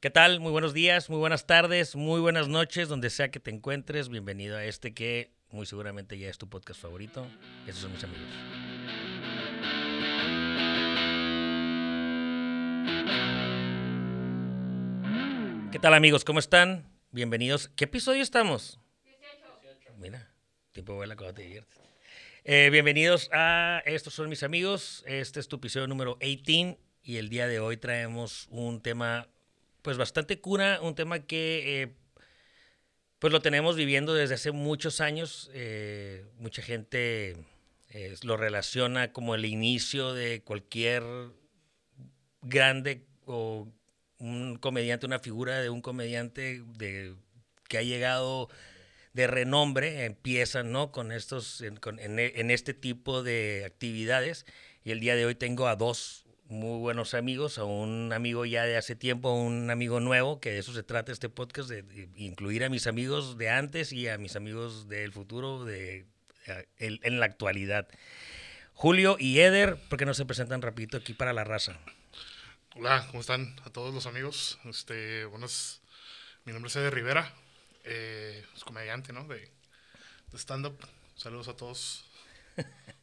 [0.00, 0.38] ¿Qué tal?
[0.38, 4.08] Muy buenos días, muy buenas tardes, muy buenas noches, donde sea que te encuentres.
[4.08, 7.26] Bienvenido a este que muy seguramente ya es tu podcast favorito.
[7.66, 8.28] Esos son mis amigos.
[15.72, 16.24] ¿Qué tal amigos?
[16.24, 16.88] ¿Cómo están?
[17.10, 17.66] Bienvenidos.
[17.74, 18.78] ¿Qué episodio estamos?
[19.04, 19.94] 18.
[19.98, 20.32] Mira,
[20.70, 21.76] tiempo vuela cuando te diviertes.
[22.44, 25.02] Eh, bienvenidos a Estos son mis amigos.
[25.08, 29.26] Este es tu episodio número 18 y el día de hoy traemos un tema
[29.88, 31.94] pues bastante cura, un tema que eh,
[33.18, 35.50] pues lo tenemos viviendo desde hace muchos años.
[35.54, 37.38] Eh, mucha gente
[37.88, 41.02] eh, lo relaciona como el inicio de cualquier
[42.42, 43.66] grande o
[44.18, 47.14] un comediante, una figura de un comediante de,
[47.66, 48.50] que ha llegado
[49.14, 50.92] de renombre, empiezan ¿no?
[50.92, 51.78] con estos, en,
[52.18, 54.44] en este tipo de actividades.
[54.84, 58.64] Y el día de hoy tengo a dos muy buenos amigos, a un amigo ya
[58.64, 62.08] de hace tiempo, a un amigo nuevo, que de eso se trata este podcast, de,
[62.16, 66.06] incluir a mis amigos de antes y a mis amigos del futuro, de,
[66.78, 67.88] en la actualidad.
[68.72, 71.78] Julio y Eder, ¿por qué no se presentan rapidito aquí para la raza?
[72.76, 74.58] Hola, ¿cómo están a todos los amigos?
[74.64, 75.82] Este, buenos,
[76.44, 77.34] mi nombre es Eder Rivera,
[77.84, 79.24] eh, es comediante, ¿no?
[79.24, 79.50] De,
[80.30, 80.78] de stand-up.
[81.14, 82.04] Saludos a todos.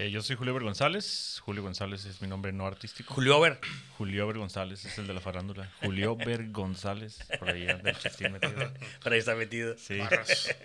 [0.00, 1.40] Eh, yo soy Julio Ver González.
[1.44, 3.12] Julio González es mi nombre no artístico.
[3.12, 3.58] Julio Ver.
[3.96, 5.72] Julio Ver González es el de la farándula.
[5.82, 8.72] Julio Ver González, por ahí del metido.
[9.02, 9.76] Por ahí está metido.
[9.76, 9.98] Sí.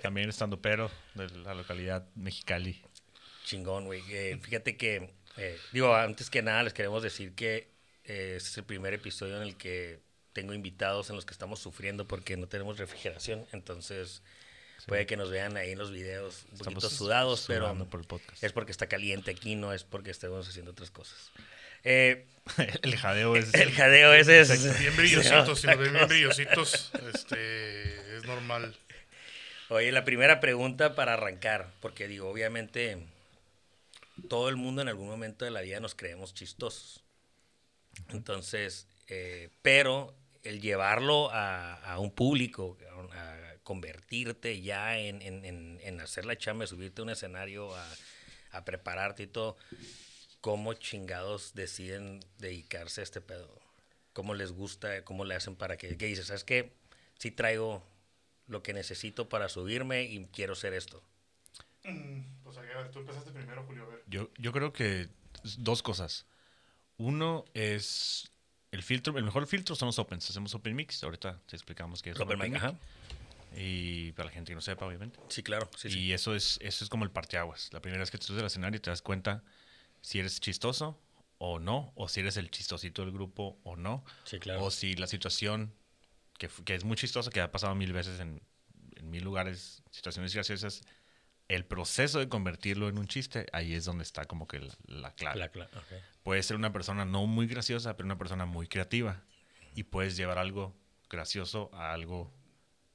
[0.04, 2.80] También estando pero de la localidad Mexicali.
[3.44, 4.04] Chingón, güey.
[4.12, 7.72] Eh, fíjate que, eh, digo, antes que nada les queremos decir que
[8.04, 10.00] este es el primer episodio en el que
[10.34, 13.48] tengo invitados en los que estamos sufriendo porque no tenemos refrigeración.
[13.52, 14.22] Entonces
[14.88, 17.76] Puede que nos vean ahí en los videos un poquito sudados, pero
[18.42, 21.32] es porque está caliente aquí, no es porque estemos haciendo otras cosas.
[21.84, 22.26] Eh,
[22.82, 23.54] el jadeo es...
[23.54, 24.80] El jadeo ese es...
[24.80, 28.76] Bien brillositos, si lo ven bien brillositos, este, es normal.
[29.70, 32.98] Oye, la primera pregunta para arrancar, porque digo, obviamente
[34.30, 37.04] todo el mundo en algún momento de la vida nos creemos chistosos.
[38.10, 40.14] Entonces, eh, pero
[40.44, 42.78] el llevarlo a, a un público,
[43.14, 47.88] a, convertirte ya en, en, en, hacer la chamba, subirte a un escenario, a,
[48.52, 49.58] a, prepararte y todo,
[50.42, 53.60] ¿cómo chingados deciden dedicarse a este pedo?
[54.12, 55.04] ¿Cómo les gusta?
[55.04, 56.28] ¿Cómo le hacen para que, ¿qué dices?
[56.28, 56.74] ¿Sabes qué?
[57.18, 57.84] Sí traigo
[58.48, 61.02] lo que necesito para subirme y quiero ser esto.
[61.84, 63.84] Mm, pues a ver, tú empezaste primero, Julio.
[63.84, 64.04] A ver.
[64.08, 65.10] Yo, yo creo que
[65.58, 66.26] dos cosas.
[66.98, 68.32] Uno es
[68.72, 70.30] el filtro, el mejor filtro son los opens.
[70.30, 71.04] Hacemos open mix.
[71.04, 72.56] Ahorita te explicamos qué es open, mic.
[72.56, 72.76] Ajá.
[73.56, 75.20] Y para la gente que no sepa, obviamente.
[75.30, 75.70] Sí, claro.
[75.84, 77.70] y eso es eso es como el parteaguas.
[77.72, 79.44] La primera vez que te subes al escenario te das cuenta
[80.02, 81.00] si eres chistoso
[81.38, 84.04] o no, o si eres el chistosito del grupo o no.
[84.24, 84.64] Sí, claro.
[84.64, 85.74] O si la situación,
[86.38, 88.42] que, que es muy chistosa, que ha pasado mil veces en,
[88.96, 90.82] en mil lugares, situaciones graciosas,
[91.48, 95.40] el proceso de convertirlo en un chiste, ahí es donde está como que la, clave.
[95.40, 95.70] La clave
[96.24, 99.22] Puede ser una persona no muy graciosa, pero una persona muy creativa.
[99.76, 100.76] Y puedes llevar algo
[101.10, 102.34] gracioso a algo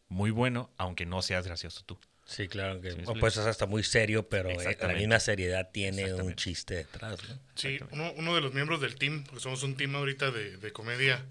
[0.09, 1.99] muy bueno, aunque no seas gracioso tú.
[2.29, 2.81] Sí, claro.
[2.83, 6.75] Que, o pues es hasta muy serio, pero eh, la misma seriedad tiene un chiste
[6.75, 7.19] detrás.
[7.55, 10.73] Sí, uno, uno, de los miembros del team, porque somos un team ahorita de, de
[10.73, 11.25] comedia,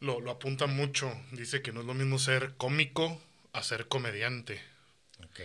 [0.00, 1.10] lo, lo, apunta mucho.
[1.32, 3.22] Dice que no es lo mismo ser cómico
[3.54, 4.60] a ser comediante.
[5.24, 5.40] Ok.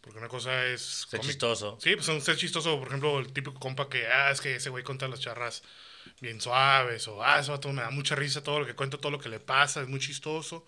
[0.00, 1.06] Porque una cosa es...
[1.10, 1.76] Ser chistoso.
[1.82, 4.84] Sí, pues ser chistoso, por ejemplo, el típico compa que, ah, es que ese güey
[4.84, 5.64] cuenta las charras
[6.20, 9.18] bien suaves, o, ah, eso me da mucha risa todo lo que cuenta, todo lo
[9.18, 10.64] que le pasa, es muy chistoso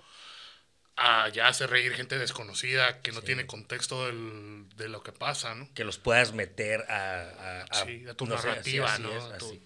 [1.00, 5.54] a ya hacer reír gente desconocida que no tiene contexto del, de lo que pasa,
[5.54, 5.68] ¿no?
[5.72, 9.10] Que los puedas meter a, a, tu narrativa, ¿no?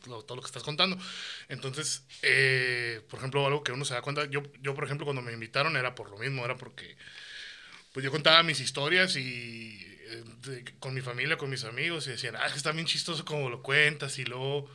[0.02, 0.98] todo lo que estás contando.
[1.48, 5.22] Entonces, eh, por ejemplo, algo que uno se da cuenta, yo, yo, por ejemplo, cuando
[5.22, 6.96] me invitaron era por lo mismo, era porque
[7.92, 9.78] pues yo contaba mis historias y
[10.08, 13.62] eh, con mi familia, con mis amigos, y decían, ah, está bien chistoso como lo
[13.62, 14.68] cuentas y luego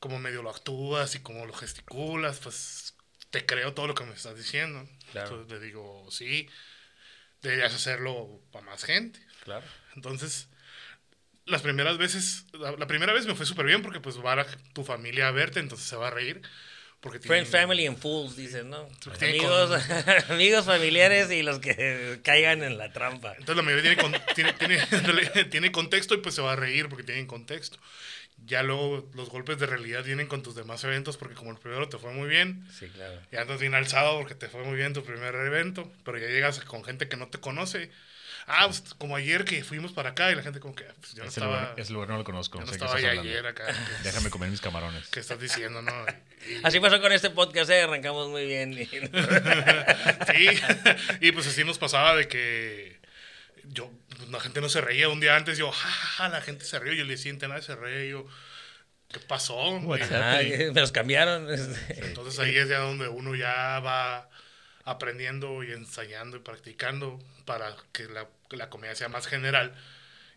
[0.00, 2.95] como medio lo actúas y como lo gesticulas, pues
[3.30, 4.88] te creo todo lo que me estás diciendo.
[5.14, 6.48] Entonces le digo, sí,
[7.42, 9.20] deberías hacerlo para más gente.
[9.44, 9.64] Claro.
[9.94, 10.48] Entonces,
[11.44, 14.84] las primeras veces, la, primera vez me fue súper bien porque pues va a tu
[14.84, 16.42] familia a verte, entonces se va a reír.
[17.00, 18.88] Porque Friend, family and fools, dicen, ¿no?
[19.20, 19.70] Amigos,
[20.28, 23.32] amigos, familiares y los que caigan en la trampa.
[23.32, 23.96] Entonces la mayoría
[24.34, 27.78] tiene, tiene, tiene contexto y pues se va a reír porque tienen contexto
[28.44, 31.88] ya luego los golpes de realidad vienen con tus demás eventos porque como el primero
[31.88, 33.20] te fue muy bien, sí, claro.
[33.32, 36.60] ya andas bien alzado porque te fue muy bien tu primer evento, pero ya llegas
[36.60, 37.90] con gente que no te conoce.
[38.46, 41.24] ah, pues, como ayer que fuimos para acá y la gente como que, pues, yo
[41.24, 41.60] no Ese estaba...
[41.60, 42.58] lugar, ese lugar no lo conozco.
[42.58, 43.64] yo no sé estaba ayer acá.
[44.04, 45.08] Déjame comer mis camarones.
[45.08, 45.92] ¿Qué estás diciendo, no?
[46.48, 48.74] Y- Así pasó con este podcast, eh, arrancamos muy bien.
[50.32, 50.48] Sí,
[51.20, 52.98] y pues así nos pasaba de que
[53.64, 53.90] yo,
[54.30, 56.78] la gente no se reía un día antes, yo, ja, ja, ja, la gente se
[56.78, 58.26] rió, y el día siguiente nadie se reía, y yo,
[59.12, 59.76] ¿qué pasó?
[59.94, 61.48] Ajá, me los cambiaron.
[61.88, 64.28] Entonces ahí es ya donde uno ya va
[64.84, 69.74] aprendiendo y ensayando y practicando para que la, que la comedia sea más general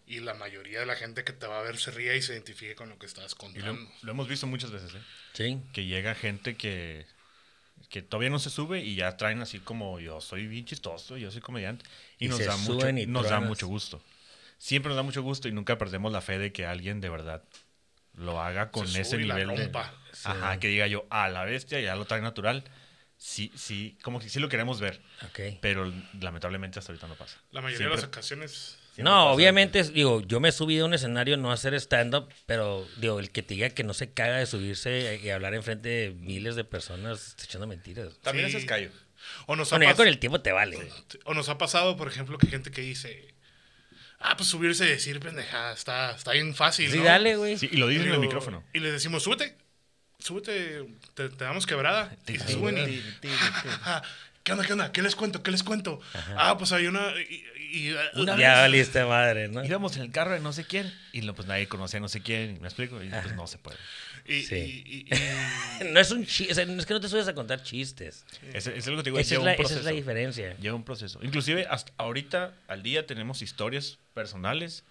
[0.08, 2.34] y la mayoría de la gente que te va a ver se ría y se
[2.34, 3.74] identifique con lo que estás Y contando.
[3.74, 5.02] lo, lo hemos visto muchas veces, ¿eh?
[5.34, 5.62] Sí.
[5.72, 7.06] Que llega gente que,
[7.90, 11.32] que todavía no se sube y ya traen así como yo soy bien chistoso, yo
[11.32, 11.86] soy comediante.
[12.18, 14.02] Y, Y nos, da mucho, y nos da mucho gusto.
[14.58, 17.44] Siempre nos da mucho gusto y nunca perdemos la fe de que alguien de verdad
[18.16, 19.64] lo haga con Se ese sube y la nivel de...
[19.66, 19.94] rompa.
[20.26, 22.64] Ajá, que diga yo, a la bestia ya lo trae natural.
[23.18, 25.58] Sí, sí, como que sí lo queremos ver, Ok.
[25.62, 25.92] pero
[26.22, 27.38] lamentablemente hasta ahorita no pasa.
[27.52, 28.79] La mayoría de Siempre- las ocasiones...
[28.98, 32.86] No, obviamente, digo, yo me he subido a un escenario no a hacer stand-up, pero
[32.98, 36.10] digo, el que te diga que no se caga de subirse y hablar enfrente de
[36.12, 38.20] miles de personas está echando mentiras.
[38.22, 38.58] También Sí.
[38.58, 38.90] ese es callo.
[39.46, 40.78] O nos, ha Bueno, ya con el tiempo te vale.
[41.26, 43.34] o nos ha pasado, por ejemplo, que gente que dice,
[44.20, 47.04] ah, pues subirse y decir pendejada, está, está bien fácil, Sí, ¿no?
[47.06, 47.58] dale, güey.
[47.58, 48.64] Sí, y lo dicen en el micrófono.
[48.74, 49.56] Y les decimos, súbete,
[50.20, 52.14] súbete, te, te damos quebrada.
[52.28, 53.02] Y se suben y,
[53.84, 54.02] "Ah,
[54.44, 54.92] ¿qué onda, qué onda?
[54.92, 55.42] ¿Qué les cuento?
[55.44, 56.02] ¿Qué les cuento?
[56.36, 57.12] Ah, pues hay una...
[57.22, 59.64] Y, y- Una Ya vez- valiste madre, ¿no?
[59.64, 62.10] Íbamos en el carro de no sé quién y lo, pues nadie conoce a no
[62.10, 63.02] sé quién, ¿me explico?
[63.04, 63.78] Y pues no se puede.
[64.26, 64.56] y- Sí.
[64.56, 68.26] y- y- y- No es un chiste, es que no te subes a contar chistes.
[68.54, 69.80] Ese es lo que te digo, Esa es, la, un esa proceso.
[69.80, 70.56] es la diferencia.
[70.58, 71.20] Lleva un proceso.
[71.24, 74.84] Inclusive hasta ahorita, al día, tenemos historias personales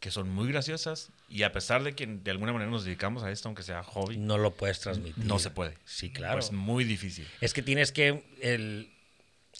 [0.00, 3.30] que son muy graciosas y a pesar de que de alguna manera nos dedicamos a
[3.30, 5.24] esto, aunque sea hobby, No lo puedes transmitir.
[5.24, 5.78] no se puede.
[5.84, 6.40] Sí, claro.
[6.40, 7.24] Es muy difícil.
[7.40, 8.24] Es que tienes que.
[8.40, 8.90] El,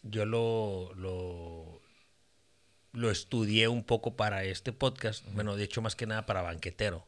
[0.03, 1.72] yo lo, lo,
[2.93, 5.25] lo estudié un poco para este podcast.
[5.33, 7.06] Bueno, de hecho, más que nada para Banquetero.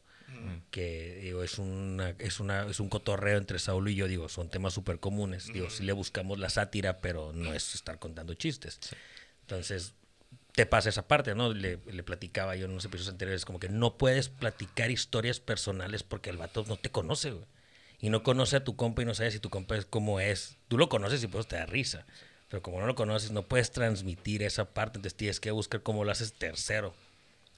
[0.71, 4.09] Que digo, es, una, es, una, es un cotorreo entre Saúl y yo.
[4.09, 5.47] Digo, son temas súper comunes.
[5.53, 8.81] Digo, sí le buscamos la sátira, pero no es estar contando chistes.
[9.43, 9.95] Entonces,
[10.53, 11.53] te pasa esa parte, ¿no?
[11.53, 16.03] Le, le platicaba yo en unos episodios anteriores, como que no puedes platicar historias personales
[16.03, 17.47] porque el vato no te conoce, güey.
[18.01, 20.59] Y no conoce a tu compa y no sabe si tu compa es como es.
[20.69, 22.07] Tú lo conoces y pues te da risa.
[22.49, 24.99] Pero como no lo conoces, no puedes transmitir esa parte.
[24.99, 26.95] Entonces tienes que buscar cómo lo haces tercero.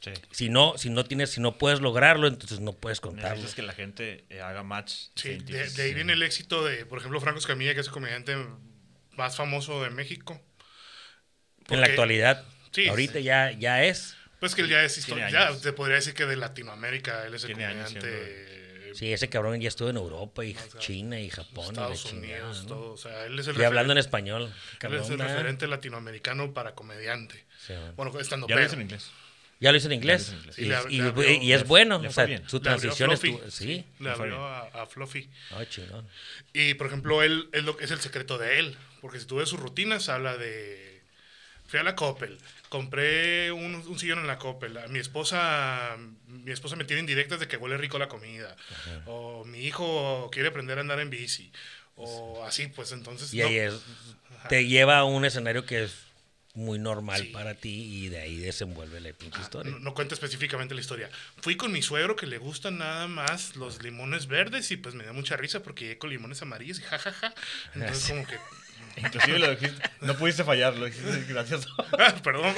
[0.01, 0.13] Sí.
[0.31, 3.31] Si no, si no tienes, si no puedes lograrlo, entonces no puedes contarlo.
[3.31, 4.93] Necesitas que la gente eh, haga match.
[5.15, 8.37] sí, de, ahí viene el éxito de, por ejemplo, Franco Escamilla, que es el comediante
[9.17, 10.41] más famoso de México.
[11.69, 14.17] en la actualidad, Sí, ahorita ya, ya es.
[14.39, 17.45] Pues que él ya es historia, ya te podría decir que de Latinoamérica, él es
[17.45, 18.66] el comediante...
[18.97, 21.67] Sí, ese cabrón ya estuvo en Europa y sea, China y Japón.
[21.67, 22.69] y Estados chingada, Unidos, ¿no?
[22.69, 22.93] todo.
[22.93, 24.43] O sea, él es el Y hablando en español.
[24.43, 25.27] él es cabrón, el ¿verdad?
[25.35, 27.45] referente latinoamericano para comediante.
[27.67, 28.19] Sí, bueno.
[28.19, 29.11] Estando Ya lo hice en inglés.
[29.59, 30.27] Ya lo hizo en inglés.
[30.29, 30.85] Ya lo hizo en inglés.
[30.91, 31.99] Y, Y le- y- le abrió- y es bueno.
[31.99, 32.49] le o sea, bien.
[32.49, 33.31] su transición Fluffy.
[33.35, 33.51] estuvo.
[33.51, 33.85] Sí.
[34.01, 35.29] Le abrió a, a Fluffy.
[35.53, 36.07] Ay, chingón.
[36.53, 38.77] Y, por ejemplo, él, él lo, es el secreto de él.
[39.01, 41.01] Porque si tú ves sus rutinas, habla de...
[41.69, 44.77] Fui a la Coppel, compré un, un sillón en la Coppel.
[44.79, 45.97] A mi esposa,
[46.29, 48.57] mi esposa me tiene indirectas de que huele rico la comida.
[49.07, 51.53] O mi hijo quiere aprender a andar en bici.
[51.97, 53.33] O así, pues entonces...
[53.33, 53.75] Y no- ahí es,
[54.49, 55.95] te lleva a un escenario que es
[56.55, 57.27] muy normal Sí.
[57.29, 57.69] para ti
[58.05, 59.71] y de ahí desenvuelve la pinche historia.
[59.73, 61.11] No, no cuenta específicamente la historia.
[61.43, 65.05] Fui con mi suegro que le gustan nada más los limones verdes y pues me
[65.05, 67.35] da mucha risa porque llegué con limones amarillos y jajaja.
[67.75, 68.37] Entonces como que...
[68.97, 71.69] Inclusive lo dijiste, no pudiste fallar, lo dijiste gracioso.
[71.99, 72.55] Ah, perdón,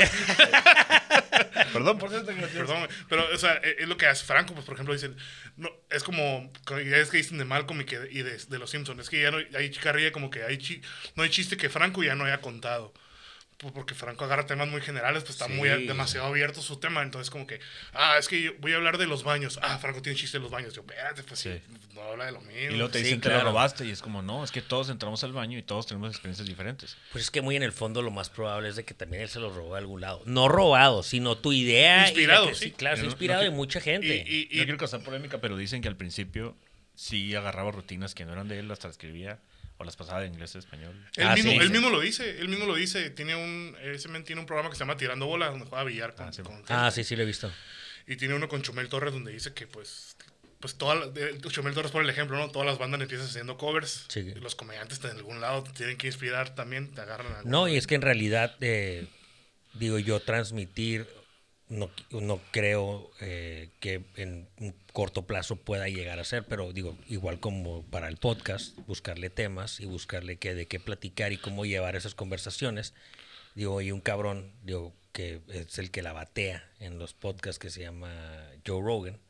[1.72, 2.66] Perdón por tan gracioso.
[2.66, 2.88] perdón.
[3.08, 5.16] Pero, o sea, e, es lo que hace Franco, pues por ejemplo dicen...
[5.56, 6.52] No, es como...
[6.68, 9.00] Ya es que dicen de Malcolm y, que, y de, de Los Simpsons.
[9.00, 10.82] Es que ya no hay chicarrilla como que hay chi-
[11.16, 12.92] no hay chiste que Franco ya no haya contado.
[13.58, 15.52] Pues porque Franco agarra temas muy generales, pues está Sí.
[15.54, 17.02] muy demasiado abierto su tema.
[17.02, 17.58] Entonces, como que,
[17.92, 19.58] ah, es que yo voy a hablar de los baños.
[19.62, 20.74] Ah, Franco tiene chiste de los baños.
[20.74, 21.76] Yo, espérate, pues sí, Sí.
[21.92, 22.60] no habla de lo mismo.
[22.60, 23.42] Y luego te Sí, dicen, te claro.
[23.42, 23.84] lo robaste.
[23.84, 26.96] Y es como, no, es que todos entramos al baño y todos tenemos experiencias diferentes.
[27.10, 29.28] Pues es que muy en el fondo lo más probable es de que también él
[29.28, 30.22] se lo robó de algún lado.
[30.24, 32.04] No robado, sino tu idea.
[32.04, 32.70] y Inspirado, que- sí.
[32.70, 34.24] claro, Pero no- inspirado no de mucha gente.
[34.24, 36.56] Y, y- y- No quiero causar polémica, pero dicen que al principio
[36.94, 39.40] sí agarraba rutinas que no eran de él, las transcribía
[39.78, 40.94] o las pasaba de inglés a español.
[41.16, 41.72] él, Ah, mismo, sí, él sí.
[41.72, 43.10] mismo lo dice, él mismo lo dice.
[43.10, 46.14] Tiene un, ese men tiene un programa que se llama Tirando Bolas, donde juega billar
[46.14, 46.42] con, Ah, sí.
[46.42, 47.50] con- Ah, sí, sí lo he visto.
[48.06, 50.16] Y tiene uno con Chumel Torres donde dice que pues
[50.60, 52.50] pues toda la- de- Chumel Torres por el ejemplo, ¿no?
[52.50, 54.06] Todas las bandas empiezan haciendo covers.
[54.08, 54.34] Sí.
[54.40, 57.76] Los comediantes de algún lado te tienen que inspirar también, te agarran a No, y
[57.76, 59.06] es que en realidad, eh,
[59.74, 61.06] digo yo, transmitir,
[61.68, 66.98] no, no creo eh, que en un corto plazo pueda llegar a ser, pero digo,
[67.06, 71.64] igual como para el podcast, buscarle temas y buscarle qué, de qué platicar y cómo
[71.64, 72.94] llevar esas conversaciones.
[73.54, 77.70] Digo, y un cabrón, digo, que es el que la batea en los podcasts que
[77.70, 78.10] se llama
[78.66, 79.20] Joe Rogan.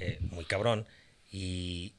[0.00, 0.84] Eh, muy cabrón.
[1.30, 1.94] Y,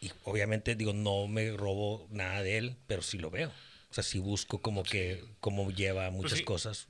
[0.00, 3.48] y obviamente, digo, no me robo nada de él, pero sí lo veo.
[3.90, 6.44] O sea, sí busco como que, cómo lleva Pues muchas sí.
[6.44, 6.86] cosas.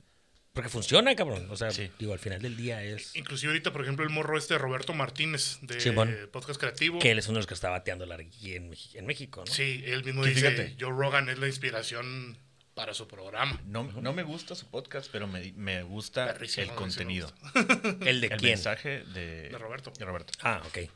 [0.57, 1.47] Porque funciona, cabrón.
[1.49, 1.89] O sea, Sí.
[1.99, 3.15] digo, al final del día es...
[3.15, 6.27] Inclusive ahorita, por ejemplo, el morro este de Roberto Martínez de.
[6.27, 6.99] Podcast Creativo.
[6.99, 9.53] Que él es uno de los que está bateando la aquí en, en México, ¿no?
[9.53, 10.75] Sí, él mismo dice, fíjate.
[10.79, 12.37] Joe Rogan es la inspiración
[12.73, 13.59] para su programa.
[13.65, 17.31] No, no me gusta su podcast, pero me, me gusta Perrísimo, el sí contenido.
[18.05, 18.51] ¿El de El quién?
[18.51, 19.91] mensaje de, De Roberto.
[19.97, 20.33] de Roberto.
[20.41, 20.89] Ah, ok.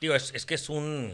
[0.00, 1.12] Digo, es, es que es un...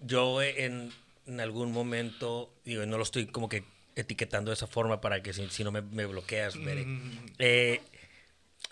[0.00, 0.92] Yo en,
[1.26, 3.64] en algún momento, digo, no lo estoy como que
[3.96, 6.86] etiquetando de esa forma para que si, si no me, me bloqueas, Bere.
[7.38, 7.80] Eh,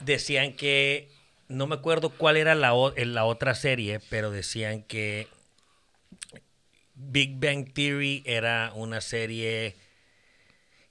[0.00, 1.08] decían que,
[1.48, 5.28] no me acuerdo cuál era la, o- en la otra serie, pero decían que
[6.94, 9.74] Big Bang Theory era una serie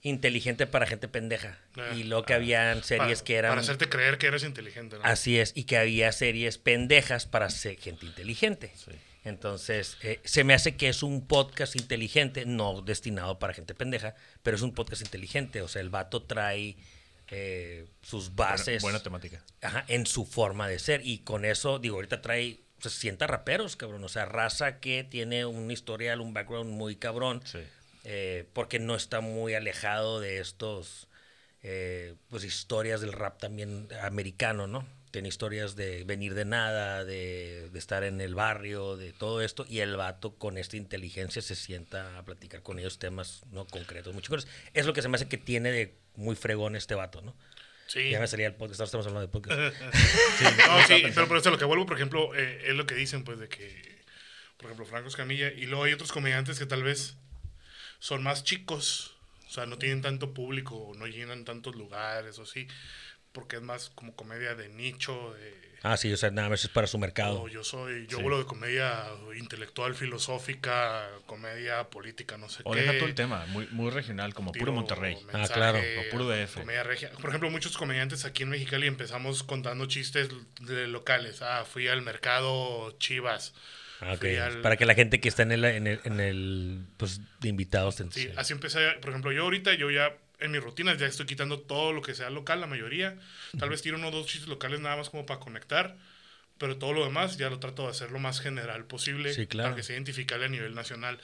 [0.01, 1.59] inteligente para gente pendeja.
[1.75, 3.51] Ah, y luego que habían series para, que eran...
[3.51, 5.03] Para hacerte creer que eres inteligente, ¿no?
[5.03, 8.71] Así es, y que había series pendejas para ser gente inteligente.
[8.75, 8.91] Sí.
[9.23, 14.15] Entonces, eh, se me hace que es un podcast inteligente, no destinado para gente pendeja,
[14.43, 15.61] pero es un podcast inteligente.
[15.61, 16.77] O sea, el vato trae
[17.29, 19.43] eh, sus bases buena temática.
[19.61, 21.05] ajá, en su forma de ser.
[21.05, 24.03] Y con eso, digo, ahorita trae, se sienta raperos, cabrón.
[24.03, 27.59] O sea, raza que tiene un historial, un background muy cabrón Sí.
[28.05, 31.07] eh, porque no está muy alejado de estos
[31.61, 34.87] eh, pues historias del rap también americano, ¿no?
[35.11, 39.65] Tiene historias de venir de nada, de, de estar en el barrio, de todo esto,
[39.67, 44.13] y el vato con esta inteligencia se sienta a platicar con ellos temas no concretos,
[44.13, 44.47] muy chingones.
[44.73, 47.35] Es lo que se me hace que tiene de muy fregón este vato, ¿no?
[47.87, 48.11] Sí.
[48.11, 49.59] Ya me salía el podcast, estamos hablando de podcast.
[50.67, 53.23] No, sí, pero por eso lo que vuelvo, por ejemplo, eh, es lo que dicen,
[53.23, 54.03] pues, de que,
[54.57, 57.15] por ejemplo, Franco Escamilla, y luego hay otros comediantes que tal vez
[57.97, 59.15] son más chicos,
[59.47, 62.67] o sea, no tienen tanto público, no llenan tantos lugares, o sí,
[63.39, 65.59] porque es más como comedia de nicho, de...
[65.81, 67.43] Ah, sí, o sea, nada más es para su mercado.
[67.43, 68.23] o yo soy, yo Sí.
[68.23, 69.05] hablo de comedia
[69.37, 72.81] intelectual, filosófica, comedia política, no sé O qué.
[72.81, 75.17] deja todo el tema, muy, muy regional, como puro tiro Monterrey.
[75.31, 76.55] Ah, claro, o puro DF.
[76.59, 77.11] comedia regia.
[77.11, 80.27] Por ejemplo, muchos comediantes aquí en Mexicali empezamos contando chistes
[80.59, 81.41] de locales.
[81.41, 83.53] Ah, fui al mercado Chivas.
[84.01, 84.19] Ah, ok.
[84.19, 87.21] fui al- Para que la gente que está en el, en el, en el, pues,
[87.39, 87.95] de invitados...
[87.97, 88.79] te- Sí, así empecé.
[89.01, 92.15] Por ejemplo, yo ahorita, yo ya en mis rutinas ya estoy quitando todo lo que
[92.15, 93.17] sea local, la mayoría.
[93.57, 95.97] Tal vez tiro uno o dos chistes locales nada más como para conectar.
[96.57, 99.69] Pero todo lo demás ya lo trato de hacer lo más general posible Sí, claro.
[99.69, 101.19] para que sea identificable a nivel nacional.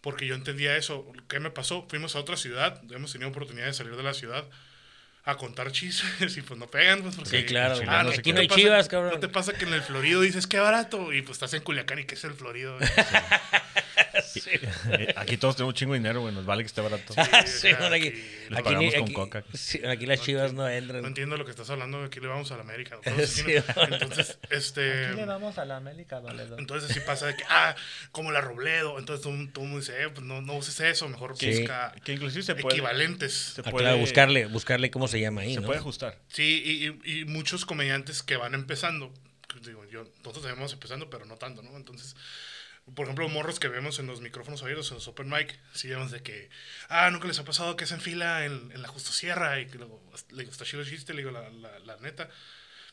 [0.00, 1.10] Porque yo entendía eso.
[1.28, 1.86] ¿Qué me pasó?
[1.88, 4.46] Fuimos a otra ciudad, hemos tenido oportunidad de salir de la ciudad
[5.30, 7.02] a contar chistes y pues no pegan.
[7.02, 7.76] Pues, porque, Sí, claro.
[7.86, 9.12] Ah, no aquí no hay pasa- chivas, cabrón.
[9.14, 11.98] No te pasa que en el Florido dices qué barato y pues estás en Culiacán
[11.98, 12.76] y qué es el Florido.
[14.90, 16.34] Eh, Aquí todos tenemos un chingo de dinero, güey.
[16.34, 17.14] Nos vale que esté barato.
[17.46, 18.16] Sí, bueno, aquí, aquí
[18.48, 19.44] les aquí, pagamos ni- con aquí- coca.
[19.54, 21.02] sí, aquí las chivas no entran.
[21.02, 22.96] No entiendo lo que estás hablando, aquí le vamos a la América.
[23.04, 23.44] Entonces, Sí,
[23.90, 26.58] entonces, este, vamos a la América, valedor.
[26.58, 27.74] entonces así pasa de que, ah,
[28.12, 28.98] como la Robledo.
[28.98, 31.50] Entonces todo, todo el mundo dice, eh, pues no, no uses eso, mejor Sí.
[31.60, 32.76] busca Que inclusive se puede...
[32.76, 33.32] equivalentes.
[33.56, 35.66] Se puede, buscarle, buscarle cómo se llama ahí, Se ¿no?
[35.66, 36.18] puede ajustar.
[36.28, 39.12] Sí, y, y- y muchos comediantes que van empezando,
[39.48, 41.76] que digo, yo, nosotros vamos empezando, pero no tanto, ¿no?
[41.76, 42.14] Entonces,
[42.94, 46.10] por ejemplo, morros que vemos en los micrófonos abiertos, en los open mic, sí vemos
[46.10, 46.48] de que,
[46.88, 49.76] ah, nunca les ha pasado que hacen fila en, en la Justo Sierra, y que
[49.78, 52.30] luego, le digo, está chido chiste, le digo, la, la, la neta,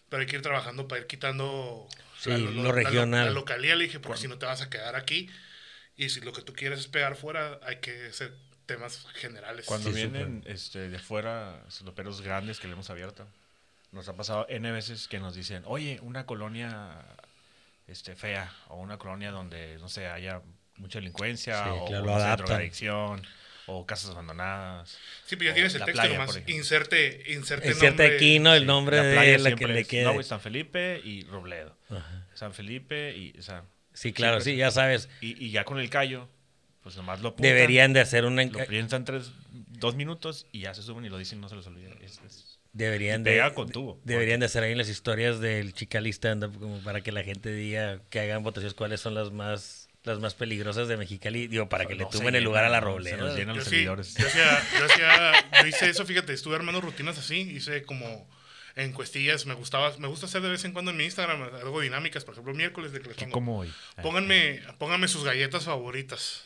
[0.09, 1.87] pero hay que ir trabajando para ir quitando
[2.19, 3.25] Sí, la, lo regional.
[3.27, 5.29] La, localía, le dije, porque si no te vas a quedar aquí,
[5.97, 8.33] y si lo que tú quieres es pegar fuera, hay que hacer
[8.65, 9.65] temas generales.
[9.65, 11.63] Cuando Sí, vienen este, de fuera,
[11.95, 13.27] peros grandes que le hemos abierto,
[13.91, 16.91] nos ha pasado N veces que nos dicen, oye, una colonia
[17.87, 20.41] este, fea, o una colonia donde, no sé, haya
[20.77, 22.45] mucha delincuencia, Sí, o claro, adaptan.
[22.47, 23.21] drogadicción,
[23.67, 24.97] o casas abandonadas.
[25.25, 26.39] Sí, pero ya o tienes el texto playa, nomás.
[26.47, 28.15] Inserte, inserte, Inserte nombre.
[28.15, 28.53] aquí, ¿no?
[28.53, 30.03] El Sí, nombre la de la que le quede.
[30.03, 31.75] No, San Felipe y Robledo.
[31.89, 32.27] Ajá.
[32.33, 35.07] San Felipe y, o sea, Sí, claro, siempre sí, ya sabes.
[35.21, 36.27] y, y ya con el callo,
[36.85, 38.43] pues nomás lo apuntan, Deberían de hacer una...
[38.45, 41.65] Lo piensan tres, dos minutos y ya se suben y lo dicen, no se les
[41.65, 41.89] olvida.
[41.99, 43.99] Es- es- Deberían de, con tubo.
[44.03, 48.01] deberían de hacer ahí las historias del chicalista stand-up como para que la gente diga
[48.11, 51.95] que hagan votaciones cuáles son las más las más peligrosas de Mexicali, digo, para que
[51.95, 53.01] le No se tumben el lugar a la ¿no?
[53.01, 54.13] Se nos llenan Yo los sí, seguidores.
[54.13, 58.29] yo hacía, yo hacía, yo hice eso, fíjate, estuve armando rutinas así, hice como
[58.75, 62.23] encuestillas, me gustaba, me gusta hacer de vez en cuando en mi Instagram algo dinámicas,
[62.23, 63.73] por ejemplo, miércoles de que les ¿Qué pongo, como hoy?
[63.97, 66.43] Ah, pónganme, pónganme sus galletas favoritas.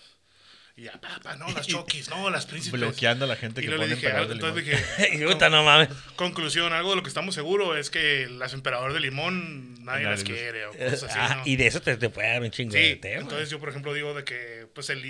[0.79, 2.79] Y ya, papá, no, las chokis, no, las príncipes.
[2.79, 4.81] Bloqueando a la gente y que pone dije, emperador de entonces limón.
[5.09, 5.89] dije, no mames.
[6.15, 10.24] conclusión, algo de lo que estamos seguros es que las emperador de limón nadie las
[10.24, 12.95] quiere o cosas así, Ah, y de eso te, te puede dar un chingo de
[12.95, 13.21] tema.
[13.24, 15.03] entonces yo por ejemplo digo de que pues el,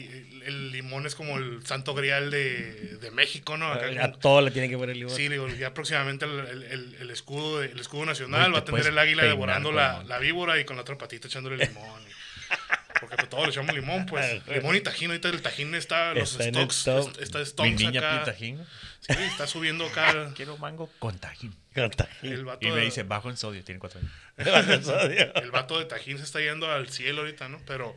[0.45, 3.67] el limón es como el santo grial de, de México, ¿no?
[3.71, 5.15] Acá a todo le tiene que poner limón.
[5.15, 8.71] Sí, digo, ya próximamente el, el- el- el escudo, el escudo nacional va a te
[8.71, 12.01] tener el águila peinar devorando la, la víbora y con la otra patita echándole limón.
[12.01, 14.45] y- porque pues, todos le echamos limón, pues.
[14.47, 15.09] Limón y tajín.
[15.11, 17.09] Ahorita el tajín está, los Está en el stocks, top.
[17.09, 18.11] est- está Mi stocks niña acá.
[18.23, 18.65] pide tajín.
[19.01, 21.55] Sí, está subiendo acá Quiero mango con tajín.
[21.73, 22.33] Con tajín.
[22.33, 24.11] el vato, Y me de, dice, bajo en sodio, tiene cuatro años.
[25.35, 27.61] el vato de tajín se está yendo al cielo ahorita, ¿no?
[27.65, 27.95] Pero,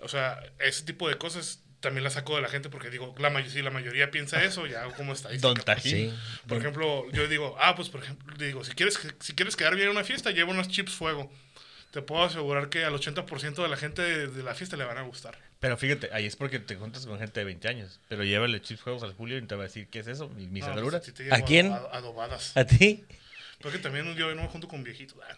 [0.00, 3.46] o sea, ese tipo de cosas también la saco de la gente porque digo, la,
[3.48, 5.28] si la mayoría piensa eso, ya hago como está.
[5.36, 6.10] Don Tajín.
[6.10, 6.14] Sí.
[6.48, 9.88] Por ejemplo, yo digo, ah, pues por ejemplo, digo, si quieres, si quieres quedar bien
[9.88, 11.30] en una fiesta, lleva unos chips fuego.
[11.94, 14.98] Te puedo asegurar que al 80% de la gente de, de la fiesta le van
[14.98, 15.38] a gustar.
[15.60, 18.00] Pero fíjate, ahí es porque te juntas con gente de 20 años.
[18.08, 20.28] Pero llévale chips juegos al Julio y te va a decir, ¿qué es eso?
[20.30, 21.70] ¿Mi- ¿Mis No, pues, a ti te llevo ¿A quién?
[21.70, 22.56] a- adobadas.
[22.56, 23.04] ¿A ti?
[23.60, 25.16] Porque también yo no me junto con viejitos.
[25.22, 25.36] Ah,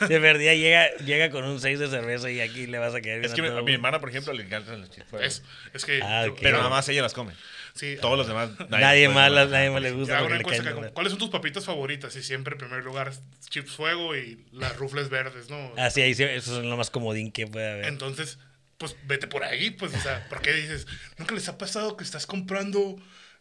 [0.08, 3.20] De verdad llega, llega con un 6 de cerveza y aquí le vas a quedar
[3.20, 5.26] bien Es que a mi- hermana, por ejemplo, le encantan los chips fuegos.
[5.28, 5.42] Es,
[5.74, 6.00] es que.
[6.02, 6.26] Ah.
[6.40, 7.32] Pero nada más ella las come.
[7.76, 8.50] Sí, Todos los demás.
[8.70, 9.48] Nadie puede más, comer.
[9.50, 10.92] nadie Ah, más le gusta una le mal.
[10.92, 12.16] ¿Cuáles son tus papitas favoritas?
[12.16, 13.12] Y siempre en primer lugar
[13.50, 15.72] chips fuego y las rufles verdes, ¿no?
[15.76, 17.84] Ah, sí, ahí sí, eso es lo más comodín que puede haber.
[17.86, 18.38] Entonces,
[18.78, 20.86] pues vete por ahí, pues, o sea, ¿por qué dices?
[21.18, 22.96] ¿Nunca les ha pasado que estás comprando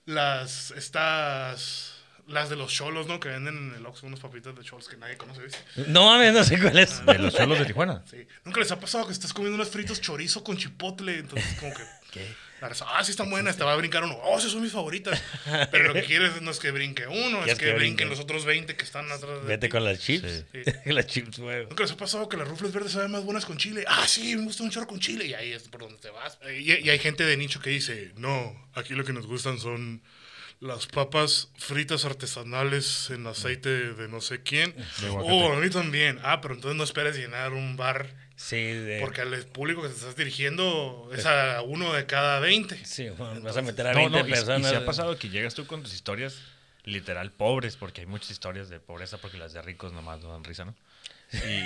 [0.05, 1.95] las, estas,
[2.27, 3.19] las de los cholos, ¿no?
[3.19, 5.59] Que venden en el Oxxo unas papitas de cholos que nadie conoce, ¿viste?
[5.87, 7.05] No mames, no sé cuál es.
[7.05, 8.03] De los cholos de Tijuana.
[8.09, 8.27] Sí.
[8.43, 11.19] ¿Nunca les ha pasado que estás comiendo unos fritos chorizo con chipotle?
[11.19, 11.83] Entonces, como que...
[12.11, 12.25] ¿Qué?
[12.61, 14.15] Ah, sí están buenas, te va a brincar uno.
[14.23, 15.21] Oh, esas son mis favoritas.
[15.71, 18.05] Pero lo que quieres no es que brinque uno, es que, que brinquen brinque.
[18.05, 19.71] los otros 20 que están atrás de Vete ti.
[19.71, 20.45] con las chips.
[20.51, 20.61] Sí.
[20.91, 21.69] las chips fuego.
[21.69, 23.83] ¿Nunca les ha pasado que las rufles verdes saben más buenas con chile?
[23.87, 25.25] Ah, sí, me gusta un chorro con chile.
[25.25, 26.39] Y ahí es por donde te vas.
[26.57, 30.01] Y, y hay gente de nicho que dice, no, aquí lo que nos gustan son
[30.61, 34.73] las papas fritas artesanales en aceite de no sé quién.
[35.11, 36.19] Oh, a mí también.
[36.23, 38.07] Ah, pero entonces no esperes llenar un bar.
[38.35, 38.99] Sí, de...
[38.99, 42.85] Porque al público que te estás dirigiendo es a uno de cada 20.
[42.85, 44.69] Sí, bueno, vas a meter a No, 20 no, y, y personas.
[44.69, 46.39] se ha pasado que llegas tú con tus historias
[46.83, 50.43] literal pobres, porque hay muchas historias de pobreza, porque las de ricos nomás no dan
[50.43, 50.75] risa, ¿no?
[51.33, 51.65] Y, y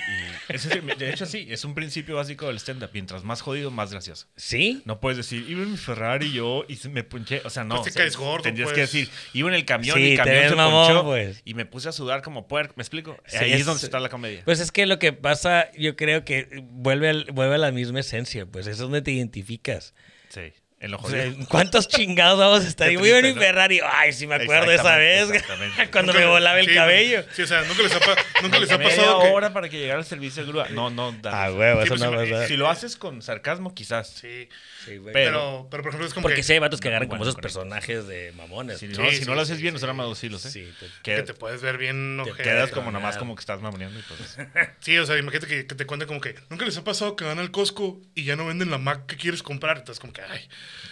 [0.50, 2.90] ese es- de hecho sí, es un principio básico del stand-up.
[2.94, 4.28] Mientras más jodido, más gracioso.
[4.36, 4.82] ¿Sí?
[4.86, 7.42] No puedes decir, iba en mi Ferrari y yo y me ponché.
[7.46, 7.82] O sea, no.
[7.82, 8.76] Pues te caes gordo, Tendrías pues.
[8.76, 11.42] que decir, iba en el camión Sí, y el camión se mamón, ponchó pues.
[11.46, 12.74] y me puse a sudar como puerco.
[12.78, 13.18] ¿Me explico?
[13.28, 14.42] Sí, Ahí es, es- donde está la comedia.
[14.46, 18.00] Pues es que lo que pasa, yo creo que vuelve, al- vuelve a la misma
[18.00, 19.94] esencia, pues eso es donde te identificas.
[20.30, 21.46] sí, en lo jodido.
[21.50, 22.88] ¿Cuántos chingados vamos a estar?
[22.88, 23.42] Qué Y voy triste, ¿no?
[23.42, 23.82] Ferrari.
[23.84, 25.28] Ay, sí me acuerdo esa vez.
[25.92, 27.24] Cuando me volaba el sí, cabello.
[27.34, 28.00] Sí, o sea, nunca les ha,
[28.42, 29.28] nunca les ha Media pasado que...
[29.28, 30.70] hora para que llegara el servicio de grúa.
[30.70, 31.12] No, no.
[31.12, 32.48] da Ah, huevo, Sí, eso no sí, pasa.
[32.48, 34.08] Si lo haces con sarcasmo, quizás.
[34.10, 34.48] Sí,
[34.86, 35.14] Sí, güey.
[35.14, 37.24] Pero- pero, pero por ejemplo es como Porque que, sí hay vatos que agarran como
[37.24, 37.60] esos correcto.
[37.60, 38.80] personajes de mamones.
[38.80, 39.76] Si, no, Sí, si sí, no lo haces sí, bien, sí.
[39.76, 40.52] no serán más hilos, ¿eh?
[40.52, 43.00] Sí, que te puedes ver bien Te quedas como Nada.
[43.04, 44.38] nomás como que estás mamoneando y pues...
[44.80, 47.40] Sí, o sea, imagínate que, te cuenten como que nunca les ha pasado que van
[47.40, 49.78] al Costco y ya no venden la Mac que quieres comprar.
[49.80, 50.48] Entonces, como que, ay.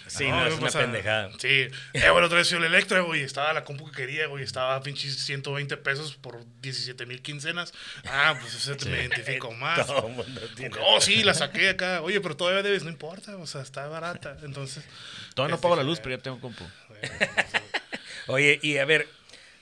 [0.06, 1.30] Sí, no, es una pendejada.
[1.38, 3.22] Sí, eh, bueno, otra vez el Electra, güey.
[3.22, 4.42] Estaba la compu que quería, güey.
[4.42, 7.72] Estaba pinches 120 pesos por 17 mil quincenas.
[8.06, 9.86] Ah, pues ese te me identifico más.
[9.86, 12.00] Todo mundo tiene- oh, sí, la saqué acá.
[12.00, 13.36] Oye, pero todavía debes, no importa.
[13.36, 14.36] O sea, está barata.
[14.42, 14.84] Entonces,
[15.34, 16.64] Todavía no Este, pago la sí, luz, pero ya tengo compu.
[18.28, 19.08] Oye, y a ver,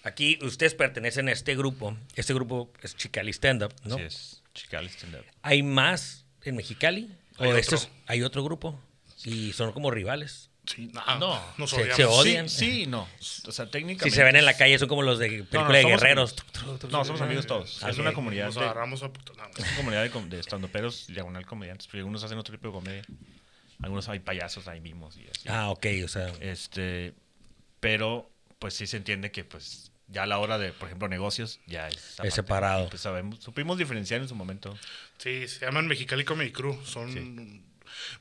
[0.03, 1.97] aquí ustedes pertenecen a este grupo.
[2.15, 3.97] Este grupo es Chicali Stand Up, ¿no?
[3.97, 4.43] Así es.
[4.55, 5.25] Chicali stand up.
[5.43, 7.11] ¿Hay más en Mexicali?
[7.39, 7.59] Hay ¿O otro.
[7.59, 8.81] estos, hay otro grupo?
[9.25, 10.51] Y son como rivales.
[10.67, 11.97] sí, no, No, nos se- odiamos.
[11.97, 12.49] se odian.
[12.49, 13.09] Sí, sí, no.
[13.47, 14.11] O sea, técnicamente...
[14.11, 16.35] Si se ven en la calle, son como los de película no, de guerreros.
[16.91, 17.83] No, somos amigos todos.
[17.83, 19.33] Ah, es una comunidad Nos de, agarramos a puto.
[19.33, 21.87] Es una comunidad de, de estandoperos, diagonal comediantes.
[21.87, 23.05] Porque algunos hacen otro tipo de comedia.
[23.83, 25.49] Algunos hay payasos, hay mimos y así.
[25.49, 26.33] Ah, ok, o sea.
[26.41, 27.13] Este,
[27.81, 31.61] pero pues sí se entiende que pues ya a la hora de, por ejemplo, negocios,
[31.67, 32.31] ya es, aparte.
[32.31, 32.89] separado.
[32.89, 34.77] Pues sabemos, supimos diferenciar en su momento.
[35.19, 36.81] Sí, se llaman Mexicali Comedy Crew.
[36.85, 37.63] Son.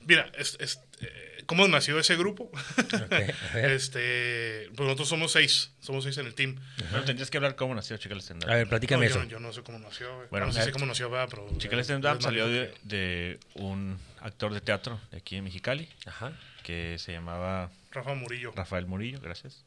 [0.02, 2.44] Mira, es, es- eh, ¿cómo nació ese grupo?
[2.54, 3.36] ok, a ver.
[3.72, 5.72] este, pues nosotros somos seis.
[5.80, 6.56] Somos seis en el team.
[6.92, 8.50] Pero tendrías que hablar cómo nació Chica Stand Up.
[8.50, 9.24] A ver, No, platícame yo, eso.
[9.26, 10.08] yo no sé cómo nació.
[10.16, 11.48] Bueno, Bueno, eh, sé cómo nació, pero.
[11.58, 16.32] Chica Stand Up salió de, de un actor de teatro de aquí en Mexicali Ajá.
[16.64, 18.52] que se llamaba Rafa Murillo.
[18.56, 19.66] Rafael Murillo, gracias.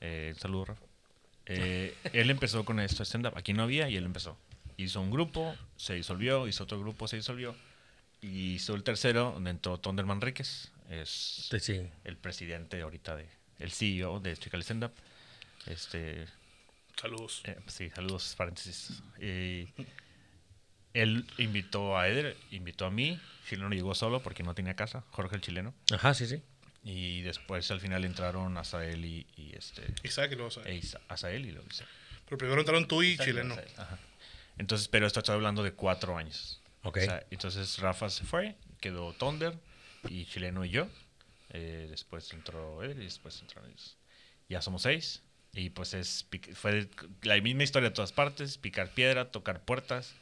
[0.00, 0.82] Eh, un saludo, Rafa.
[1.46, 3.34] Eh, él empezó con esto stand-up.
[3.36, 4.36] Aquí no había y él empezó.
[4.76, 7.54] Hizo un grupo, se disolvió, hizo otro grupo, se disolvió.
[8.24, 10.70] Y hizo el tercero, donde entró Tonder Manríquez.
[10.88, 14.92] Es Sí, el presidente ahorita de, el CEO de Chical Stand Up.
[15.66, 16.26] Este,
[17.00, 17.42] Saludos.
[17.44, 19.02] eh, sí, saludos, paréntesis.
[19.20, 19.68] Y
[20.92, 23.20] él invitó a Eder, invitó a mí.
[23.48, 25.74] Chileno llegó solo porque no tenía casa, Jorge el chileno.
[25.92, 26.42] Ajá, sí, sí.
[26.82, 29.82] Y después al final entraron Azael y, y este.
[30.02, 30.50] Isaac y luego
[31.08, 31.88] Azael y luego Isaac.
[32.26, 33.54] Pero primero entraron tú y Isaac Chileno.
[33.54, 33.98] Azael, ajá.
[34.58, 36.60] Entonces, pero esto estoy hablando de cuatro años.
[36.84, 36.98] Ok.
[36.98, 39.54] O sea, entonces Rafa se fue, quedó Thunder
[40.08, 40.88] y Chileno y yo.
[41.50, 43.96] Eh, después entró Eder y después entraron ellos.
[44.48, 45.22] Ya somos seis.
[45.52, 46.88] Y pues es fue
[47.22, 50.14] la misma historia de todas partes, picar piedra, tocar puertas,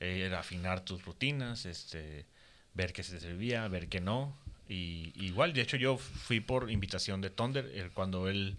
[0.00, 2.26] eh, afinar tus rutinas, este,
[2.74, 4.36] ver qué se servía, ver qué no.
[4.68, 8.56] Y igual, de hecho yo fui por invitación de Thunder, cuando él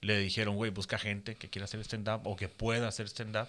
[0.00, 3.48] le dijeron, güey, busca gente que quiera hacer stand-up o que pueda hacer stand-up.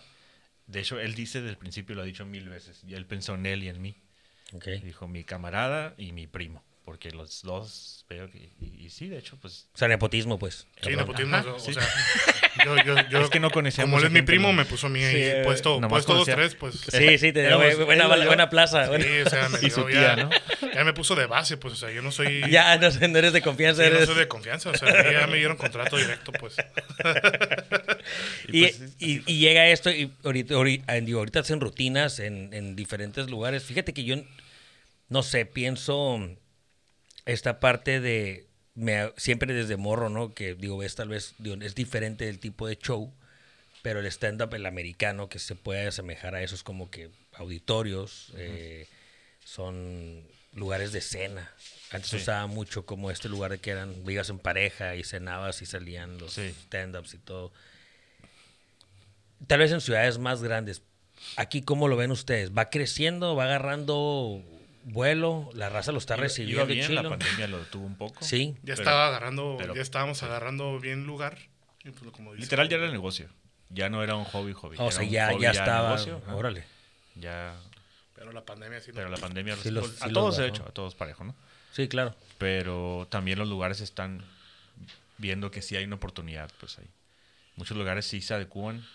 [0.70, 3.34] De hecho, él dice desde el principio, lo ha dicho mil veces, y él pensó
[3.36, 3.96] en él y en mí.
[4.54, 4.66] Ok.
[4.84, 8.50] Dijo mi camarada y mi primo, porque los dos veo que...
[8.60, 9.68] Y, y sí, de hecho, pues...
[9.74, 10.68] O sea, nepotismo, pues.
[10.82, 11.36] Sí, nepotismo.
[11.36, 11.74] Ajá, o sí.
[11.74, 11.84] sea,
[12.66, 14.54] yo, yo, yo, Es que no conocíamos Como él es mi primo, ¿no?
[14.56, 15.16] me puso a mí ahí.
[15.16, 16.76] Sí, eh, puesto nomás puesto dos, conocía- tres, pues.
[16.80, 18.26] Sí, sí, te Éramos- buena, yo.
[18.26, 18.84] buena plaza.
[18.86, 20.72] Sí, buena- o sea, me Y su dio ya, tía, ¿no?
[20.74, 23.18] ya me puso de base, pues, o sea, yo no soy, Ya, no, sé, no
[23.20, 23.82] eres de confianza.
[23.84, 26.56] no eres- soy de confianza, o sea, a mí ya me dieron contrato directo, pues.
[28.48, 32.76] Y, pues, y- y llega esto y ahorita, ahorita, digo, ahorita hacen rutinas en, en
[32.76, 33.64] diferentes lugares.
[33.64, 34.16] Fíjate que yo,
[35.10, 36.20] no sé, pienso
[37.26, 40.34] esta parte de, me, siempre desde morro, ¿no?
[40.34, 43.14] Que digo, ves tal vez, digo, es diferente del tipo de show,
[43.82, 48.88] pero el stand-up, el americano, que se puede asemejar a esos como que auditorios, eh,
[49.44, 51.52] son lugares de cena.
[51.92, 52.18] Antes Sí.
[52.18, 56.18] usaba mucho como este lugar de que eran, ibas en pareja y cenabas y salían
[56.18, 56.54] los Sí.
[56.66, 57.52] stand-ups y todo.
[59.48, 60.82] Tal vez en ciudades más grandes.
[61.36, 62.52] Aquí, ¿cómo lo ven ustedes?
[62.58, 63.36] ¿Va creciendo?
[63.36, 64.42] ¿Va agarrando
[64.86, 65.50] vuelo?
[65.54, 66.64] ¿La raza lo está recibiendo?
[66.64, 68.24] iba bien, la pandemia lo tuvo un poco.
[68.24, 68.54] Sí.
[68.64, 71.38] Ya Pero- estaba agarrando, pero- ya estábamos agarrando bien lugar.
[71.84, 73.28] Y pues, como dice, Literal ya era negocio.
[73.70, 74.78] Ya no era un hobby, hobby.
[74.80, 75.90] O sea, ya, hobby, ya estaba.
[75.90, 76.22] negocio.
[76.34, 76.64] Órale.
[77.16, 77.54] Ya,
[78.16, 78.90] Pero la pandemia sí.
[78.92, 78.96] no.
[78.96, 81.36] pero la pandemia Sí los- a sí todos de hecho, a todos parejo, ¿no?
[81.72, 82.16] Sí, claro.
[82.38, 84.24] Pero también los lugares están
[85.18, 86.88] viendo que sí hay una oportunidad, pues ahí.
[87.58, 88.86] Muchos lugares sí se adecúan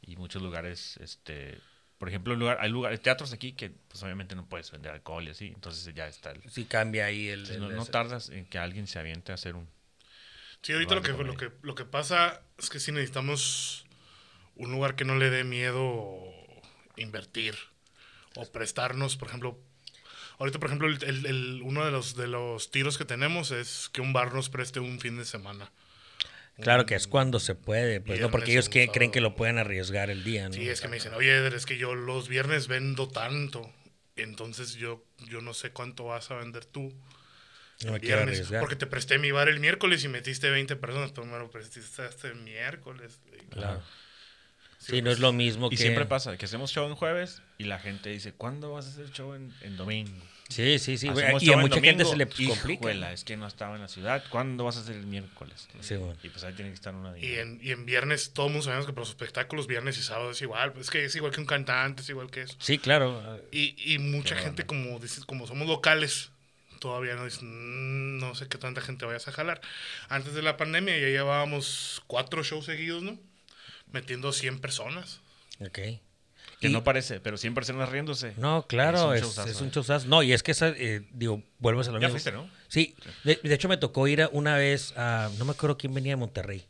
[0.00, 1.58] y muchos lugares, este,
[1.98, 5.30] por ejemplo, lugar, hay lugares, teatros aquí que pues obviamente no puedes vender alcohol y
[5.30, 6.30] así, entonces ya está.
[6.32, 7.40] el- Sí cambia ahí el...
[7.40, 9.68] entonces, no, el- no tardas en que alguien se aviente a hacer un...
[10.62, 13.84] Sí, ahorita lo que, lo, que, lo que pasa es que sí necesitamos
[14.56, 16.18] un lugar que no le dé miedo
[16.96, 17.54] invertir
[18.34, 19.58] o prestarnos, por ejemplo.
[20.38, 23.88] Ahorita, por ejemplo, el, el- el- uno de los, de los tiros que tenemos es
[23.90, 25.70] que un bar nos preste un fin de semana.
[26.62, 29.58] Claro que es cuando se puede, pues no, porque ellos que- creen que lo pueden
[29.58, 30.54] arriesgar el día, ¿no?
[30.54, 33.70] Sí, es que me dicen, oye, es que yo los viernes vendo tanto.
[34.16, 36.94] Entonces yo, yo no sé cuánto vas a vender tú.
[37.84, 38.60] No me el quiero viernes, arriesgar.
[38.60, 42.28] porque te presté mi bar el miércoles y metiste 20 personas, pero me lo prestaste
[42.28, 43.20] el miércoles.
[43.50, 43.82] Claro.
[44.78, 45.76] Sí, Sí, no pues, es lo mismo Y que...
[45.76, 49.10] siempre pasa que hacemos show en jueves y la gente dice, ¿cuándo vas a hacer
[49.10, 50.22] show en, en domingo?
[50.48, 51.08] Sí, sí, sí.
[51.08, 52.72] güey, Hacemos Y a mucha gente domingo, se le complica.
[52.72, 54.22] "Hijuela, es que no estaba en la ciudad.
[54.30, 55.68] ¿Cuándo vas a hacer el miércoles?
[55.80, 56.16] Sí, bueno.
[56.22, 58.64] Y pues ahí tiene que estar una Y en, y en viernes, todo el mundo
[58.64, 60.72] sabemos que para los espectáculos, viernes y sábado es igual.
[60.80, 62.54] Es que es igual que un cantante, es igual que eso.
[62.60, 63.40] Sí, claro.
[63.50, 66.30] Y, y mucha Qué gente, como dices, como somos locales,
[66.78, 67.48] todavía no dicen,
[68.16, 69.60] "Mm, no sé qué tanta gente vayas a jalar.
[70.08, 73.18] Antes de la pandemia ya llevábamos cuatro shows seguidos, ¿no?
[73.92, 75.20] Metiendo 100 personas.
[75.60, 75.78] Ok.
[76.60, 78.32] Que Y- no parece, pero 100 personas riéndose.
[78.38, 79.70] No, claro, Es un showzazo, es un eh.
[79.74, 80.08] showzazo.
[80.08, 82.10] No, y es que esa, eh, digo, vuelvo a lo Ya mismo.
[82.12, 82.48] fuiste, ¿no?
[82.68, 85.92] Sí, de, de hecho me tocó ir a- una vez a, no me acuerdo quién
[85.92, 86.64] venía de Monterrey,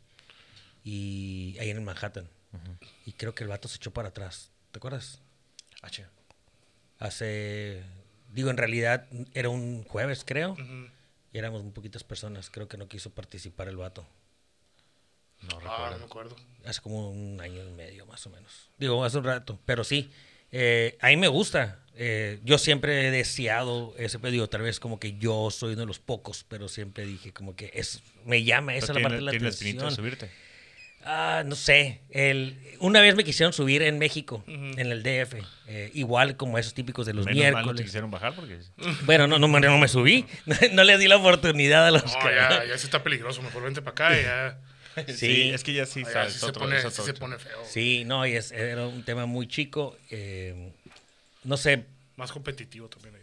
[0.83, 2.27] y ahí en el Manhattan,
[3.05, 5.21] y creo que el vato se echó para atrás, ¿te acuerdas?
[5.81, 6.05] Ah, che.
[6.99, 7.83] Hace,
[8.33, 10.55] digo, en realidad era un jueves, creo,
[11.31, 14.07] y éramos muy poquitas personas, creo que no quiso participar el vato,
[15.41, 15.91] No Ah, recuerdo.
[15.91, 16.35] no me acuerdo.
[16.65, 20.11] hace como un año y medio más o menos, digo, hace un rato, pero sí,
[20.51, 24.99] eh, a mí me gusta, eh, yo siempre he deseado ese pedido, tal vez como
[24.99, 28.75] que yo soy uno de los pocos, pero siempre dije como que es, me llama
[28.75, 29.91] esa la parte de la tiene la de atención.
[29.95, 30.29] subirte.
[31.09, 32.01] Ah, no sé.
[32.09, 35.35] El, una vez me quisieron subir en México, en el DF.
[35.67, 37.85] eh, igual como esos típicos de los Menos mal no te miércoles.
[37.85, 38.59] quisieron bajar porque...
[39.05, 40.25] bueno, no, no, me- no me subí.
[40.73, 43.41] no les di la oportunidad a los No, que- ya, ya se está peligroso.
[43.41, 44.59] Mejor vente para acá y ya.
[45.15, 45.49] Sí.
[45.53, 47.63] es que ya sí, sabes, sí se, pone, es sí otro- se pone feo.
[47.65, 49.97] Sí, no, y es, era un tema muy chico.
[50.09, 50.71] eh,
[51.43, 53.15] no sé, Más competitivo también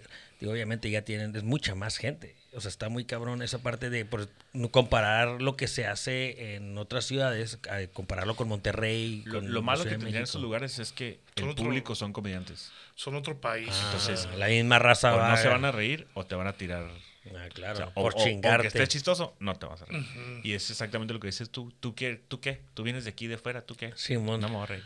[0.46, 2.37] obviamente ya tienen, es mucha más gente.
[2.52, 4.28] O sea, está muy cabrón esa parte de por,
[4.70, 7.58] comparar lo que se hace en otras ciudades,
[7.92, 9.22] compararlo con Monterrey.
[9.24, 12.12] Lo, con lo malo que tendrían esos lugares es que Son el otro- público son
[12.12, 12.72] comediantes.
[12.94, 13.70] Son otro país.
[13.72, 16.46] Ah, Entonces, la misma raza O va no se van a reír o te van
[16.46, 16.88] a tirar
[17.37, 17.90] Ah, claro.
[17.94, 18.62] O, por o- o chingarte.
[18.62, 20.04] que estés chistoso, no te vas a reír.
[20.42, 21.72] Y es exactamente lo que dices tú.
[21.80, 22.20] ¿Tú qué?
[22.28, 22.60] ¿Tú qué?
[22.74, 23.62] ¿Tú vienes de aquí de fuera?
[23.64, 23.92] ¿Tú qué?
[23.96, 24.40] Simón.
[24.40, 24.84] No me voy a reír.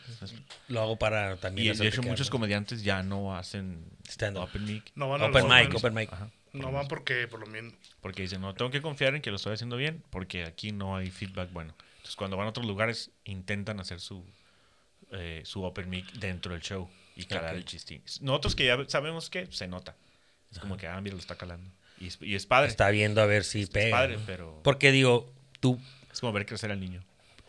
[0.69, 1.75] Lo hago para también.
[1.75, 4.45] Y de hecho muchos comediantes ya no hacen Stand-up.
[4.45, 4.93] open mic.
[4.95, 6.13] No van a Open los mic, open mic.
[6.13, 6.31] Ajá.
[6.53, 7.73] No van porque por lo mismo.
[8.01, 10.97] Porque dicen, no, tengo que confiar en que lo estoy haciendo bien porque aquí no
[10.97, 11.75] hay feedback bueno.
[11.97, 14.25] Entonces, cuando van a otros lugares, intentan hacer su,
[15.13, 18.03] eh, su open mic dentro del show y calar el chistín.
[18.21, 19.97] Nosotros que ya sabemos que se nota.
[20.51, 21.71] Es como que, ah, mira, lo está calando.
[22.01, 22.69] Y es, y es padre.
[22.69, 23.97] Está viendo a ver si es pega.
[23.97, 24.23] padre, ¿no?
[24.27, 25.79] pero Porque digo, tú,
[26.13, 27.03] es como ver crecer al niño.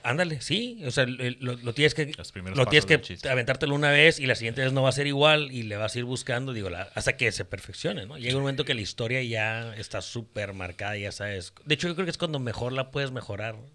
[0.04, 0.82] ándale, sí.
[0.86, 4.26] O sea, lo, lo tienes que, Los primeros lo tienes que aventártelo una vez y
[4.26, 6.70] la siguiente vez no va a ser igual y le vas a ir buscando, digo,
[6.70, 8.18] la- hasta que se perfeccione, ¿no?
[8.18, 11.54] Llega un momento que la historia ya está súper marcada, ya sabes.
[11.66, 13.56] De hecho, yo creo que es cuando mejor la puedes mejorar.
[13.56, 13.70] O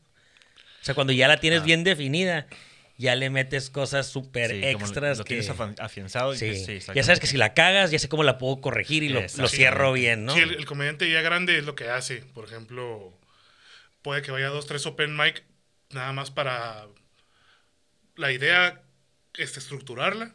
[0.85, 1.65] sea, cuando ya la tienes Ah.
[1.65, 2.47] bien definida,
[2.97, 5.19] ya le metes cosas súper Sí, extras.
[5.19, 6.35] Lo que- tienes afianzado.
[6.35, 6.55] y Sí.
[6.65, 9.21] sí, ya sabes que si la cagas, ya sé cómo la puedo corregir y lo,
[9.21, 10.35] lo cierro bien, ¿no?
[10.35, 12.19] Sí, el, el comediante ya grande es lo que hace.
[12.35, 13.13] Por ejemplo,
[14.03, 15.43] puede que vaya a dos, tres open mic
[15.91, 16.87] nada más para
[18.17, 18.83] la idea
[19.37, 20.33] este, estructurarla.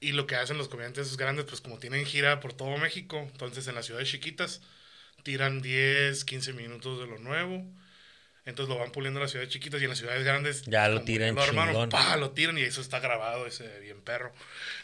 [0.00, 3.66] Y lo que hacen los comediantes grandes, pues como tienen gira por todo México, entonces
[3.66, 4.60] en las ciudades chiquitas
[5.24, 7.64] tiran 10, 15 minutos de lo nuevo.
[8.48, 10.62] Entonces lo van puliendo en las ciudades chiquitas y en las ciudades grandes.
[10.62, 11.90] Ya lo tiran chingón.
[11.90, 14.32] pa, lo tiran y eso está grabado, ese bien perro.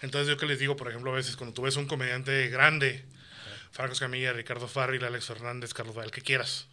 [0.03, 3.07] Entonces yo que les digo, por ejemplo, a veces cuando tú ves un comediante grande,
[3.73, 6.69] Franco Escamilla, Ricardo Farril, Alex Fernández, Carlos Valle, el que quieras.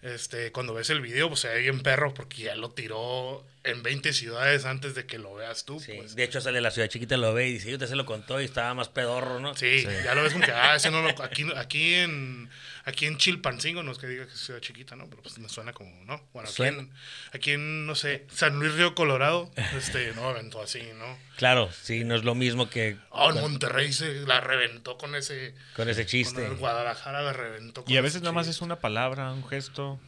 [0.00, 3.82] Este, cuando ves el video, pues se ve bien perro porque ya lo tiró en
[3.82, 5.80] 20 ciudades antes de que lo veas tú.
[5.80, 6.14] Sí, pues.
[6.14, 8.40] De hecho, sale la ciudad chiquita, lo ve y dice, yo te se lo contó
[8.40, 9.54] y estaba más pedorro, ¿no?
[9.54, 12.50] Sí, ya lo ves como que, ah, ese no lo, aquí, aquí en,
[12.84, 15.08] aquí en Chilpancingo, no es que diga que es ciudad chiquita, ¿no?
[15.08, 16.22] Pero pues me suena como, ¿no?
[16.34, 16.78] Bueno, aquí, Suena.
[16.80, 16.90] en,
[17.32, 21.18] aquí en, no sé, San Luis Río Colorado, este, no aventó así, ¿no?
[21.36, 25.54] Claro, sí, no es lo mismo que Ah, en Monterrey se la reventó con ese,
[25.74, 26.44] con ese con chiste.
[26.46, 29.98] el Guadalajara la reventó con Y a veces nada más es una palabra, un gesto,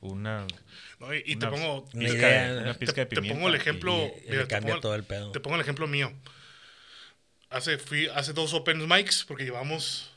[0.00, 0.46] una,
[1.00, 1.14] ¿no?
[1.14, 4.42] Y, y te pongo, Una pizca, idea, de, una te, pongo el ejemplo, y- mira,
[4.42, 5.32] te cambia pongo- todo el pedo.
[5.32, 6.12] Te pongo el ejemplo mío.
[7.50, 10.10] Hace, fui, hace dos open mics, porque llevamos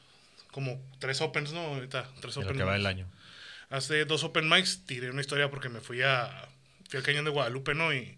[0.52, 1.62] como tres opens, ¿no?
[1.62, 3.08] Ahorita, tres de lo open que va el año.
[3.70, 6.30] Hace dos open mics tiré una historia porque me fui a
[6.89, 7.94] fui al cañón de Guadalupe, ¿no?
[7.94, 8.17] Y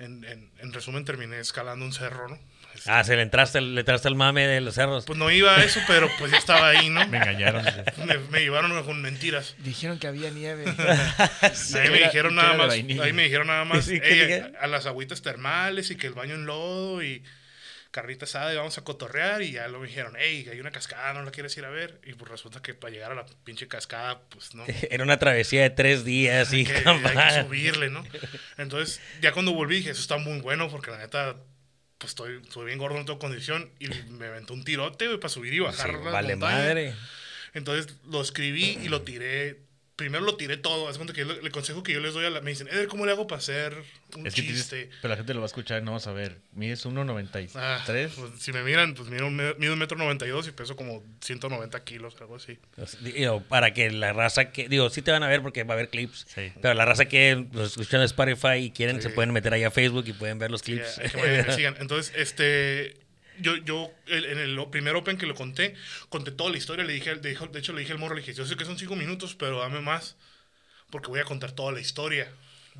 [0.00, 2.38] en, en, en resumen terminé escalando un cerro, ¿no?
[2.86, 5.04] Ah, se le entraste, le entraste al mame de los cerros.
[5.04, 7.06] Pues no iba a eso, pero pues ya estaba ahí, ¿no?
[7.08, 7.64] Me engañaron.
[8.06, 9.54] Me, me llevaron con mentiras.
[9.58, 10.64] Dijeron que había nieve.
[11.42, 14.56] ahí me dijeron nada más, ahí me dijeron nada más, Sí, ¿qué "Ey, dijeron?
[14.56, 17.22] a, a las agüitas termales y que el baño en lodo y
[17.90, 21.14] carrita asada y vamos a cotorrear y ya lo me dijeron, hey, hay una cascada,
[21.14, 21.98] ¿no la quieres ir a ver?
[22.04, 24.64] Y pues resulta que para llegar a la pinche cascada, pues no.
[24.90, 26.82] Era una travesía de tres días y que hay
[27.34, 28.04] que subirle, ¿no?
[28.58, 31.36] Entonces, ya cuando volví dije, eso está muy bueno porque la neta,
[31.98, 35.28] pues estoy, estoy bien gordo, no tengo condición y me aventó un tirote, güey, para
[35.28, 36.58] subir y bajar la vale montaña.
[36.58, 36.94] madre.
[37.54, 39.58] Entonces lo escribí y lo tiré.
[39.98, 40.84] Primero lo tiré todo.
[40.94, 42.40] Cuenta que el consejo que yo les doy a la.
[42.40, 43.74] Me dicen, Eder, ¿cómo le hago para hacer
[44.16, 44.90] un Es que tienes- chiste?
[45.02, 46.38] pero la gente lo va a escuchar y no vas a ver.
[46.52, 47.50] Mides 1.93.
[47.56, 50.76] Ah, pues, si me miran, pues mido, mido un metro noventa y dos y peso
[50.76, 52.58] como 190 kilos, algo así.
[53.00, 55.76] Digo, para que la raza que, digo, sí te van a ver porque va a
[55.76, 56.52] haber clips, Sí.
[56.62, 59.72] pero la raza que los escuchan en Spotify y quieren, se pueden meter ahí a
[59.72, 61.00] Facebook y pueden ver los clips.
[61.00, 61.08] que
[61.56, 61.74] sigan.
[61.80, 62.94] Entonces, este.
[63.40, 65.74] Yo, yo el- en el primer Open que lo conté,
[66.08, 66.84] conté toda la historia.
[66.84, 68.64] Le dije, de hecho, de hecho, le dije al morro, le dije, yo sé que
[68.64, 70.16] son cinco minutos, pero dame más,
[70.90, 72.30] porque voy a contar toda la historia.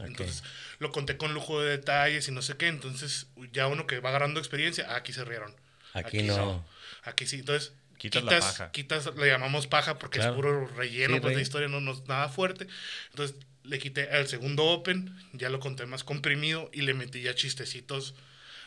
[0.01, 0.45] Entonces,
[0.79, 2.69] lo conté con lujo de detalles y no sé qué.
[2.69, 5.55] Entonces, ya uno que va agarrando experiencia, aquí se rieron.
[5.93, 6.65] Aquí no.
[7.03, 7.37] Aquí sí.
[7.37, 8.71] Entonces, Quitas quitas, la paja.
[8.71, 10.35] quitas, le llamamos paja porque Claro.
[10.35, 12.69] es puro relleno, Sí, pues la historia no, no es nada fuerte.
[13.11, 17.35] Entonces, le quité el segundo Open, ya lo conté más comprimido y le metí ya
[17.35, 18.15] chistecitos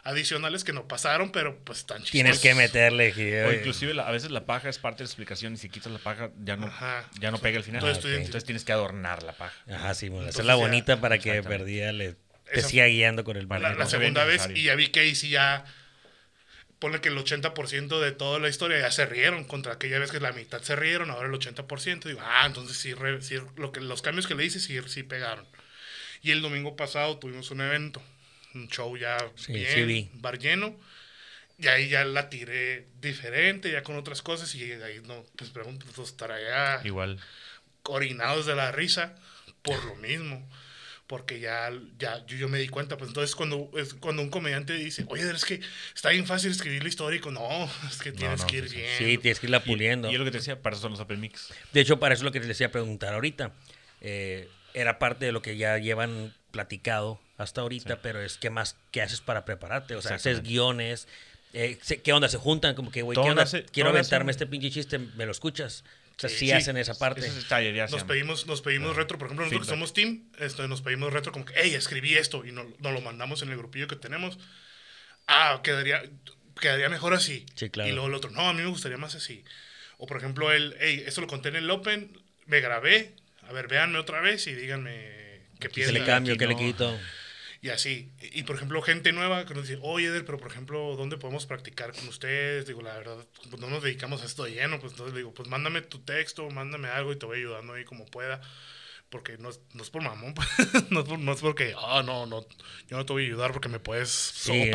[0.04, 2.12] adicionales que no pasaron, pero pues están chistosos.
[2.12, 3.14] Tienes que meterle.
[3.14, 5.70] que, O inclusive la- a veces la paja es parte de la explicación y si
[5.70, 7.08] quitas la paja ya no, Ajá.
[7.20, 7.80] ya no pega el final.
[7.80, 9.56] Entonces, Entonces, estoy- Entonces tienes que adornar la paja.
[9.72, 12.14] Ajá, sí, bueno, Entonces hacerla ya- bonita para que perdida le
[12.52, 14.88] te Esa- siga guiando con el Vale, la, la no segunda vez y ya vi
[14.90, 15.64] que ahí sí ya
[16.80, 20.20] ponle que el 80% de toda la historia ya se rieron contra aquella vez que
[20.20, 23.80] la mitad se rieron ahora el 80% digo ah entonces sí, re- sí, lo que
[23.82, 25.46] los cambios que le hice sí, sí pegaron
[26.24, 28.02] y el domingo pasado tuvimos un evento
[28.54, 30.10] un show ya Sí, bien sí vi.
[30.14, 30.76] bar lleno
[31.58, 35.86] y ahí ya la tiré diferente ya con otras cosas y ahí no pues pregunto
[35.94, 37.20] pues estará ya Igual.
[37.84, 39.16] orinados de la risa
[39.62, 40.48] por lo mismo.
[41.08, 44.72] Porque ya, ya yo, yo me di cuenta, pues entonces cuando, es cuando un comediante
[44.72, 45.60] dice, oye, es que
[45.94, 48.78] está bien fácil escribir y digo, no, es que tienes no, que ir sí.
[48.78, 48.98] bien.
[48.98, 50.10] Sí, tienes que irla puliendo.
[50.10, 51.54] Y es lo que te decía, para eso son los open mix.
[51.74, 53.52] De hecho, para eso es lo que les decía preguntar ahorita.
[54.00, 58.76] Eh, era parte de lo que ya llevan platicado hasta ahorita, pero es qué más,
[58.92, 59.96] qué haces para prepararte.
[59.96, 61.08] O sea, haces guiones.
[61.54, 62.30] eh, ¿Qué onda?
[62.30, 63.44] Se juntan como que, güey, ¿qué onda?
[63.44, 65.84] nace- Quiero aventarme este pinche chiste, ¿me lo escuchas?
[66.18, 67.22] sea, sí, hacen esa parte.
[67.90, 71.32] nos pedimos, nos pedimos retro, por ejemplo, nosotros que somos team, esto, nos pedimos retro
[71.32, 74.38] como que, hey, escribí esto y nos, lo mandamos en el grupillo que tenemos.
[75.28, 76.04] Ah, quedaría,
[76.60, 77.46] quedaría mejor así.
[77.56, 77.90] Sí, claro.
[77.90, 79.44] Y luego el otro, no, a mí me gustaría más así.
[79.98, 83.14] O por ejemplo, el, hey, esto lo conté en el Open, me grabé,
[83.48, 85.96] a ver, véanme otra vez y díganme qué piensan.
[85.96, 87.00] ¿Qué le cambio, qué le quito?
[87.62, 88.12] Y así.
[88.34, 91.46] Y, por ejemplo, gente nueva que nos dice, oye, Eder, pero por ejemplo, ¿dónde podemos
[91.46, 92.66] practicar con ustedes?
[92.66, 93.18] Digo, la verdad,
[93.50, 94.80] pues no nos dedicamos a esto de lleno.
[94.80, 98.06] Pues entonces digo, pues mándame tu texto, mándame algo y te voy ayudando ahí como
[98.08, 98.42] pueda.
[99.12, 100.48] Porque no es, no es por mamón, pues,
[100.90, 102.48] no, es no, es porque, ah, no, no,
[102.88, 104.72] yo no te voy a ayudar porque me puedes sí,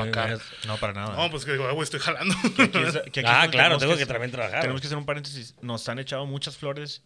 [0.67, 1.17] No, para nada.
[1.17, 2.35] No, pues que digo, estoy jalando.
[3.25, 4.61] ah, claro, tengo que, también trabajar.
[4.61, 5.55] Tenemos que hacer un paréntesis.
[5.61, 7.03] Nos han echado muchas flores.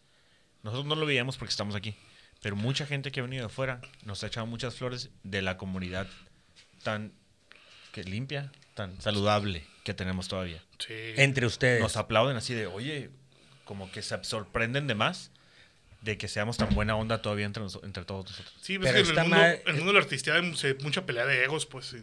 [0.62, 1.94] Nosotros no lo veíamos porque estamos aquí.
[2.40, 5.56] Pero mucha gente que ha venido de afuera nos ha echado muchas flores de la
[5.56, 6.06] comunidad
[6.82, 7.12] tan
[7.92, 10.62] que limpia, tan saludable que tenemos todavía.
[10.78, 10.94] Sí.
[11.16, 11.80] Entre ustedes.
[11.80, 13.10] Nos aplauden así de, oye,
[13.64, 15.30] como que se sorprenden de más
[16.02, 18.54] de que seamos tan buena onda todavía entre, entre todos nosotros.
[18.62, 21.26] Sí, ves que en el, mundo, en el mundo de la artistía hay mucha pelea
[21.26, 21.94] de egos, pues.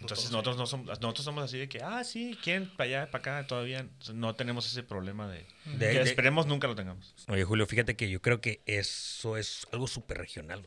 [0.00, 2.68] Entonces nosotros no somos, nosotros somos así de que, ah, sí, ¿quién?
[2.76, 5.46] Para allá, para acá, todavía no tenemos ese problema de,
[5.78, 7.14] que esperemos nunca lo tengamos.
[7.28, 10.66] Oye, Julio, fíjate que yo creo que eso es algo súper regional.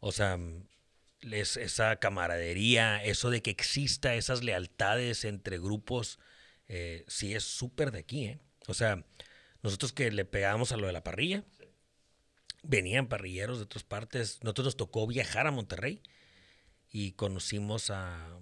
[0.00, 0.38] O sea,
[1.22, 6.18] es, esa camaradería, eso de que exista esas lealtades entre grupos,
[6.68, 8.40] eh, sí es súper de aquí, ¿eh?
[8.66, 9.04] O sea,
[9.62, 11.44] nosotros que le pegamos a lo de la parrilla,
[12.62, 16.02] venían parrilleros de otras partes, nosotros nos tocó viajar a Monterrey
[16.90, 18.38] y conocimos a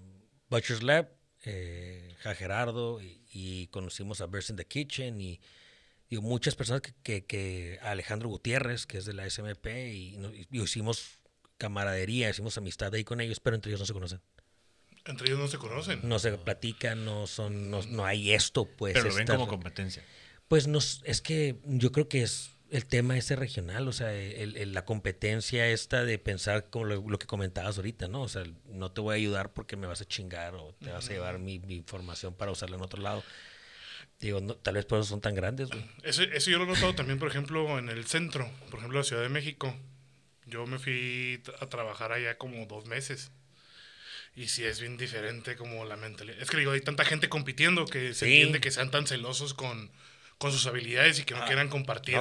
[0.49, 1.09] Butcher's Lab,
[1.45, 5.39] eh, a Gerardo, y, conocimos a Burst in the Kitchen, y,
[6.11, 10.17] muchas personas que, que, Alejandro Gutiérrez, que es de la SMP, y,
[10.51, 11.19] hicimos
[11.57, 14.21] camaradería, hicimos amistad ahí con ellos, pero entre ellos no se conocen.
[15.05, 16.01] Entre ellos no se conocen.
[16.03, 18.93] No se platican, no son, no, hay esto, pues.
[18.93, 20.03] Pero lo ven como competencia.
[20.47, 24.73] Pues nos, es que yo creo que es el tema ese regional, o sea, el,
[24.73, 28.21] la competencia esta de pensar como lo, que comentabas ahorita, ¿no?
[28.21, 31.07] O sea, no te voy a ayudar porque me vas a chingar o te vas
[31.09, 33.23] a llevar mi, información para usarla en otro lado.
[34.19, 35.83] Digo, tal vez por eso son tan grandes, güey.
[36.03, 39.05] Eso, eso yo lo he notado también, por ejemplo, en el centro, por ejemplo, la
[39.05, 39.75] Ciudad de México.
[40.45, 43.31] Yo me fui a trabajar allá como dos meses.
[44.35, 46.39] Y sí es bien diferente como la mentalidad.
[46.39, 49.91] Es que digo, hay tanta gente compitiendo que se entiende que sean tan celosos con
[50.39, 52.17] con sus habilidades y que no ah, quieran compartir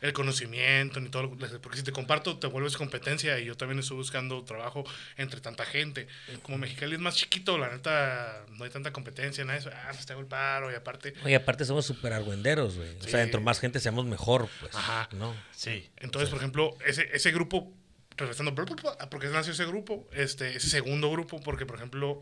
[0.00, 1.30] el conocimiento ni todo.
[1.62, 4.84] Porque si te comparto, te vuelves competencia y yo también estoy buscando trabajo
[5.16, 6.08] entre tanta gente.
[6.42, 9.70] Como Mexicali es más chiquito, la neta, no hay tanta competencia, nada de eso.
[9.72, 11.14] Ah, pues te hago el paro y aparte.
[11.24, 12.88] Oye, aparte somos súper argüenderos, güey.
[12.98, 14.74] O sea, dentro más gente seamos mejor, pues.
[14.74, 15.08] Ajá.
[15.12, 15.32] ¿no?
[15.52, 15.88] Sí.
[15.98, 17.72] Entonces, por ejemplo, ese, ese grupo,
[18.16, 22.20] regresando, porque nació ese grupo, este, ese segundo grupo, porque, por ejemplo,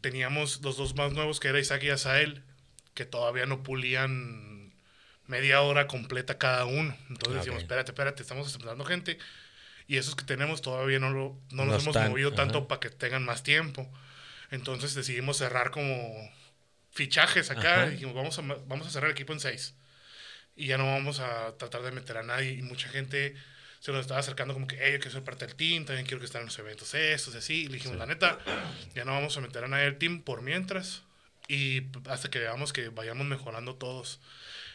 [0.00, 2.42] teníamos los dos más nuevos que era Isaac y Asael
[3.00, 4.74] que todavía no pulían
[5.26, 6.94] media hora completa cada uno.
[7.08, 9.16] Entonces decimos, espérate, espérate, estamos aceptando gente.
[9.86, 13.24] Y esos que tenemos todavía no, lo, no, nos hemos movido tanto para que tengan
[13.24, 13.90] más tiempo.
[14.50, 16.30] Entonces decidimos cerrar como
[16.90, 17.86] fichajes acá.
[17.86, 19.74] Y dijimos, vamos a, vamos a cerrar el equipo en seis.
[20.54, 22.50] Y ya no vamos a tratar de meter a nadie.
[22.50, 23.34] Y mucha gente
[23.78, 26.20] se nos estaba acercando como que, hey, yo quiero ser parte del team, también quiero
[26.20, 27.62] que estén en los eventos estos, así.
[27.62, 28.38] Y le dijimos, la neta,
[28.94, 31.02] ya no vamos a meter a nadie al team por mientras.
[31.50, 34.20] Y hasta que veamos que vayamos mejorando todos.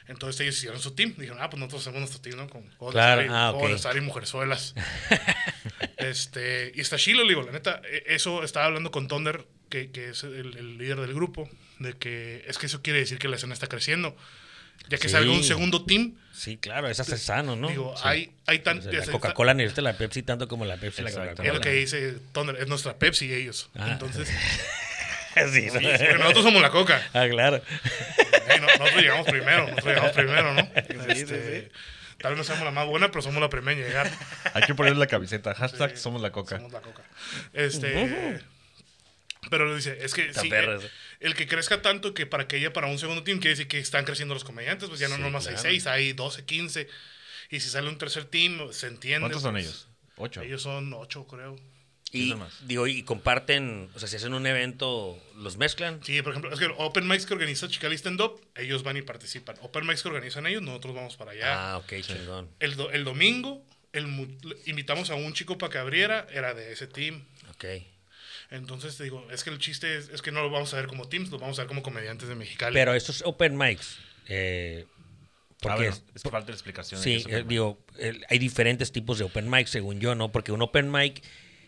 [0.08, 1.16] Entonces ellos hicieron su team.
[1.18, 2.50] Dijeron, ah, pues nosotros hacemos nuestro team, ¿no?
[2.50, 3.78] Con claro, ah, okay.
[3.98, 4.76] y Mujerzuelas.
[5.98, 10.10] este, y está chilo, digo, la neta, e, eso estaba hablando con Thunder, que, que
[10.10, 13.54] es el, líder del grupo, de que es que eso quiere decir que la escena
[13.54, 14.16] está creciendo.
[14.90, 16.16] Ya que salga un segundo team.
[16.34, 17.70] Sí, claro, es hace sano, ¿no?
[17.70, 18.92] Digo, hay, hay tanto.
[18.92, 21.48] la Coca-Cola necesita la Pepsi tanto como la Pepsi la Coca-Cola.
[21.48, 23.70] Es lo que dice Thunder, es nuestra Pepsi ellos.
[23.76, 23.92] Ah.
[23.94, 24.30] Entonces.
[25.52, 25.68] sí,
[26.18, 27.02] nosotros somos la coca.
[27.14, 27.62] Ah, claro.
[28.62, 30.70] nosotros llegamos primero, nosotros llegamos primero, ¿no?
[30.76, 31.72] Este,
[32.20, 34.12] tal vez no seamos la más buena, pero somos la primera en llegar.
[34.54, 35.54] Hay que ponerle la camiseta.
[35.56, 36.58] Hashtag somos la coca.
[36.58, 37.04] Somos la coca.
[37.54, 38.42] Este.
[39.50, 40.50] Pero dice, es que sí,
[41.20, 43.80] el, que crezca tanto que para que ella para un segundo team quiere decir que
[43.80, 46.88] están creciendo los comediantes, pues ya no nomás hay seis, hay 12, 15.
[47.52, 49.22] Y si sale un tercer team, se entiende.
[49.22, 49.88] ¿Cuántos son pues, ellos?
[50.18, 50.42] ¿Ocho?
[50.42, 51.56] Ellos son ocho, creo.
[52.16, 56.04] Y, digo, y comparten, o sea, si hacen un evento, ¿los mezclan?
[56.04, 59.02] Sí, por ejemplo, es que Open Mics que organiza Chicali Stand Up, ellos van y
[59.02, 59.56] participan.
[59.62, 61.74] Open Mics que organizan ellos, nosotros vamos para allá.
[61.74, 62.50] Ah, ok, chingón.
[62.60, 64.06] El, el domingo, el,
[64.66, 67.24] invitamos a un chico para que abriera, era de ese team.
[67.52, 67.66] Ok.
[68.52, 71.08] Entonces, te digo, es que el chiste es, que no lo vamos a ver como
[71.08, 72.74] teams, lo vamos a ver como comediantes de Mexicali.
[72.74, 73.98] Pero estos Open Mics,
[74.28, 74.86] eh,
[75.66, 77.02] porque es, falta de explicación.
[77.02, 77.80] Sí, eh, digo,
[78.30, 80.32] hay diferentes tipos de open mic, según yo, ¿no?
[80.32, 81.24] Porque un open mic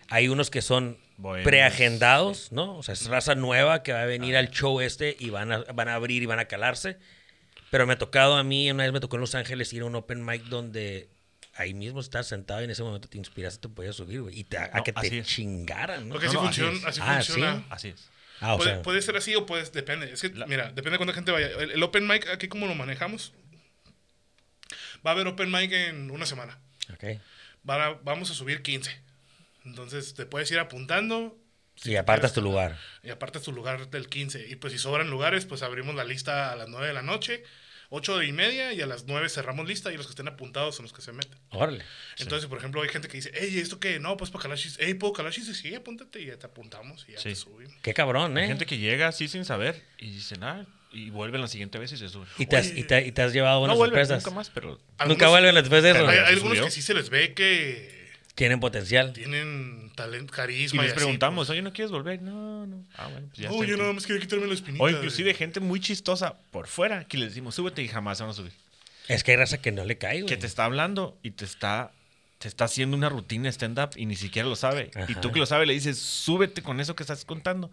[0.09, 0.97] hay unos que son
[1.43, 2.77] preagendados, ¿no?
[2.77, 5.59] O sea, es raza nueva que va a venir al show este y van a,
[5.73, 6.97] van a abrir y van a calarse.
[7.71, 9.85] Pero me ha tocado a mí, una vez me tocó en Los Ángeles ir a
[9.85, 11.09] un open mic donde
[11.55, 14.39] ahí mismo estás sentado y en ese momento te inspiraste, te podías subir, güey.
[14.39, 15.27] Y te, a No, que te es.
[15.27, 16.13] chingaran, ¿no?
[16.13, 17.65] Porque No, así, no, funciona, así Ah, funciona.
[17.69, 18.09] Así es.
[18.39, 20.11] Ah, o puede, sea, puede ser así o puede, depende.
[20.13, 21.47] Es que, mira, depende de cuánta gente vaya.
[21.47, 23.33] El, el open mic, aquí como lo manejamos,
[25.05, 26.59] va a haber open mic en una semana.
[26.93, 27.19] ok.
[27.67, 29.06] Va a- vamos a subir 15.
[29.67, 31.37] Entonces te puedes ir apuntando
[31.83, 32.77] Y apartas tu lugar.
[33.03, 34.47] y apartas tu lugar del 15.
[34.49, 37.43] Y pues si sobran lugares, pues abrimos la lista a las 9 de la noche,
[37.89, 40.83] 8 y media, y a las 9 cerramos lista y los que estén apuntados son
[40.83, 41.37] los que se meten.
[41.51, 41.83] Órale.
[42.17, 43.99] Entonces, por ejemplo, hay gente que dice, hey, ¿esto qué?
[43.99, 44.77] No, pues para Kalashis.
[44.79, 45.55] Hey, ¿puedo Kalashis?
[45.57, 47.29] Sí, apúntate y ya te apuntamos y ya Sí.
[47.29, 47.73] te subimos.
[47.81, 48.47] Qué cabrón, Hay ¿eh?
[48.47, 51.97] gente que llega así sin saber y dicen, ah, y vuelven la siguiente vez y
[51.97, 52.27] se suben.
[52.37, 52.79] Y te, has, Oye.
[52.79, 54.23] y, te, y te has llevado No buenas vuelven sorpresas.
[54.25, 56.07] nunca más, pero Nunca Algunos- vuelven después de eso.
[56.07, 57.96] Hay, algunos que sí se les ve que
[58.37, 59.13] Tienen potencial.
[59.13, 60.83] tienen talento, y carisma.
[60.83, 61.49] les así, preguntamos, pues.
[61.49, 62.21] oye, ¿no quieres volver?
[62.21, 62.83] No, no.
[62.95, 64.83] Ah, bueno, pues ya No, yo nada más quería quitarme la espinita.
[64.83, 68.29] O inclusive gente muy chistosa por fuera que les decimos, súbete y jamás se van
[68.29, 68.51] a subir.
[69.07, 70.27] Es que hay raza que no le cae, güey.
[70.29, 71.91] Que te está hablando y te está,
[72.37, 74.91] te está haciendo una rutina stand-up y ni siquiera lo sabe.
[75.07, 77.71] Y tú que lo sabes le dices, súbete con eso que estás contando.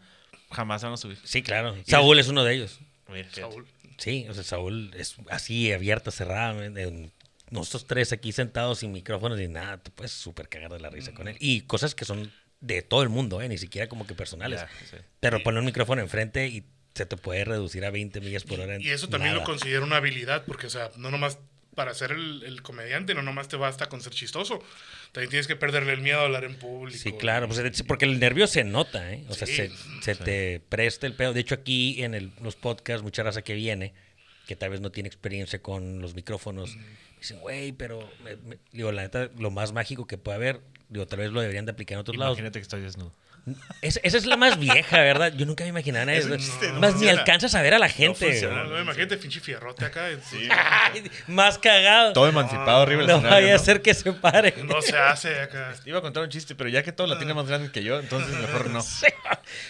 [0.51, 1.19] Jamás se van a subir.
[1.25, 1.77] Sí, claro.
[1.87, 2.81] Saúl es uno de ellos.
[3.13, 3.29] Mira.
[3.33, 3.67] Saúl.
[3.99, 6.65] Sí, o sea, Saúl es así, abierta, cerrada.
[6.65, 7.13] en-
[7.51, 11.13] nosotros tres aquí sentados sin micrófonos ni nada, te puedes súper cagar de la risa
[11.13, 11.37] con él.
[11.41, 13.49] Y cosas que son de todo el mundo, ¿eh?
[13.49, 14.61] ni siquiera como que personales.
[14.61, 14.97] Ya, sí.
[15.21, 16.65] Pero pone un micrófono enfrente y
[16.95, 18.77] se te puede reducir a 20 millas por hora.
[18.77, 21.39] en Y eso también lo considero una habilidad, porque, o sea, no nomás
[21.75, 24.63] para ser el, el comediante, no nomás te basta con ser chistoso.
[25.11, 26.97] También tienes que perderle el miedo a hablar en público.
[27.03, 29.25] Sí, claro, pues, es- porque el nervio se nota, ¿eh?
[29.29, 31.33] O sea, se te presta el pedo.
[31.33, 33.93] De hecho, aquí en el- los podcasts, mucha raza que viene,
[34.47, 36.77] que tal vez no tiene experiencia con los micrófonos,
[37.25, 38.59] dicen, güey, pero, me- me-".
[38.73, 41.73] digo, la neta, lo más mágico que puede haber, digo, tal vez lo deberían de
[41.73, 42.39] aplicar en otros lados.
[42.39, 43.13] Imagínate que estoy desnudo.
[43.83, 45.35] Es- esa es la más vieja, ¿verdad?
[45.37, 46.53] Yo nunca me imaginaba nada de eso.
[46.73, 48.27] no más ni alcanzas a ver a la gente.
[48.31, 48.65] funciona.
[48.65, 50.09] No, no, imagínate, pinche fierrote acá.
[50.09, 52.15] entonces, Ay, más cagado.
[52.15, 53.63] Todo emancipado del no escenario, vaya a ¿no?
[53.63, 54.55] ser que se pare.
[54.65, 55.75] No se hace acá.
[55.85, 58.01] Iba a contar un chiste, pero ya que todo lo tiene más grande que yo,
[58.01, 58.81] entonces mejor no.
[58.83, 59.07] Sí.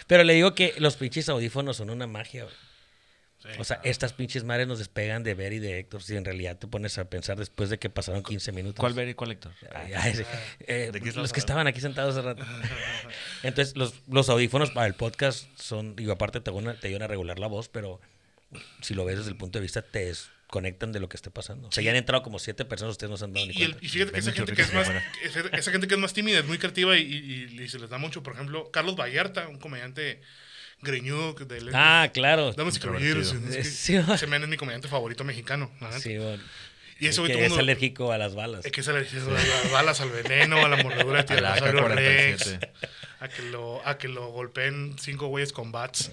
[0.07, 2.55] Pero le digo que los pinches audífonos son una magia, güey.
[3.45, 3.51] Sí.
[3.59, 6.03] O sea, estas pinches madres nos despegan de Ver y de Héctor.
[6.03, 8.81] Si en realidad te pones a pensar después de que pasaron 15 minutos.
[8.81, 9.53] ¿Cuál ver y cuál Héctor?
[9.75, 10.23] Ay, ay, sí.
[10.61, 12.43] Eh, ¿De qué estamos los que estaban aquí sentados hace rato.
[13.43, 17.39] Entonces, los, los audífonos para el podcast son, digo, aparte te, te ayudan a regular
[17.39, 18.01] la voz, pero
[18.81, 21.69] si lo ves desde el punto de vista, te desconectan de lo que esté pasando.
[21.69, 23.63] O sea, ya han entrado como siete personas, ustedes no se han dado ni Y,
[23.63, 23.87] el- cuenta.
[23.87, 24.89] y fíjate que esa gente que es más
[25.23, 27.91] esa, esa gente que es más tímida es muy creativa y, y- y se les
[27.91, 30.21] da mucho por ejemplo Carlos Vallarta un comediante
[30.83, 31.75] greñudo que de lentes.
[31.77, 32.53] Ah, claro.
[32.53, 34.15] damas y caballeros es Sí, va.
[34.15, 35.71] ese men es mi comediante favorito mexicano.
[36.01, 36.43] Sí, bueno.
[37.01, 38.65] y que todo es alérgico a las balas.
[38.65, 41.55] es que le dice a las balas al veneno a la mordedura de A la
[41.57, 42.71] tiranosaurio rex AK-47.
[43.21, 46.11] a que lo a que lo golpeen cinco güeyes con bats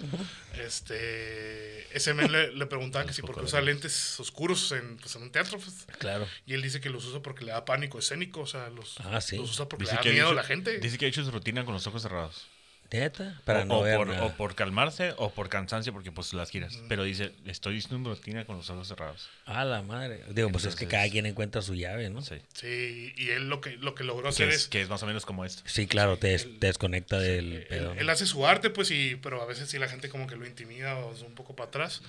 [0.81, 5.15] este ese men le, le preguntaban que si por qué usa lentes oscuros en, pues,
[5.15, 6.27] en un teatro pues, Claro.
[6.45, 9.19] y él dice que los usa porque le da pánico escénico, o sea, los, Ah,
[9.21, 9.37] sí.
[9.37, 10.77] los usa porque Dice le da miedo a la gente.
[10.79, 12.47] dice que ha hecho su rutina con los ojos cerrados.
[12.91, 14.25] Neta, para o, no o ver por, nada.
[14.25, 16.77] o por calmarse o por cansancio, porque pues las giras.
[16.89, 19.29] Pero dice, estoy haciendo una rutina con los ojos cerrados.
[19.45, 20.23] A la madre.
[20.29, 22.21] Digo, pues es que cada quien encuentra su llave, ¿no?
[22.21, 22.67] Sí, Sí.
[22.71, 24.67] Sí, y él lo que, lo que logró hacer es, es...
[24.67, 25.63] que es más o menos como esto.
[25.87, 27.93] claro, te, des- te desconecta del él, pedo.
[27.93, 30.45] él hace su arte, pues, y, pero a veces sí la gente como que lo
[30.45, 32.01] intimida o es un poco para atrás,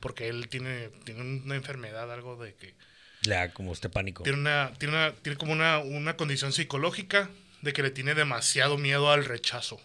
[0.00, 2.74] porque él tiene, tiene una enfermedad, algo de que...
[3.22, 4.22] Le da como este pánico.
[4.22, 7.28] Tiene, una, tiene, una, tiene como una, una condición psicológica
[7.62, 9.80] de que le tiene demasiado miedo al rechazo.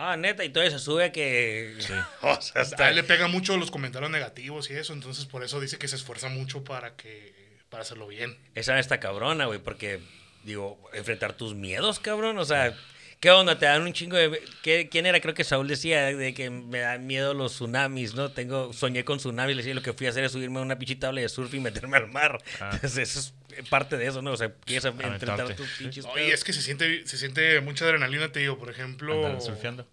[0.00, 1.74] Ah, neta, y todo eso sube a que.
[2.22, 2.88] o sea, A está.
[2.88, 5.96] él le pega mucho los comentarios negativos y eso, entonces por eso dice que se
[5.96, 7.34] esfuerza mucho para que
[7.68, 8.36] para hacerlo bien.
[8.54, 10.00] Esa está cabrona, güey, porque,
[10.44, 12.38] digo, enfrentar tus miedos, cabrón.
[12.38, 12.74] O sea,
[13.20, 13.58] ¿qué onda?
[13.58, 14.42] Te dan un chingo de.
[14.62, 15.20] ¿Qué- ¿Quién era?
[15.20, 18.30] Creo que Saúl decía de que me dan miedo los tsunamis, ¿no?
[18.30, 20.78] Tengo, soñé con tsunamis, le decía, lo que fui a hacer es subirme a una
[20.78, 22.38] pinche tabla de surf y meterme al mar.
[22.60, 22.70] Ah.
[22.72, 24.32] Entonces, eso es parte de eso, ¿no?
[24.32, 25.54] O sea, quieres enfrentar Aventarte.
[25.54, 26.32] tus pinches pedos.
[26.32, 29.26] es que se siente, se siente mucha adrenalina, te digo, por ejemplo.
[29.26, 29.88] Andar surfeando.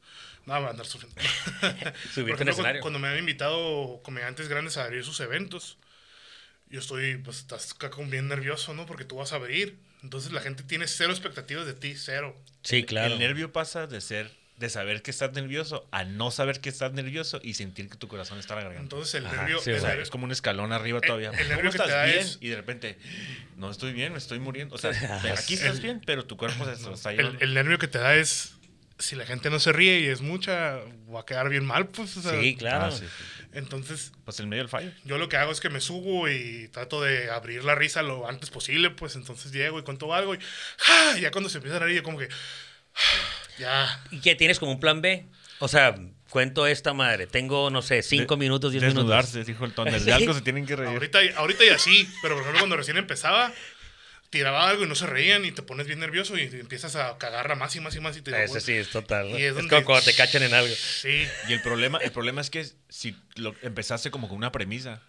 [0.45, 1.19] No, andar surfeando.
[1.61, 2.81] Subirte en ejemplo, cuando, escenario.
[2.81, 5.77] cuando me han invitado comediantes grandes a abrir sus eventos,
[6.69, 7.75] yo estoy, pues, estás
[8.09, 8.85] bien nervioso, ¿no?
[8.85, 9.77] Porque tú vas a abrir.
[10.03, 12.35] Entonces la gente tiene cero expectativas de ti, cero.
[12.65, 13.13] Sí, claro.
[13.13, 16.91] El nervio pasa de ser, de saber que estás nervioso a no saber que estás
[16.93, 18.83] nervioso y sentir que tu corazón está en la garganta.
[18.95, 21.29] Entonces el Ajá, nervio, sí, el o sea, nervio- Es como un escalón arriba todavía.
[21.31, 22.19] el nervio ¿Cómo que te estás da bien?
[22.19, 22.97] es- Y de repente,
[23.57, 24.75] no estoy bien, me estoy muriendo.
[24.75, 24.89] O sea,
[25.37, 27.39] aquí estás bien, pero tu cuerpo se está el, llevando.
[27.41, 28.53] el nervio que te da es
[28.97, 30.77] si la gente no se ríe y es mucha,
[31.13, 32.15] va a quedar bien mal, pues.
[32.17, 32.85] o sea, Sí, claro.
[32.85, 33.34] Ah, sí, sí.
[33.55, 34.91] Entonces, Pues en medio del fallo.
[35.05, 38.27] yo lo que hago es que me subo y trato de abrir la risa lo
[38.29, 40.39] antes posible, pues entonces llego y cuento algo y
[40.77, 41.17] ¡ja!
[41.19, 43.17] ya cuando se empieza a reír, yo como que ¡ja!
[43.57, 44.03] ya.
[44.11, 45.25] ¿Y qué tienes como un plan B?
[45.59, 45.95] O sea,
[46.29, 47.27] cuento esta madre.
[47.27, 49.03] Tengo, no sé, cinco minutos, diez minutos.
[49.03, 50.01] Desnudarse, dijo el Thunder.
[50.01, 50.89] De algo se tienen que reír.
[50.89, 53.53] Ahorita, ahorita y así, pero por ejemplo cuando recién empezaba,
[54.29, 57.55] tiraba algo y no se reían y te pones bien nervioso y empiezas a cagar
[57.55, 59.29] más y más y más y te Ese sí, es total.
[59.29, 60.73] Y es es, como cuando te cachan en algo.
[60.75, 61.25] Sí.
[61.47, 65.01] Y el problema, el problema es que si lo empezaste como con una premisa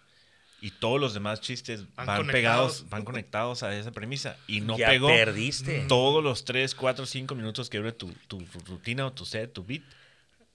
[0.61, 4.79] y todos los demás chistes Van van, pegados, van conectados a esa premisa y no
[4.79, 5.85] ya pegó perdiste.
[5.89, 9.65] todos los 3, 4, 5 minutos que dure tu, tu rutina o tu set, tu
[9.65, 9.83] beat,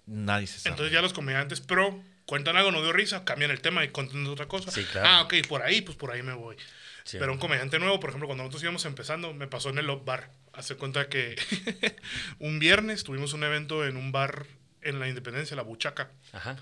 [0.06, 0.72] nadie se sabe.
[0.72, 4.26] Entonces ya los comediantes pro cuentan algo, no dio risa, cambian el tema y cuentan
[4.28, 4.72] otra cosa.
[4.72, 5.08] Sí, claro.
[5.08, 6.56] Ah, ok, por ahí, pues por ahí me voy.
[7.04, 7.18] Sí.
[7.20, 10.06] Pero un comediante nuevo, por ejemplo, cuando nosotros íbamos empezando, me pasó en el Love
[10.06, 10.32] Bar.
[10.54, 11.36] Hace cuenta que
[12.40, 14.46] un viernes tuvimos un evento en un bar
[14.82, 16.58] en la Independencia, la Buchaca, Ajá.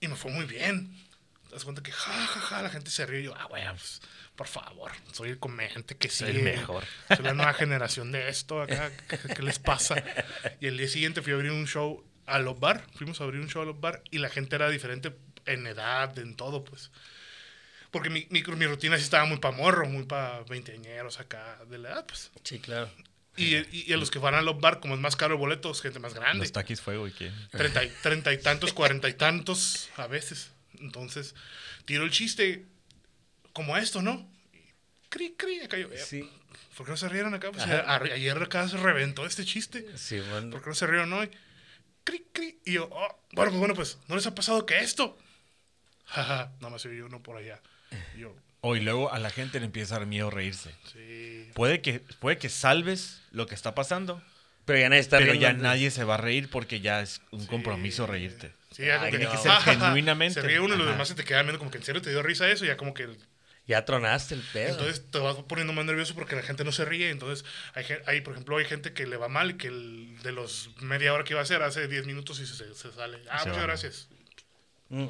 [0.00, 0.94] y me fue muy bien.
[1.48, 3.64] Te das cuenta que ja, ja, ja, la gente se ríe y yo, ah, güey,
[3.70, 4.02] pues,
[4.36, 6.38] por favor, soy el comediante que Soy sigue.
[6.40, 6.84] el mejor.
[7.08, 8.90] Soy la nueva generación de esto acá.
[9.08, 10.02] ¿Qué, qué les pasa?
[10.60, 12.84] Y el día siguiente fui a abrir un show a los bar.
[12.94, 15.16] Fuimos a abrir un show a los bar y la gente era diferente
[15.46, 16.90] en edad, en todo, pues.
[17.90, 21.78] Porque mi, mi, mi rutina sí estaba muy pa' morro, muy pa' veinteañeros acá de
[21.78, 22.30] la edad, pues.
[22.44, 22.90] Sí, claro.
[23.36, 25.40] Y, y, y a los que van a los bar, como es más caro el
[25.40, 26.40] boleto, es gente más grande.
[26.40, 27.30] Los taquis fuego y qué.
[27.50, 30.50] Treinta y, treinta y tantos, cuarenta y tantos a veces.
[30.80, 31.34] Entonces,
[31.84, 32.66] tiro el chiste
[33.52, 34.28] como esto, ¿no?
[34.52, 34.58] Y
[35.08, 36.28] Cri, cri, acá yo, eh, Sí.
[36.76, 37.50] ¿Por qué no se rieron acá?
[37.50, 39.86] Pues, a- ayer acá se reventó este chiste.
[39.96, 40.50] Sí, bueno.
[40.50, 41.30] ¿Por qué no se rieron hoy?
[42.04, 42.60] Cri, cri.
[42.64, 45.16] Y yo, oh, bueno, pues bueno, pues, ¿no les ha pasado que esto?
[46.06, 47.60] Jaja, nada más oí uno por allá.
[48.16, 50.74] Yo, O y luego a la gente le empieza a dar miedo reírse.
[50.92, 51.50] sí.
[51.54, 54.22] Puede que, puede que salves lo que está pasando,
[54.64, 57.46] Pero ya nadie está pero ya nadie se va a reír porque ya es un
[57.46, 58.52] compromiso reírte.
[58.70, 60.40] Sí, ya Ay, tiene que ser genuinamente.
[60.40, 62.10] Se ríe uno y los demás se te quedan viendo como que en serio te
[62.10, 62.64] dio risa eso.
[62.64, 63.08] Ya como que
[63.66, 64.70] Ya tronaste el pedo.
[64.72, 67.10] Entonces te vas poniendo más nervioso porque la gente no se ríe.
[67.10, 70.32] Entonces, hay, hay, por ejemplo, hay gente que le va mal y que el- de
[70.32, 73.18] los media hora que iba a hacer hace 10 minutos y se, se sale.
[73.30, 73.66] Ah, Se muchas va.
[73.66, 74.08] gracias.
[74.90, 75.06] Mm.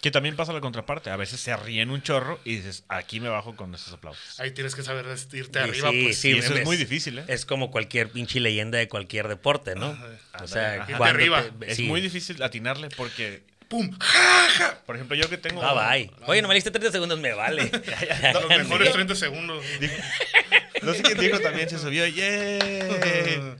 [0.00, 1.10] Que también pasa la contraparte.
[1.10, 4.40] A veces se ríen un chorro y dices, aquí me bajo con esos aplausos.
[4.40, 5.90] Ahí tienes que saber irte arriba.
[5.90, 6.18] sí, pues.
[6.18, 7.24] sí, y eso es- es muy difícil, ¿eh?
[7.28, 9.86] Es como cualquier pinche leyenda de cualquier deporte, ¿no?
[9.90, 10.06] Ajá.
[10.42, 10.86] O sea, ajá.
[11.58, 11.82] te- Es sí.
[11.82, 13.90] muy difícil atinarle porque, ¡Pum!
[14.00, 14.78] ¡Ja, ja!
[14.84, 15.62] por ejemplo, yo que tengo...
[15.62, 16.10] Ah, bye.
[16.26, 17.70] Oye, no me diste 30 segundos, me vale.
[18.32, 19.64] Los mejores 30 segundos.
[20.82, 22.06] No sé quién dijo también, se subió.
[22.06, 22.58] ¡Yeah!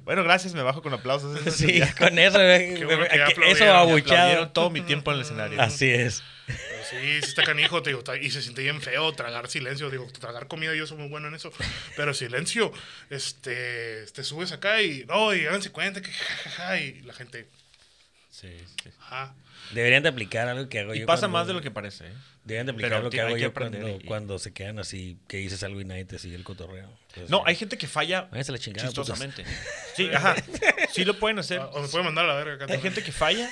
[0.05, 1.39] Bueno, gracias, me bajo con aplausos.
[1.47, 4.49] Eso Sí, con eso, bueno ya eso abuchado.
[4.49, 5.61] todo mi tiempo en el escenario.
[5.61, 6.23] Así es.
[6.47, 10.09] Pero sí, sí está canijo, te digo, y se siente bien feo tragar silencio, digo,
[10.19, 11.53] tragar comida, yo soy muy bueno en eso,
[11.97, 12.73] pero silencio,
[13.09, 17.13] este, te subes acá y, no, y háganse cuenta que, ja, ja, ja, y la
[17.13, 17.47] gente,
[18.31, 18.49] Sí,
[18.83, 18.91] sí.
[19.01, 19.35] ajá,
[19.75, 21.07] Deberían de aplicar algo que hago Y yo.
[21.07, 22.07] pasa cuando- más de lo que parece.
[22.07, 22.13] ¿eh?
[22.45, 24.79] Deberían de aplicar pero lo que hago que yo aprender cuando, y- cuando se quedan
[24.79, 26.89] así, que dices algo y nadie te sigue el cotorreo.
[27.29, 29.45] No, hay gente que falla Váyanse a la chingada, chistosamente.
[29.97, 30.37] Sí, ajá.
[30.93, 31.61] Sí lo pueden hacer.
[31.61, 32.95] o me puede mandar a la verga acá Hay también.
[32.95, 33.51] gente que falla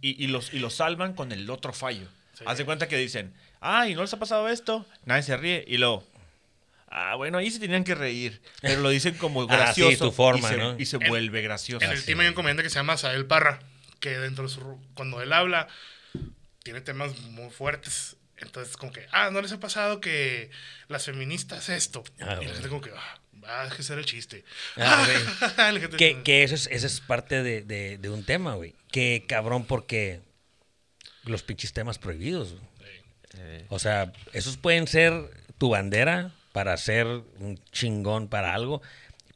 [0.00, 2.08] y, y los, y los salvan con el otro fallo.
[2.32, 2.44] Sí.
[2.46, 4.84] Haz de cuenta que dicen, ay, ¿no les ha pasado esto?
[5.04, 5.64] Nadie se ríe.
[5.68, 6.04] Y luego,
[6.88, 8.40] ah, bueno, ahí se tenían que reír.
[8.62, 10.06] Pero lo dicen como Ah, sí, gracioso.
[10.06, 10.78] tu forma, y se, ¿no?
[10.78, 11.84] y se En- vuelve gracioso.
[11.84, 13.60] En el team hay un comediante que se llama Sael Parra,
[14.00, 14.60] que dentro de su,
[14.94, 15.68] cuando él habla,
[16.62, 18.16] tiene temas muy fuertes.
[18.38, 20.50] Entonces, como que, ah, ¿no les ha pasado que
[20.88, 22.04] las feministas esto?
[22.20, 24.44] Ah, y la gente como que, ah, va a ser el chiste.
[24.76, 25.06] Ah,
[25.80, 28.74] gente- Que, que eso, es, eso es parte de, de- de un tema, güey.
[28.90, 30.20] Que cabrón, porque
[31.24, 32.54] los pinches temas prohibidos.
[33.38, 38.82] Eh, O sea, esos pueden ser tu bandera para ser un chingón para algo.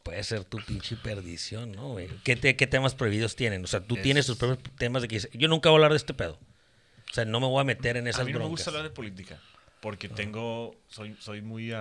[0.02, 2.08] Puede ser tu pinche perdición, ¿no, güey?
[2.24, 3.62] ¿Qué, te- qué temas prohibidos tienen?
[3.64, 5.78] O sea, tú Es- tienes tus propios temas de que dices, yo nunca voy a
[5.78, 6.38] hablar de este pedo.
[7.10, 8.58] O sea, no me voy a meter en esas a mí no me broncas.
[8.64, 9.40] gusta hablar de política
[9.80, 11.72] porque tengo, soy, soy muy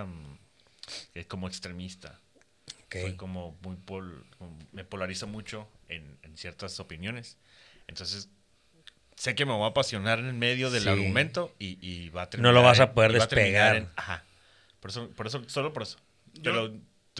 [1.14, 2.20] eh, como extremista.
[2.86, 2.96] Ok.
[3.02, 7.38] Soy como muy pol- como- me polarizo mucho en, en ciertas opiniones.
[7.86, 8.28] Entonces,
[9.16, 10.88] sé que me voy a apasionar en el medio del Sí.
[10.88, 13.76] argumento y, y va a No terminar lo vas a poder a despegar.
[13.76, 14.24] en- ajá.
[14.80, 15.98] Por eso, por eso, solo por eso.
[16.34, 16.74] Yo- Pero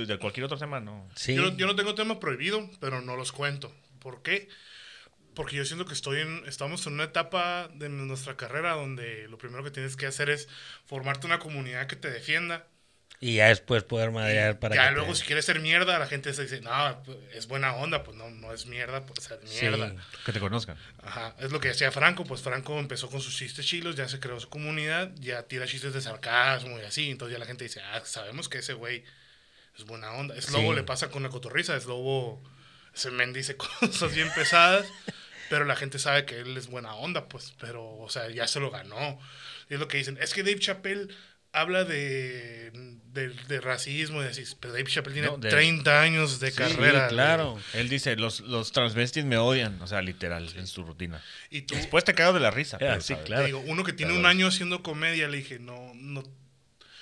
[0.06, 1.08] de cualquier otro tema, no.
[1.14, 1.34] Sí.
[1.34, 3.74] Yo, no- yo no tengo tema prohibido, pero no los cuento.
[4.00, 4.48] ¿Por qué?
[5.34, 9.38] Porque yo siento que estoy en, estamos en una etapa de nuestra carrera donde lo
[9.38, 10.48] primero que tienes que hacer es
[10.86, 12.66] formarte una comunidad que te defienda.
[13.22, 16.06] Y ya después poder madrear para ya que luego te- si quieres ser mierda, la
[16.06, 19.50] gente se dice, no, pues, es buena onda, pues no, no es mierda, pues es
[19.50, 19.66] Sí.
[19.66, 19.94] mierda.
[20.24, 20.76] Que te conozcan.
[21.02, 24.20] Ajá, es lo que decía Franco, pues Franco empezó con sus chistes chilos, ya se
[24.20, 27.82] creó su comunidad, ya tira chistes de sarcasmo y así, entonces ya la gente dice,
[27.82, 29.04] ah, sabemos que ese güey
[29.80, 30.36] es buena onda.
[30.36, 30.76] Es Lobo Sí.
[30.76, 32.42] le pasa con la cotorriza, es Lobo,
[32.94, 34.86] ese men dice cosas bien pesadas,
[35.48, 38.60] pero la gente sabe que él es buena onda, pues, pero, o sea, ya se
[38.60, 39.18] lo ganó.
[39.68, 41.08] Y es lo que dicen, es que Dave Chappelle
[41.52, 42.70] habla de,
[43.12, 44.44] de, racismo y así.
[44.60, 47.08] Pero Dave Chappelle tiene 30 años de carrera.
[47.08, 47.58] claro.
[47.74, 51.22] Él dice, los, los transvestis me odian, o sea, literal, en su rutina.
[51.50, 52.78] Y Después te cago de la risa.
[53.00, 53.58] sí, claro.
[53.66, 56.22] uno que tiene un año haciendo comedia, le dije, no, no,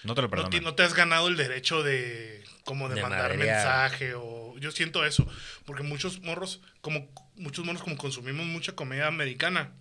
[0.05, 4.13] no te lo no, no, te has ganado el derecho de como de, mandar mensaje
[4.15, 5.27] o yo siento eso
[5.65, 9.73] porque muchos morros como muchos morros como consumimos mucha comedia americana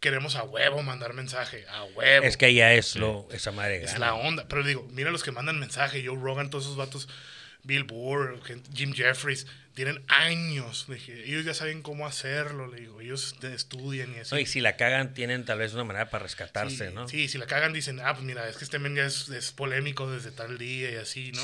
[0.00, 2.26] queremos a huevo mandar mensaje, a huevo.
[2.26, 3.84] Es que ya es lo, esa madre.
[3.84, 4.48] Es la onda.
[4.48, 7.08] Pero digo, mira los que mandan mensaje, Joe Rogan, todos esos vatos,
[7.62, 8.40] Bill Burr,
[8.74, 10.86] Jim Jeffries, tienen años.
[11.08, 14.36] ellos ya saben cómo hacerlo, le digo, ellos estudian y así.
[14.36, 17.08] y si la cagan, tienen tal vez una manera para rescatarse, ¿no?
[17.08, 20.10] Sí, si la cagan, dicen, ah, pues mira, es que este men ya es, polémico
[20.10, 21.42] desde tal día y así, ¿no?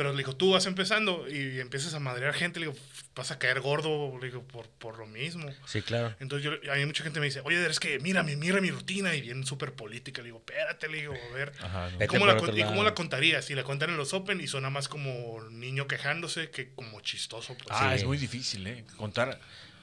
[0.00, 2.78] Pero le digo, tú vas empezando y empiezas a madrear gente, le digo,
[3.14, 5.46] vas a caer gordo, le digo, por, por lo mismo.
[5.66, 6.16] Sí, claro.
[6.20, 9.20] Entonces, yo, hay mucha gente me dice, oye, es que mira, mira mi rutina y
[9.20, 10.22] bien súper política.
[10.22, 11.52] Le digo, espérate, le digo, a ver.
[12.00, 13.44] ¿Y, cómo la, ¿Y cómo la contarías?
[13.44, 17.54] Si la cuentan en los Open y suena más como niño quejándose que como chistoso.
[17.58, 17.66] Pues.
[17.68, 18.86] Ah, es muy difícil, ¿eh?
[18.96, 19.38] Contar,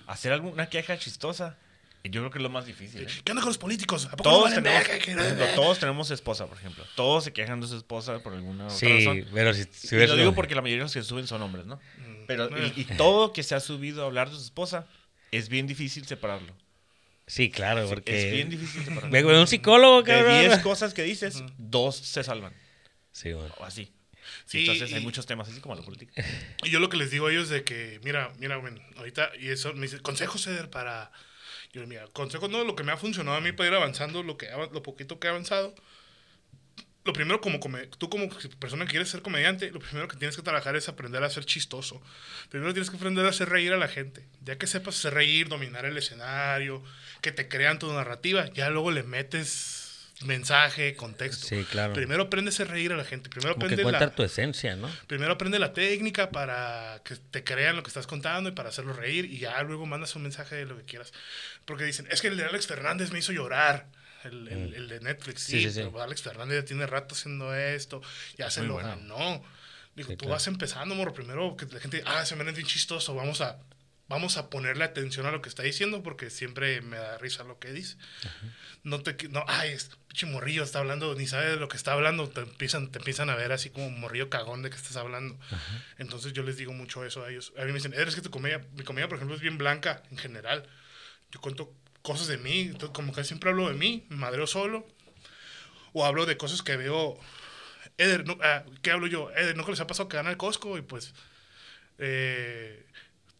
[0.07, 1.59] hacer alguna queja chistosa.
[2.03, 3.03] Yo creo que es lo más difícil.
[3.03, 3.07] ¿eh?
[3.23, 4.07] ¿Qué onda con los políticos?
[4.23, 6.85] todos, tenemos, todos tenemos esposa, por ejemplo.
[6.95, 9.25] Todos se quejan de su esposa por alguna sí, razón.
[9.33, 11.65] pero si, si y lo digo porque la mayoría de los que suben son hombres,
[11.65, 11.75] ¿no?
[11.75, 14.87] Mm, pero, y, todo que se ha subido a hablar de su esposa,
[15.31, 16.53] es bien difícil separarlo.
[17.25, 18.27] Sí, claro, porque...
[18.27, 19.39] es bien difícil separarlo.
[19.41, 20.35] un psicólogo, cabrón.
[20.35, 22.53] De 10 cosas que dices, dos se salvan.
[23.11, 23.53] Sí, bueno.
[23.57, 23.91] O así.
[24.53, 26.13] Entonces hay muchos temas, así como la política.
[26.63, 28.61] Y yo lo que les digo a ellos de que, mira, mira,
[28.97, 31.11] ahorita, y eso me dice, consejo Ceder para...
[31.73, 34.37] Yo, mira, consejo no, lo que me ha funcionado a mí para ir avanzando, lo,
[34.37, 35.75] que, lo poquito que he avanzado.
[37.03, 37.59] Lo primero, como
[37.97, 38.27] tú como
[38.59, 41.45] persona que quieres ser comediante, lo primero que tienes que trabajar es aprender a ser
[41.45, 42.01] chistoso.
[42.49, 44.27] Primero tienes que aprender a hacer reír a la gente.
[44.43, 46.83] Ya que sepas hacer reír, dominar el escenario,
[47.21, 49.86] que te crean tu narrativa, ya luego le metes
[50.25, 51.47] mensaje, contexto.
[51.47, 51.93] Sí, claro.
[51.93, 53.29] Primero aprende a reír a la gente.
[53.29, 54.89] Primero aprende la, tu esencia, ¿no?
[55.07, 58.93] Primero aprende la técnica para que te crean lo que estás contando y para hacerlo
[58.93, 61.13] reír y ya luego mandas un mensaje de lo que quieras.
[61.65, 63.87] Porque dicen, es que el de Alex Fernández me hizo llorar.
[64.23, 64.87] El, mm.
[64.87, 65.65] de Netflix, sí,
[66.01, 68.01] Alex Fernández ya tiene rato haciendo esto,
[68.35, 69.43] ya se lo ganó.
[69.95, 71.13] Digo, tú vas empezando, moro.
[71.13, 73.57] Primero que la gente, ah, se me es bien chistoso, vamos a,
[74.09, 77.59] vamos a ponerle atención a lo que está diciendo porque siempre me da risa lo
[77.59, 77.97] que dice.
[78.83, 81.93] No te, no, ay, este pinche morrillo está hablando, ni sabe de lo que está
[81.93, 85.37] hablando, te empiezan, te empiezan a ver así como morrillo cagón de que estás hablando.
[85.97, 87.53] Entonces yo les digo mucho eso a ellos.
[87.57, 90.03] A mí me dicen, eres que tu comedia, mi comedia por ejemplo es bien blanca
[90.11, 90.67] en general.
[91.31, 94.87] Yo cuento cosas de mí, como que siempre hablo de mí, me madreo solo.
[95.93, 97.19] O hablo de cosas que veo.
[97.97, 99.31] Eder, ah, ¿qué hablo yo?
[99.31, 100.77] Eder, ¿no les ha pasado que gana el Costco?
[100.77, 101.13] Y pues.
[101.97, 102.85] Eh,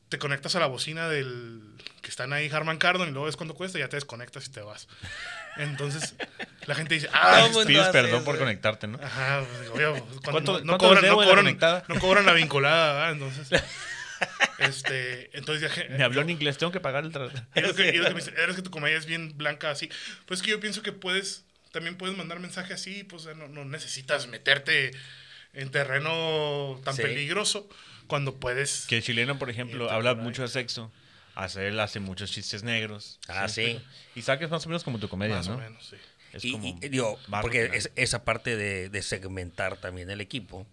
[0.10, 1.62] te conectas a la bocina del
[2.02, 4.52] que están ahí Harman Kardon y luego ves cuánto cuesta y ya te desconectas y
[4.52, 4.88] te vas.
[5.58, 6.16] Entonces
[6.66, 9.00] la gente dice, ah, pides perdón por conectarte, ¿no?
[9.02, 9.44] Ajá,
[9.74, 13.12] pues, ¿Cuánto, no, cobran, no, cobran, no, cobran, la vinculada, ¿verdad?
[13.12, 13.64] Entonces,
[14.60, 17.38] este, entonces ya, me habló en inglés, tengo que pagar el trato.
[17.56, 19.90] Y lo que, me dice, eres que tu comedia es bien blanca así.
[20.26, 24.28] Pues que yo pienso que puedes, también puedes mandar mensaje así, pues no, no necesitas
[24.28, 24.92] meterte
[25.54, 27.68] en terreno tan peligroso
[28.08, 28.86] cuando puedes.
[28.88, 30.92] Que el chileno, por ejemplo, habla mucho de sexo.
[31.36, 33.20] Hace, él hace muchos chistes negros.
[33.28, 33.80] Ah, sí.
[34.16, 35.58] Y saques más o menos como tu comedia, más ¿no?
[35.58, 35.98] Más o menos, sí.
[36.34, 40.68] Es y, digo, porque es, esa parte de, de, segmentar también el equipo,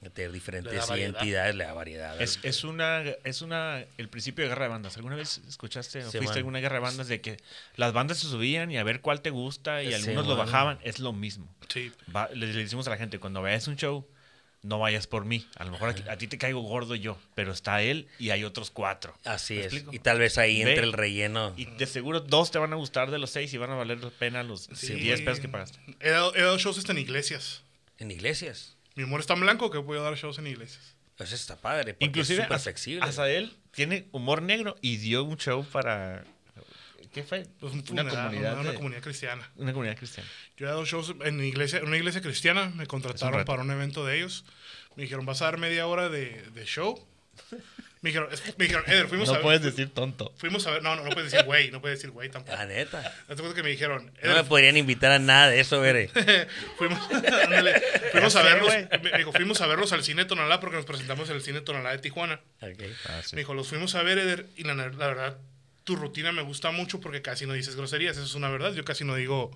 [0.00, 2.20] de tener diferentes identidades, le da variedad.
[2.20, 4.96] Es, es, una, es una, el principio de guerra de bandas.
[4.96, 7.38] ¿Alguna vez escuchaste o fuiste a alguna guerra de bandas de que
[7.76, 10.78] las bandas se subían y a ver cuál te gusta y algunos lo bajaban?
[10.82, 11.48] Es lo mismo.
[11.68, 11.92] Sí.
[12.34, 14.06] le, le, decimos a la gente, cuando veas un show,
[14.62, 15.46] no vayas por mí.
[15.56, 18.70] A lo mejor a, ti te caigo gordo yo, pero está él y hay otros
[18.70, 19.14] cuatro.
[19.24, 19.84] Así es.
[19.90, 21.54] Y tal vez ahí entre el relleno.
[21.56, 24.02] Y de seguro dos te van a gustar de los seis y van a valer
[24.02, 25.78] la pena los diez pesos que pagaste.
[26.00, 27.62] He dado, shows hasta en iglesias.
[27.98, 28.76] ¿En iglesias?
[28.94, 30.94] Mi humor es tan blanco que puedo dar shows en iglesias.
[31.18, 31.96] Eso está padre.
[31.98, 33.04] Inclusive, es flexible.
[33.04, 36.24] hasta él tiene humor negro y dio un show para
[37.12, 37.46] ¿Qué fue?
[37.58, 39.48] Pues una, comunidad, una, comunidad cristiana.
[39.56, 40.28] Una comunidad cristiana.
[40.56, 44.18] Yo he dado shows en iglesia, una iglesia cristiana, me contrataron para un evento de
[44.18, 44.44] ellos.
[44.96, 47.06] Me dijeron, ¿vas a dar media hora de, de show?
[48.02, 49.42] Me dijeron, me dijeron, Eder, fuimos no a ver.
[49.42, 50.32] No puedes decir tonto.
[50.38, 52.56] Fuimos a ver, no, no, no puedes decir güey, no puedes decir güey tampoco.
[52.56, 53.14] La neta.
[53.28, 54.10] Entonces que me dijeron.
[54.22, 56.08] no me podrían invitar a nada de eso, veré.
[56.78, 58.72] fuimos, ándale, fuimos a verlos.
[59.02, 61.90] Me dijo, fuimos a verlos al cine Tonalá porque nos presentamos en el cine Tonalá
[61.90, 62.40] de Tijuana.
[62.62, 62.94] Okay.
[63.06, 65.36] Ah, me dijo, los fuimos a ver, Eder, y la, la verdad,
[65.90, 68.72] tu rutina me gusta mucho porque casi no dices groserías, eso es una verdad.
[68.74, 69.50] Yo casi no digo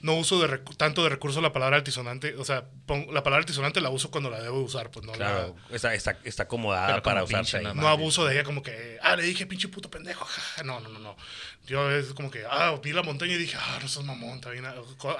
[0.00, 2.34] no uso de tanto de recurso la palabra altisonante.
[2.36, 4.90] O sea, la palabra altisonante la uso cuando la debo usar.
[4.90, 7.64] Pues no claro, está, está, está, acomodada para usarse ahí.
[7.74, 10.26] No abuso de ella como que, ah, le dije pinche puto pendejo.
[10.64, 11.16] No, no, no, no.
[11.66, 14.50] Yo es como que, ah, vi la montaña y dije, ah, no sos mamón, está
[14.50, 14.64] bien.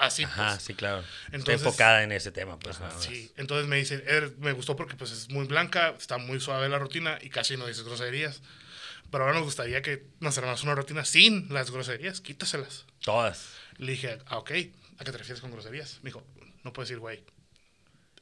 [0.01, 0.63] Así, Ajá, pues.
[0.63, 1.03] sí, claro.
[1.33, 2.79] Entonces, está enfocada en ese tema, pues.
[2.99, 6.69] sí, entonces me dice, er, me gustó porque pues es muy blanca, está muy suave
[6.69, 8.43] la rutina y casi no dices groserías.
[9.11, 12.85] Pero ahora nos gustaría que nos hagamos una rutina sin las groserías, quítaselas.
[13.01, 13.51] Todas.
[13.79, 15.99] Le dije, ah, ok, ¿a qué te refieres con groserías?
[16.03, 16.23] Me dijo,
[16.63, 17.23] no puedes decir güey.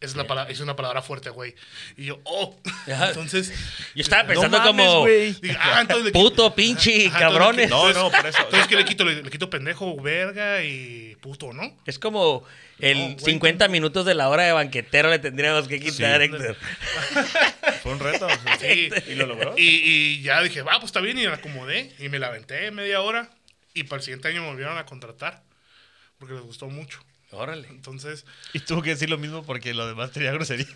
[0.02, 1.54] Es, la palabra, es una palabra fuerte, güey.
[1.96, 2.58] Y yo, oh.
[2.86, 3.52] Entonces.
[3.94, 5.06] Yo estaba pensando como.
[5.06, 7.70] ah, entonces puto, pinche, cabrones.
[7.70, 8.38] no, no, por eso.
[8.42, 9.04] Entonces, ¿qué le quito?
[9.04, 11.76] Le, quito pendejo, verga y puto, ¿no?
[11.86, 12.42] Es como
[12.82, 16.56] el 50 minutos de la hora de banquetero le tendríamos que quitar, Héctor.
[17.82, 18.26] Fue un reto.
[18.60, 18.90] Sí.
[19.08, 19.54] Y lo logró.
[19.56, 21.18] Y, y ya dije, va, pues está bien.
[21.18, 21.92] Y la acomodé.
[21.98, 23.30] Y me la aventé media hora.
[23.74, 25.42] Y para el siguiente año me volvieron a contratar
[26.18, 27.00] porque les gustó mucho.
[27.32, 27.66] Órale.
[27.68, 28.26] Entonces.
[28.52, 30.66] Y tuvo que decir lo mismo porque lo demás tenía grosería.
[30.66, 30.72] Sí,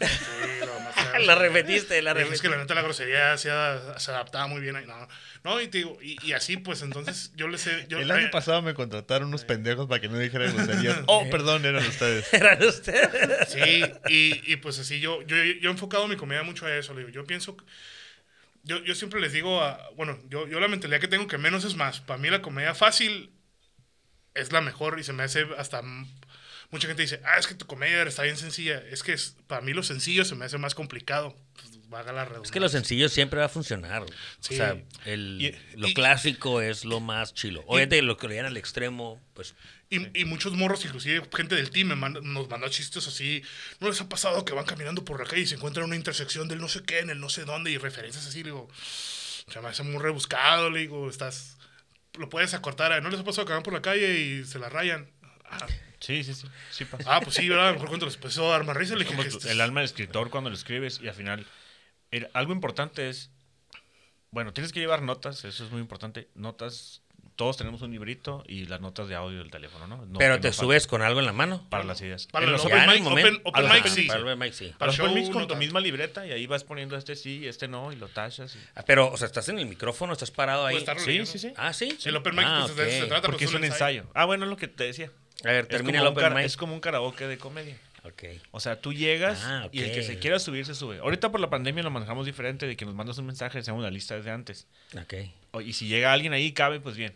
[0.60, 0.94] lo demás
[1.26, 2.36] la repetiste, la repetiste.
[2.36, 4.86] Es que la neta la grosería se, adaptaba muy bien ahí.
[4.86, 5.06] No,
[5.44, 7.86] no y, te digo, y, así pues entonces yo les sé.
[7.90, 11.00] el año pasado me contrataron unos pendejos para que no dijeran groserías.
[11.06, 12.32] oh, perdón, eran ustedes.
[12.32, 13.48] eran ustedes.
[13.48, 16.94] Sí, y, y pues así yo, yo, yo he enfocado mi comida mucho a eso.
[16.94, 17.56] Le digo, yo pienso.
[18.62, 21.64] Yo, yo siempre les digo, a, bueno, yo, yo la mentalidad que tengo que menos
[21.64, 22.00] es más.
[22.00, 23.30] Para mí la comedia fácil
[24.36, 25.82] es la mejor y se me hace hasta...
[26.70, 28.82] Mucha gente dice, ah, es que tu comedia está bien sencilla.
[28.90, 31.36] Es que para mí lo sencillo se me hace más complicado.
[31.54, 34.02] Pues, la es que lo sencillo siempre va a funcionar.
[34.02, 34.08] O
[34.40, 37.62] sea, el, lo clásico es lo más chilo.
[37.66, 39.54] Obviamente lo que le dan al extremo, pues...
[39.88, 43.42] Y, y, muchos morros, inclusive gente del team, me nos mandan chistes así.
[43.78, 45.96] ¿No les ha pasado que van caminando por la calle y se encuentran en una
[45.96, 48.38] intersección del no sé qué, en el no sé dónde, y referencias así?
[48.38, 48.68] Le digo,
[49.48, 50.70] se me hace muy rebuscado.
[50.70, 51.56] Le digo, estás
[52.18, 53.00] lo puedes acortar.
[53.00, 55.08] ¿No les ha pasado que van por la calle y se la rayan?
[55.44, 55.66] Ah.
[56.06, 56.86] Sí, sí, sí.
[57.04, 57.66] Ah, pues sí, ¿verdad?
[57.66, 59.80] A lo mejor cuando les empezó a dar más risa, le dije este El alma
[59.80, 61.44] del escritor cuando lo escribes y al final.
[62.32, 63.32] algo importante es.
[64.30, 66.28] Bueno, tienes que llevar notas, eso es muy importante.
[66.34, 67.02] Notas
[67.34, 70.18] todos tenemos un librito y las notas de audio del teléfono, ¿no?
[70.18, 71.66] Pero te subes con algo en la mano.
[71.68, 72.26] Para las ideas.
[72.28, 74.06] Para los open, mic, open, open mic, sí.
[74.06, 74.72] Para el mic, sí.
[74.78, 77.68] Para los open mics con tu misma libreta y ahí vas poniendo este sí, este
[77.68, 78.56] no y lo tachas.
[78.76, 80.84] Ah, pero, o sea, estás en el micrófono, estás parado ahí.
[80.98, 81.52] sí, sí, sí.
[81.56, 81.98] Ah, sí.
[82.04, 84.06] El open mic ah, pues, se trata Porque es un ensayo.
[84.14, 85.10] Ah, bueno, es lo que te decía.
[85.46, 86.44] A ver, termina el open mic.
[86.44, 87.76] Es como un karaoke de comedia.
[88.12, 88.40] Okay.
[88.52, 90.98] O sea, tú llegas ah, y el que se quiera subir se sube.
[90.98, 93.90] Ahorita por la pandemia lo manejamos diferente de que nos mandas un mensaje, hacemos una
[93.90, 94.68] lista desde antes.
[95.02, 95.32] Okay.
[95.64, 97.14] Y si llega alguien ahí cabe, pues bien.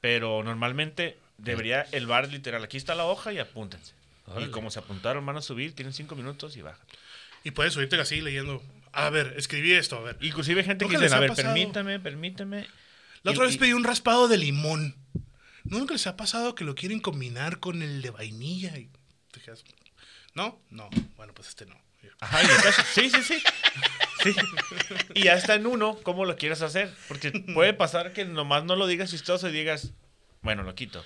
[0.00, 3.92] Pero normalmente debería el bar literal, aquí está la hoja y apúntense.
[4.40, 6.84] Y como se apuntaron, van a subir, tienen cinco minutos y bajan.
[7.44, 8.62] Y puedes subirte así leyendo.
[8.92, 10.16] A ver, escribí esto, a ver.
[10.20, 12.66] Inclusive gente que dice, a ver, permítame, permítame.
[13.22, 14.96] La otra vez pedí un raspado de limón.
[15.68, 18.76] ¿Nunca les ha pasado que lo quieren combinar con el de vainilla?
[18.78, 18.90] Y
[20.34, 20.60] ¿No?
[20.70, 20.88] No.
[21.16, 21.76] Bueno, pues este no.
[22.20, 22.46] Ajá, y
[22.94, 23.42] sí, sí, sí.
[24.22, 24.34] Sí.
[25.14, 26.92] Y ya está en uno, ¿cómo lo quieres hacer?
[27.06, 29.92] Porque puede pasar que nomás no lo digas chistoso y digas,
[30.42, 31.04] bueno, lo quito.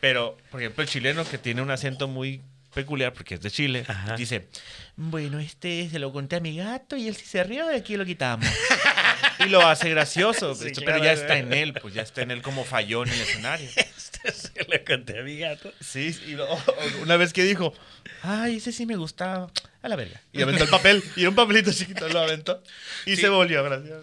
[0.00, 2.42] Pero, por ejemplo, el chileno que tiene un acento muy
[2.74, 4.48] peculiar porque es de Chile, dice,
[4.96, 7.96] bueno, este se lo conté a mi gato y él sí se rió y aquí
[7.96, 8.46] lo quitamos.
[9.38, 12.64] y lo hace gracioso, pero ya está en él, pues ya está en él como
[12.64, 13.68] falló en el escenario.
[14.24, 15.72] Este se lo conté a mi gato.
[15.80, 16.34] Sí, y
[17.02, 17.74] una vez que dijo,
[18.22, 19.50] ay, ese sí me gustaba
[19.82, 20.20] a la verga.
[20.32, 22.62] Y aventó el papel, y un papelito chiquito, lo aventó.
[23.04, 23.98] Y se volvió, gracias.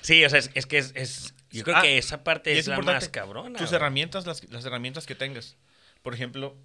[0.00, 3.08] Sí, o sea, es, que es, Yo creo que ah, esa parte es, la más
[3.08, 3.58] cabrona.
[3.58, 5.56] Tus herramientas, las, las, herramientas que tengas.
[6.02, 6.56] Por ejemplo,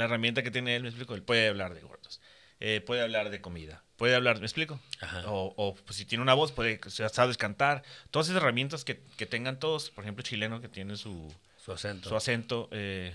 [0.00, 2.20] la herramienta que tiene él, me explico, él puede hablar de gordos.
[2.62, 4.78] Eh, puede hablar de comida, puede hablar, ¿me explico?
[5.24, 7.82] O, o pues, si tiene una voz, puede, o sea, sabes cantar.
[8.10, 12.10] Todas esas herramientas que, que, tengan todos, por ejemplo, chileno que tiene su, su acento,
[12.10, 13.14] su acento eh,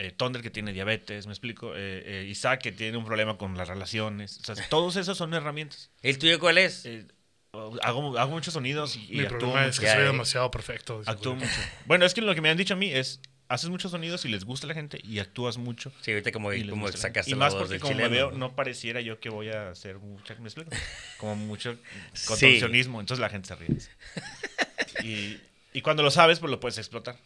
[0.00, 3.56] eh, Thunder que tiene diabetes, me explico, eh, eh, Isaac que tiene un problema con
[3.56, 5.90] las relaciones, o sea, todos esos son herramientas.
[6.02, 6.88] ¿El tuyo cuál es?
[7.80, 11.00] hago, hago muchos sonidos y, Mi problema es que soy demasiado perfecto.
[11.06, 11.48] Actúo mucho.
[11.86, 14.28] Bueno, es que lo que me han dicho a mí es, haces muchos sonidos y
[14.28, 15.92] les gusta a la gente y actúas mucho.
[16.00, 19.28] Sí, ahorita como, como sacaste Y más porque como me veo, no pareciera yo que
[19.28, 20.70] voy a hacer mucho, ¿me explico?
[21.18, 21.76] Como mucho
[22.26, 23.76] contorsionismo, entonces la gente se ríe.
[25.02, 25.40] y,
[25.72, 27.16] y cuando lo sabes, pues lo puedes explotar.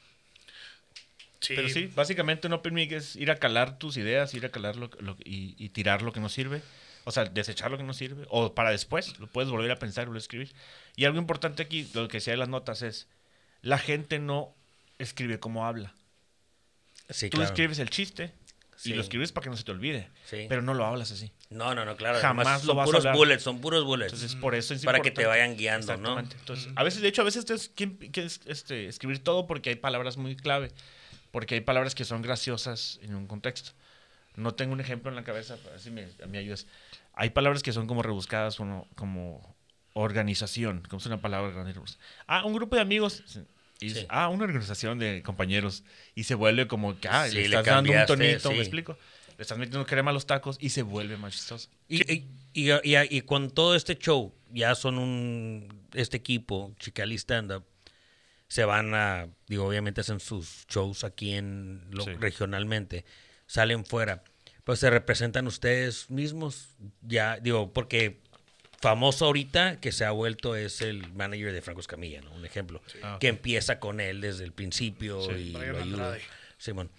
[1.46, 4.76] Pero sí, básicamente un open mic es ir a calar tus ideas, ir a calar
[5.24, 6.62] y, tirar lo que no sirve.
[7.04, 8.26] O sea, desechar lo que no sirve.
[8.28, 10.52] O para después, lo puedes volver a pensar y volver a escribir.
[10.96, 13.08] Y algo importante aquí, lo que decía de las notas es,
[13.62, 14.54] la gente no
[14.98, 15.94] escribe como habla.
[17.30, 18.32] Tú escribes el chiste
[18.84, 20.10] y lo escribes para que no se te olvide.
[20.30, 21.32] Pero no lo hablas así.
[21.50, 22.18] No, no, no, claro.
[22.20, 24.12] Jamás lo vas puros a bullets, son puros bullets.
[24.12, 26.18] Entonces, por eso es Para que te vayan guiando, ¿no?
[26.18, 30.16] Entonces, a veces, de hecho, a veces tienes que este, escribir todo porque hay palabras
[30.16, 30.70] muy clave.
[31.30, 33.72] porque hay palabras que son graciosas en un contexto.
[34.34, 36.66] No tengo un ejemplo en la cabeza, a ver si me, me ayudas.
[37.12, 39.56] Hay palabras que son como rebuscadas, uno, como
[39.94, 41.74] organización, como es una palabra grande.
[42.26, 43.24] Ah, un grupo de amigos.
[43.80, 45.84] Y Ah, una organización de compañeros.
[46.14, 48.54] Y se vuelve como que, ah, Sí, le le estás dando un tonito, sí.
[48.54, 48.98] ¿me explico?
[49.36, 51.68] Le estás metiendo crema a los tacos y se vuelve más chistoso.
[51.88, 55.86] Y, y, y, y- y con todo este show, ya son un.
[55.94, 57.64] Este equipo, Chicali Stand Up,
[58.48, 59.28] se van a.
[59.46, 61.86] Digo, obviamente hacen sus shows aquí en.
[61.92, 63.04] lo- regionalmente.
[63.46, 64.24] Salen fuera.
[64.64, 66.70] Pues se representan ustedes mismos.
[67.02, 68.20] Ya, digo, porque
[68.80, 72.30] famoso ahorita que se ha vuelto es el manager de Franco Escamilla, ¿no?
[72.32, 72.80] Un ejemplo.
[73.02, 73.18] Ah.
[73.20, 75.30] Que empieza con él desde el principio Sí.
[75.32, 76.16] y lo ayuda.
[76.58, 76.90] Simón.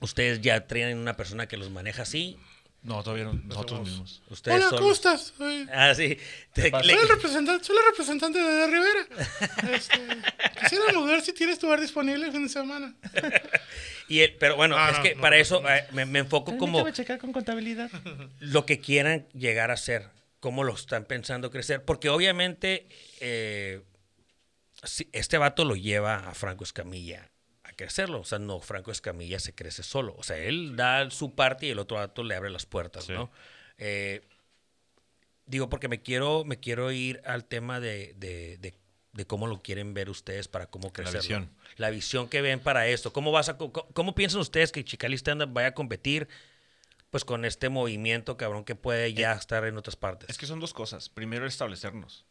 [0.00, 2.36] Ustedes ya traen una persona que los maneja así.
[2.82, 4.22] No, todavía no, nosotros somos- mismos.
[4.28, 5.32] Ustedes Hola, son- ¿cómo estás?
[5.38, 6.18] Soy, Ah, sí.
[6.52, 6.84] Te- pasa?
[6.84, 9.06] le- soy el representante, soy la representante de, de Rivera.
[9.74, 9.98] Este,
[10.60, 12.94] quisiéramos ver si tienes tu bar disponible el fin de semana.
[14.06, 15.70] y el- pero bueno, Ah, es no, que no, para no, eso no.
[15.70, 17.90] eh, me, me enfoco como checar con contabilidad.
[18.40, 20.10] lo que quieran llegar a ser,
[20.44, 22.86] cómo lo están pensando crecer, porque obviamente
[23.20, 23.80] eh,
[25.12, 27.30] este vato lo lleva a Franco Escamilla
[27.62, 31.34] a crecerlo, o sea, no Franco Escamilla se crece solo, o sea, él da su
[31.34, 33.12] parte y el otro vato le abre las puertas, Sí.
[33.14, 33.30] ¿no?
[33.78, 34.20] Eh,
[35.46, 38.74] digo, porque me quiero, me quiero ir al tema de, de- de-
[39.12, 41.20] de cómo lo quieren ver ustedes para cómo crecerlo.
[41.20, 41.50] visión.
[41.76, 43.14] La visión que ven para esto.
[43.14, 46.28] ¿Cómo, vas a, co- co- ¿Cómo piensan ustedes que Chicali Stand Up vaya a competir
[47.14, 50.28] pues con este movimiento, cabrón, que puede ya estar en otras partes?
[50.28, 51.08] Es que son dos cosas.
[51.08, 52.26] Primero, establecernos.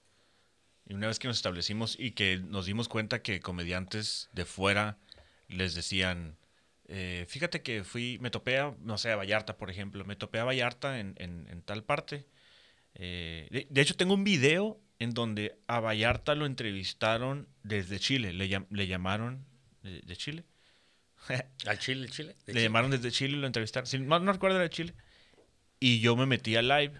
[0.85, 4.97] Y una vez que nos establecimos y que nos dimos cuenta que comediantes de fuera
[5.47, 6.35] les decían,
[6.89, 10.39] eh, fíjate que fui, me topé a, no sé, a Vallarta, por ejemplo, me topé
[10.39, 12.25] a Vallarta en, en- en tal parte.
[12.95, 18.33] Eh, de, de hecho, tengo un video en donde a Vallarta lo entrevistaron desde Chile,
[18.33, 19.45] le, le llamaron
[19.81, 20.43] de, de Chile.
[21.67, 22.35] ¿Al Chile, Chile?
[22.45, 22.63] ¿De Le Chile?
[22.63, 23.87] llamaron desde Chile y lo entrevistaron.
[23.87, 24.93] Si no, no recuerdo era de Chile.
[25.79, 26.93] Y yo me metí al live.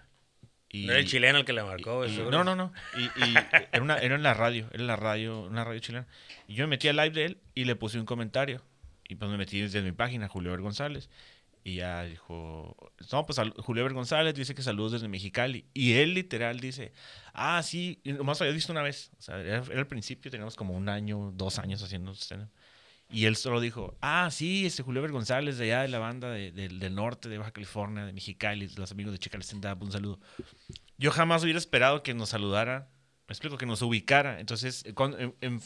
[0.70, 2.04] Y, ¿No era el chileno el que le marcó?
[2.06, 2.32] y- seguro?
[2.32, 2.74] no, no, no.
[2.98, 3.36] Y, y
[3.72, 6.08] era, una, era en la radio, era en la radio, una radio chilena.
[6.48, 8.62] Y yo me metí al live de él y le puse un comentario.
[9.08, 11.10] Y pues me metí desde mi página, Julio Ver González.
[11.66, 12.76] Y ya dijo,
[13.12, 15.66] no, pues Julio Ver González dice que saludos desde Mexicali.
[15.74, 16.92] Y él literal dice,
[17.34, 19.12] ah, sí, y nomás había visto una vez.
[19.20, 22.50] O sea, era, era el principio, teníamos como un año, dos años haciendo stand
[23.14, 26.32] Y él solo dijo, ah, sí, este Julio Ver González de allá de la banda
[26.32, 29.84] de- de- del norte, de Baja California, de Mexicali, los amigos de Chica Stand Up,
[29.84, 30.20] un saludo.
[30.98, 32.90] Yo jamás hubiera esperado que nos saludara,
[33.28, 34.40] me explico, que nos ubicara.
[34.40, 35.62] Entonces, eh, con- en- en-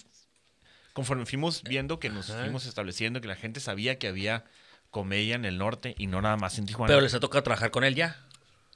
[0.94, 2.42] conforme fuimos viendo que nos Ajá.
[2.42, 4.44] fuimos estableciendo, que la gente sabía que había
[4.92, 6.88] comedia en el norte y no nada más en Tijuana.
[6.90, 8.18] Pero les ha tocado trabajar con él ya.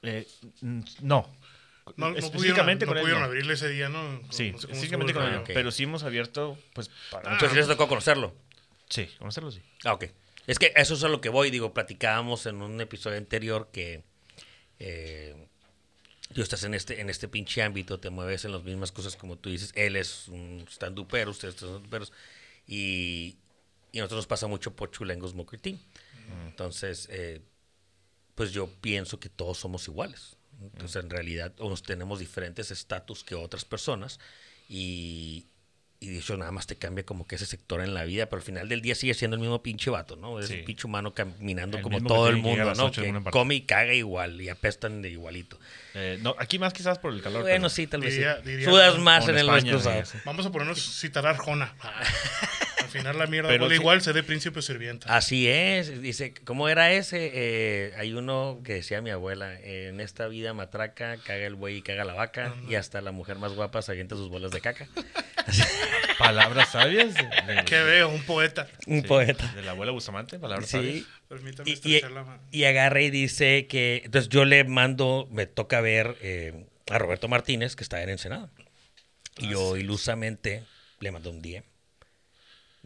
[0.02, 0.26] Eh,
[0.62, 0.90] no.
[1.02, 4.20] No, no pudieron, Específicamente no él, pudieron abrirle ese día, ¿no?
[4.30, 5.42] Sí, No sé específicamente con él.
[5.46, 7.32] Pero sí hemos abierto, pues, para Ah.
[7.34, 8.34] Entonces les tocó conocerlo.
[8.92, 9.62] Sí, conocerlo sí.
[9.84, 10.04] Ah, ok.
[10.46, 11.50] Es que eso es a lo que voy.
[11.50, 14.04] Digo, platicábamos en un episodio anterior que
[14.78, 15.34] eh,
[16.34, 19.38] tú estás en este, en este pinche ámbito, te mueves en las mismas cosas como
[19.38, 19.72] tú dices.
[19.76, 22.12] Él es un stand-upero, ustedes son stand-uperos.
[22.66, 23.38] Y,
[23.92, 25.78] y a nosotros nos pasa mucho por Chulengos Smoker Team.
[26.46, 27.40] Entonces, eh,
[28.34, 30.36] pues yo pienso que todos somos iguales.
[30.60, 34.20] Entonces, en realidad, unos tenemos diferentes estatus que otras personas.
[34.68, 35.46] Y,
[36.02, 38.38] y de hecho, nada más te cambia como que ese sector en la vida, pero
[38.40, 40.38] al final del día sigue siendo el mismo pinche vato, ¿no?
[40.40, 40.54] Es Sí.
[40.54, 42.90] el pinche humano caminando El como todo el mundo, ¿no?
[42.90, 45.58] Que come y caga igual y apestan de igualito.
[45.94, 47.42] Eh, no, aquí más quizás por el calor.
[47.42, 48.48] Bueno, sí, tal vez Diría- sí.
[48.50, 49.46] diría- Sudas más en el
[49.80, 50.12] ¿sabes?
[50.24, 51.74] Vamos a ponernos citar Arjona.
[52.82, 55.16] Al final la mierda Pero igual, se dé príncipe sirvienta.
[55.16, 57.30] Así es, dice, ¿cómo era ese?
[57.32, 61.82] Eh, hay uno que decía mi abuela, en esta vida matraca, caga el buey y
[61.82, 64.88] caga la vaca, y hasta la mujer más guapa se avienta sus bolas de caca.
[66.18, 67.14] Palabras sabias.
[67.66, 68.08] ¿Qué veo?
[68.08, 68.68] Un poeta.
[68.86, 69.46] Un sí, poeta.
[69.54, 70.76] De la abuela Bustamante, palabras Sí.
[70.76, 71.04] sabias.
[71.28, 72.42] Permítame Y, y, la mano.
[72.50, 77.28] y agarra y dice que, entonces yo le mando, me toca ver eh, a Roberto
[77.28, 78.50] Martínez, que está en Ensenada.
[79.38, 80.62] Y yo ilusamente
[81.00, 81.62] le mando un DM.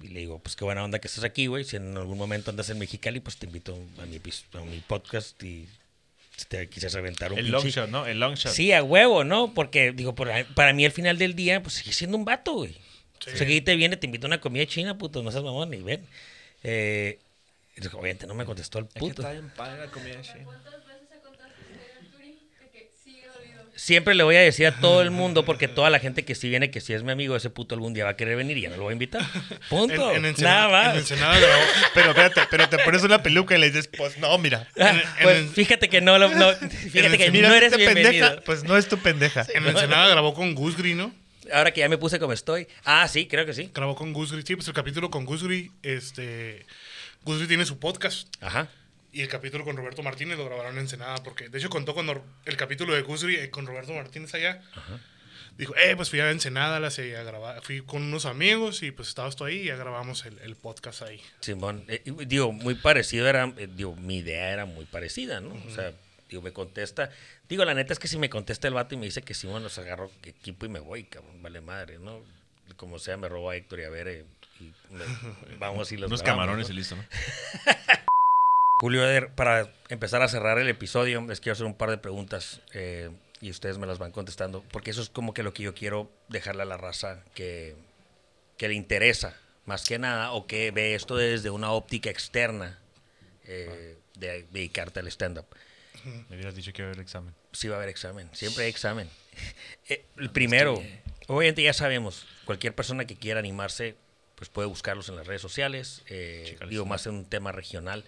[0.02, 1.64] Y le digo, pues qué buena onda que estás aquí, güey.
[1.64, 5.42] Si en algún momento andas en Mexicali, pues te invito a mi, a mi podcast
[5.42, 5.66] y
[6.36, 8.06] si te quisieras aventar un El long pinche- shot, ¿no?
[8.06, 8.52] El long shot.
[8.52, 9.54] Sí, a huevo, ¿no?
[9.54, 12.76] Porque, digo, para, para mí al final del día, pues sigue siendo un vato, güey.
[13.20, 13.30] Sí.
[13.34, 15.42] O sea, que ahí te viene, te invito a una comida china, puto, no seas
[15.44, 16.06] mamón, y ven.
[16.62, 17.18] Eh,
[17.92, 19.22] obviamente no me contestó el Es que puto.
[19.22, 20.44] está bien padre la comida china.
[20.44, 23.62] ¿Cuántas veces ha contado esta historia Arturi de que sigue dolido?
[23.76, 26.48] Siempre le voy a decir a todo el mundo, porque toda la gente que sí
[26.48, 28.62] viene, que si es mi amigo, ese puto algún día va a querer venir y
[28.62, 29.22] ya no lo voy a invitar.
[29.68, 30.12] Punto.
[30.12, 30.96] En, en Nada en más.
[30.96, 31.62] Ensenada grabó,
[31.94, 34.66] Pero espérate, pero te pones una peluca y le dices, pues no, mira.
[34.80, 36.52] Ah, en- pues en- fíjate que no, lo- no
[36.90, 38.10] fíjate que en- no eres bienvenido.
[38.28, 39.46] pendeja, pues no es tu pendeja.
[39.54, 41.12] en Ensenada grabó con Gus Grino.
[41.52, 42.68] Ahora que ya me puse como estoy.
[42.84, 43.70] Ah, sí, creo que sí.
[43.74, 44.42] Grabó con Gusgri.
[44.42, 46.66] Sí, pues el capítulo con Gusgri, este...
[47.22, 48.28] Gusgri tiene su podcast.
[48.40, 48.68] Ajá.
[49.12, 52.22] Y el capítulo con Roberto Martínez lo grabaron en Ensenada, porque de hecho contó cuando
[52.44, 54.62] el capítulo de Gusgri eh, con Roberto Martínez allá.
[55.56, 57.62] Dijo, eh, pues fui a Ensenada, la a grabar.
[57.62, 61.00] Fui con unos amigos y pues estabas tú ahí y ya grabamos el, el podcast
[61.02, 61.20] ahí.
[61.40, 65.54] Simón, eh, digo, muy parecido era, eh, digo, mi idea era muy parecida, ¿no?
[65.66, 65.94] O sea,
[66.28, 67.10] digo, me contesta.
[67.48, 69.46] Digo, la neta es que si me contesta el vato y me dice que sí,
[69.46, 72.22] bueno, los agarro equipo y me voy, cabrón, vale madre, ¿no?
[72.76, 74.26] Como sea, me robo a Héctor y a ver,
[74.60, 75.04] y me-
[75.58, 76.74] vamos y los Unos grabamos, camarones ¿no?
[76.74, 77.04] y listo, ¿no?
[78.80, 82.60] Julio, Eder, para empezar a cerrar el episodio, les quiero hacer un par de preguntas
[82.74, 83.10] eh,
[83.40, 86.10] y ustedes me las van contestando, porque eso es como que lo que yo quiero
[86.28, 87.74] dejarle a la raza que,
[88.58, 92.78] que le interesa, más que nada, o que ve esto desde una óptica externa
[93.44, 95.46] eh, de dedicarte al stand-up.
[96.06, 97.34] Me hubieras dicho que iba a haber examen.
[97.52, 99.08] Sí va a haber examen, siempre hay examen.
[99.88, 100.82] Eh, el primero,
[101.26, 103.94] obviamente ya sabemos, cualquier persona que quiera animarse,
[104.34, 108.04] pues puede buscarlos en las redes sociales, eh, el digo, más en un tema regional,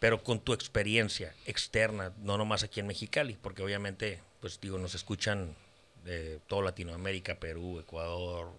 [0.00, 4.94] pero con tu experiencia externa, no nomás aquí en Mexicali, porque obviamente, pues digo, nos
[4.94, 5.54] escuchan
[6.04, 8.50] de toda Latinoamérica, Perú, Ecuador,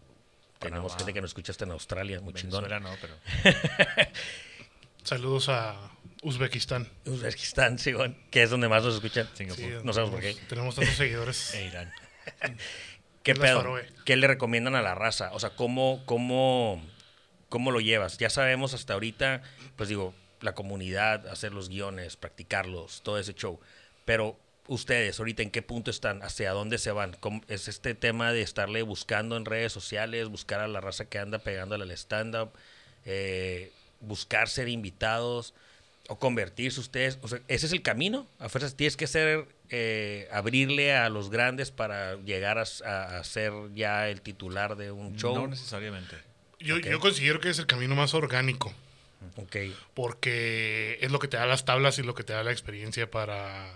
[0.60, 2.64] tenemos gente que nos escucha hasta en Australia, muy chingón.
[2.64, 3.16] Venezuela no, pero...
[5.04, 5.95] Saludos a
[6.26, 6.88] Uzbekistán.
[7.06, 9.30] Uzbekistán, Simón, que es donde más nos escuchan.
[9.36, 9.64] Singapur.
[9.64, 10.36] Sí, no sabemos por qué.
[10.50, 11.54] tenemos- tantos seguidores.
[11.56, 11.92] E Irán.
[13.24, 13.64] ¿Qué pedo?
[14.06, 15.32] ¿Qué le recomiendan a la raza?
[15.34, 16.84] O sea, ¿cómo, cómo,
[17.50, 18.18] ¿cómo lo llevas?
[18.18, 19.42] Ya sabemos hasta ahorita,
[19.76, 23.60] pues digo, la comunidad, hacer los guiones, practicarlos, todo ese show.
[24.06, 26.22] Pero ustedes, ahorita, ¿en qué punto están?
[26.24, 27.14] ¿Hacia dónde se van?
[27.20, 31.18] ¿Cómo- ¿Es este tema de estarle buscando en redes sociales, buscar a la raza que
[31.20, 32.52] anda pegándole al stand-up,
[33.06, 33.72] eh,
[34.02, 35.54] buscar ser invitados
[36.08, 37.18] o convertirse ustedes?
[37.22, 38.28] O sea, ¿ese es el camino?
[38.40, 43.24] A fuerzas tienes que ser, eh, abrirle a los grandes para llegar a, a- a
[43.24, 45.34] ser ya el titular de un show.
[45.36, 46.16] No necesariamente.
[46.60, 48.74] Yo, yo considero que es el camino más orgánico,
[49.38, 49.56] Ok,
[49.94, 53.10] porque es lo que te da las tablas y lo que te da la experiencia
[53.10, 53.74] para,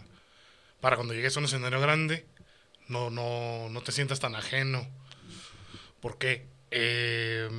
[0.79, 2.25] para cuando llegues a un escenario grande,
[2.87, 4.87] no, no, no te sientas tan ajeno.
[6.01, 7.49] Porque eh,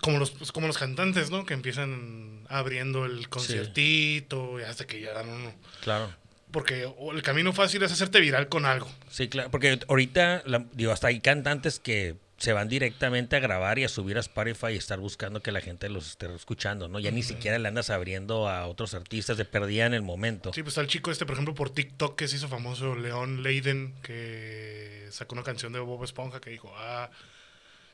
[0.00, 1.44] como, los, pues, como los cantantes, ¿no?
[1.44, 5.54] Que empiezan abriendo el conciertito hasta que ya dan uno.
[5.82, 6.10] claro.
[6.50, 8.90] Porque el camino fácil es hacerte viral con algo.
[9.08, 13.78] Sí, claro, porque ahorita, la- digo, hasta hay cantantes que se van directamente a grabar
[13.78, 16.98] y a subir a Spotify y estar buscando que la gente los esté escuchando, ¿no?
[16.98, 20.52] Ya ni siquiera le andas abriendo a otros artistas, de perdida en el momento.
[20.52, 23.44] Sí, pues está el chico este, por ejemplo, por TikTok que se hizo famoso, León
[23.44, 27.10] Leiden, que sacó una canción de Bob Esponja que dijo, ah,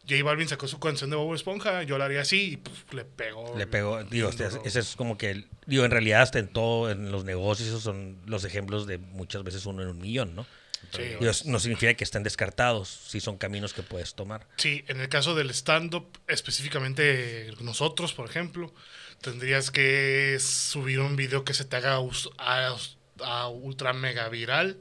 [0.08, 3.04] J Balvin sacó su canción de Bob Esponja, yo la haría así y puf, le
[3.04, 3.56] pegó.
[3.56, 7.10] Le pegó, digo, Bien ese, es como que, digo, en realidad hasta en todo, en
[7.10, 10.46] los negocios, esos son los ejemplos de muchas veces uno en un millón, ¿no?
[10.92, 14.46] Sí, Digo, no significa que estén descartados, sí son caminos que puedes tomar.
[14.56, 18.72] Sí, en el caso del stand-up, específicamente nosotros, por ejemplo,
[19.20, 21.98] tendrías que subir un video que se te haga
[22.38, 22.76] a,
[23.24, 24.78] a ultra mega viral.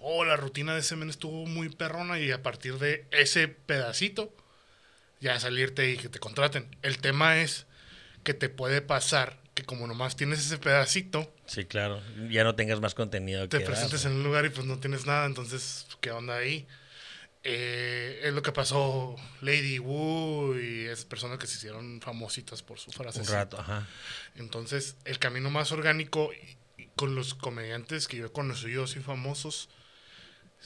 [0.00, 4.32] O la rutina de ese men estuvo muy perrona y a partir de ese pedacito,
[5.20, 6.68] ya salirte y que te contraten.
[6.82, 7.66] El tema es
[8.24, 12.80] que te puede pasar que como nomás tienes ese pedacito, Sí, claro, ya no tengas
[12.80, 14.10] más contenido te que dar, presentes ¿no?
[14.10, 16.66] en un lugar y pues no tienes nada, entonces, ¿qué onda ahí?
[17.44, 22.80] Eh, es lo que pasó Lady Wu y esas personas que se hicieron famositas por
[22.80, 23.20] su frase.
[23.20, 23.86] un rato, ajá.
[24.34, 28.98] Entonces, el camino más orgánico y- y con los comediantes que yo he conocido así
[29.00, 29.68] famosos,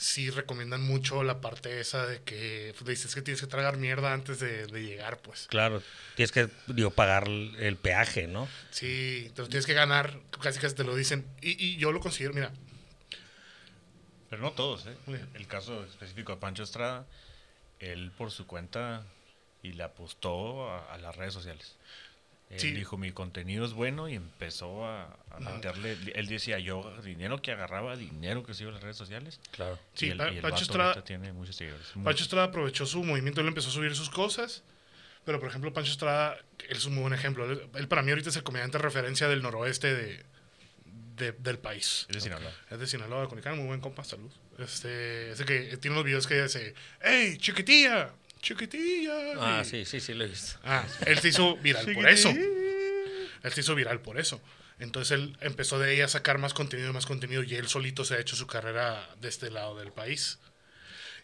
[0.00, 4.14] sí recomiendan mucho la parte esa de que pues, dices que tienes que tragar mierda
[4.14, 5.46] antes de, de llegar, pues.
[5.48, 5.82] Claro,
[6.16, 8.48] tienes que, digo, pagar el peaje, ¿no?
[8.70, 11.26] Sí, te lo tienes que ganar, casi casi te lo dicen.
[11.42, 12.50] Y, y yo lo considero, mira,
[14.30, 14.96] Pero no todos, ¿eh?
[15.34, 17.06] El caso específico de Pancho Estrada,
[17.78, 19.04] él por su cuenta
[19.62, 21.76] y le apostó a, a las redes sociales.
[22.50, 22.72] Él Sí.
[22.72, 27.52] dijo, mi contenido es bueno y empezó a, a meterle, él decía, yo dinero que
[27.52, 29.38] agarraba, dinero que sigo en las redes sociales.
[29.52, 29.78] Claro.
[29.94, 31.86] Sí, y el, Pa- y el Pancho vato Estrada- tiene muchos seguidores.
[32.02, 34.64] Pancho Estrada aprovechó su movimiento, él empezó a subir sus cosas.
[35.24, 36.38] Pero, por ejemplo, Pancho Estrada,
[36.68, 37.44] él es un muy buen ejemplo.
[37.48, 40.24] Él, él para mí ahorita es el comediante referencia del noroeste de,
[41.16, 42.06] de- del país.
[42.08, 42.50] Es de Sinaloa.
[42.70, 44.32] Es de Sinaloa, de Culiacán, muy buen compa, salud.
[44.58, 48.10] Este, ese que tiene unos videos que dice, ¡Ey, chiquitilla!
[48.42, 49.12] ¡Chiquitilla!
[49.38, 50.58] Ah, Y- sí, sí, sí lo he visto.
[50.64, 52.30] Ah, él se hizo viral por eso.
[52.30, 54.40] Él se hizo viral por eso.
[54.78, 58.14] Entonces él empezó de ahí a sacar más contenido, más contenido, y él solito se
[58.14, 60.38] ha hecho su carrera de este lado del país.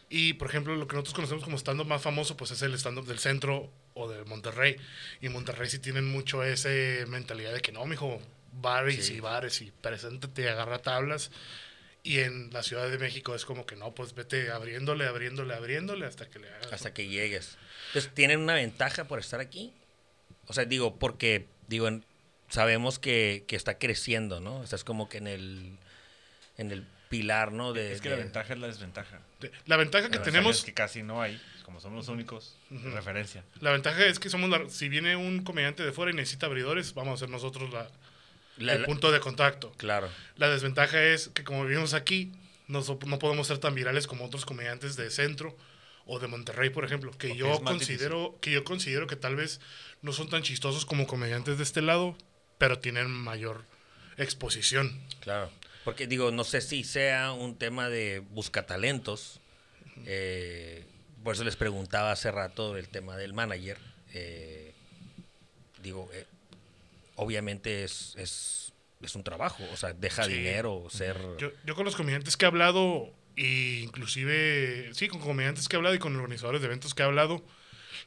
[0.08, 3.06] Y, por ejemplo, lo que nosotros conocemos como stand-up más famoso, pues es el stand-up
[3.06, 4.76] del centro o de Monterrey.
[5.20, 6.68] Y Monterrey sí tienen mucho esa
[7.08, 8.20] mentalidad de que no, mijo,
[8.52, 9.14] bares Sí.
[9.14, 11.30] y bares y preséntate agarra tablas.
[12.06, 16.06] Y en la Ciudad de México es como que no, pues vete abriéndole, abriéndole, abriéndole
[16.06, 16.72] hasta que le hagas.
[16.72, 17.58] Hasta que llegues.
[17.88, 19.72] Entonces, ¿tienen una ventaja por estar aquí?
[20.46, 22.04] O sea, digo, porque, digo, en-
[22.48, 24.62] sabemos que, que está creciendo, ¿no?
[24.62, 25.76] Estás como que en el,
[26.58, 27.72] en el pilar, ¿no?
[27.72, 29.20] De, Es que de- la ventaja es la desventaja.
[29.40, 32.08] De- La ventaja que La ventaja tenemos, es que casi no hay, como somos los
[32.08, 33.42] únicos, referencia.
[33.60, 36.94] la ventaja es que somos la- si viene un comediante de fuera y necesita abridores,
[36.94, 37.90] vamos a ser nosotros la,
[38.56, 39.72] la- el punto de contacto.
[39.76, 40.08] Claro.
[40.36, 42.32] La desventaja es que como vivimos aquí,
[42.68, 45.56] no, no podemos ser tan virales como otros comediantes de centro
[46.04, 49.60] o de Monterrey, por ejemplo, que yo considero que yo considero que tal vez
[50.02, 52.16] no son tan chistosos como comediantes de este lado,
[52.58, 53.64] pero tienen mayor
[54.16, 55.00] exposición.
[55.20, 55.50] Claro.
[55.84, 59.40] Porque digo, no sé si sea un tema de buscatalentos.
[60.04, 60.84] eh,
[61.24, 63.78] por eso les preguntaba hace rato el tema del manager.
[64.14, 64.72] eh,
[65.82, 66.24] digo, eh,
[67.16, 69.64] obviamente es, es, es un trabajo.
[69.72, 70.32] O sea, deja Sí.
[70.34, 71.16] dinero, ser...
[71.38, 75.78] Yo, yo con los comediantes que he hablado, e inclusive, sí, con comediantes que he
[75.78, 77.44] hablado y con organizadores de eventos que he hablado,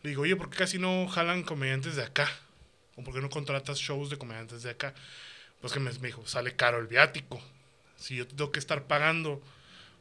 [0.03, 2.29] le digo, oye, ¿por qué casi no jalan comediantes de acá?
[2.95, 4.93] ¿O por qué no contratas shows de comediantes de acá?
[5.61, 7.41] Pues que me, me dijo, sale caro el viático.
[7.97, 9.41] Si yo tengo que estar pagando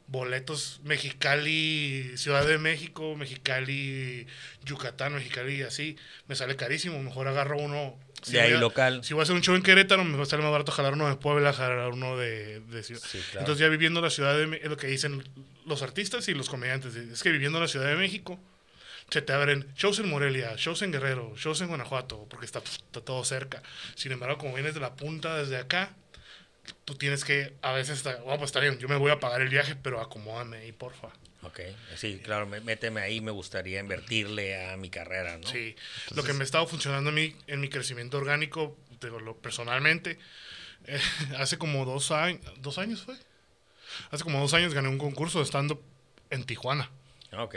[0.07, 4.27] boletos Mexicali, Ciudad de México, Mexicali,
[4.65, 5.97] Yucatán, Mexicali y así,
[6.29, 7.03] me sale carísimo.
[7.03, 7.99] Mejor agarro uno.
[8.23, 9.05] Si De ahí voy a- local.
[9.05, 10.93] Si voy a hacer un show en Querétaro, me va a salir más barato jalar
[10.95, 13.01] uno de Puebla, jalar uno de, de Ciudad.
[13.07, 13.41] Sí, claro.
[13.41, 15.23] Entonces ya viviendo en la Ciudad de México, lo que dicen
[15.67, 18.39] los artistas y los comediantes, es que viviendo en la Ciudad de México,
[19.11, 23.01] se te abren shows en Morelia, shows en Guerrero, shows en Guanajuato, porque está, está
[23.01, 23.63] todo cerca.
[23.95, 25.95] Sin embargo, como vienes de la punta desde acá,
[26.85, 29.41] tú tienes que, a veces, está, "Oh, pues está bien, yo me voy a pagar
[29.41, 31.09] el viaje, pero acomódame ahí, porfa.
[31.43, 31.61] Ok,
[31.97, 35.47] sí, claro, me- méteme ahí, me gustaría invertirle a mi carrera, ¿no?
[35.47, 35.77] Sí,
[36.15, 40.19] lo que me ha estado funcionando a mí en mi crecimiento orgánico, digo, lo, personalmente,
[40.87, 41.01] eh,
[41.39, 43.15] hace como dos años, ¿dos años fue?
[44.11, 45.81] Hace como dos años gané un concurso de stand-up
[46.31, 46.91] en Tijuana.
[47.33, 47.57] Ok,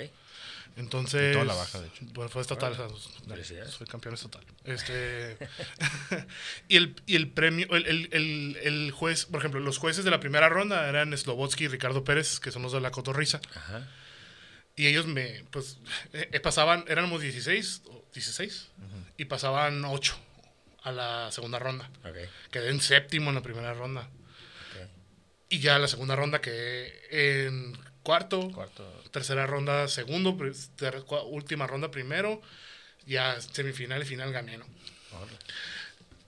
[0.78, 1.22] Entonces.
[1.22, 2.06] En toda la baja, de hecho.
[2.14, 2.74] Bueno, fue estatal.
[2.74, 2.88] o sea,
[3.28, 3.74] Felicidades.
[3.74, 4.44] soy campeón estatal.
[4.64, 5.38] Este.
[6.68, 10.20] y, el, y el premio, el, el, el, juez, por ejemplo, los jueces de la
[10.20, 13.42] primera ronda eran Slobotsky y Ricardo Pérez, que son los de la cotorriza.
[13.56, 13.88] ajá,
[14.76, 15.78] Y ellos me, pues,
[16.14, 18.70] eh, eh, pasaban, éramos 16, o 16,
[19.18, 20.18] y pasaban 8
[20.84, 21.90] a la segunda ronda.
[22.04, 22.16] ok,
[22.50, 24.02] Quedé en séptimo en la primera ronda.
[24.04, 24.88] ok.
[25.50, 28.84] Y ya la segunda ronda quedé en cuarto, Cuarto.
[29.12, 32.42] tercera ronda segundo, pri- ter- cua- última ronda primero,
[33.06, 34.66] ya semifinal y final gané, ¿no?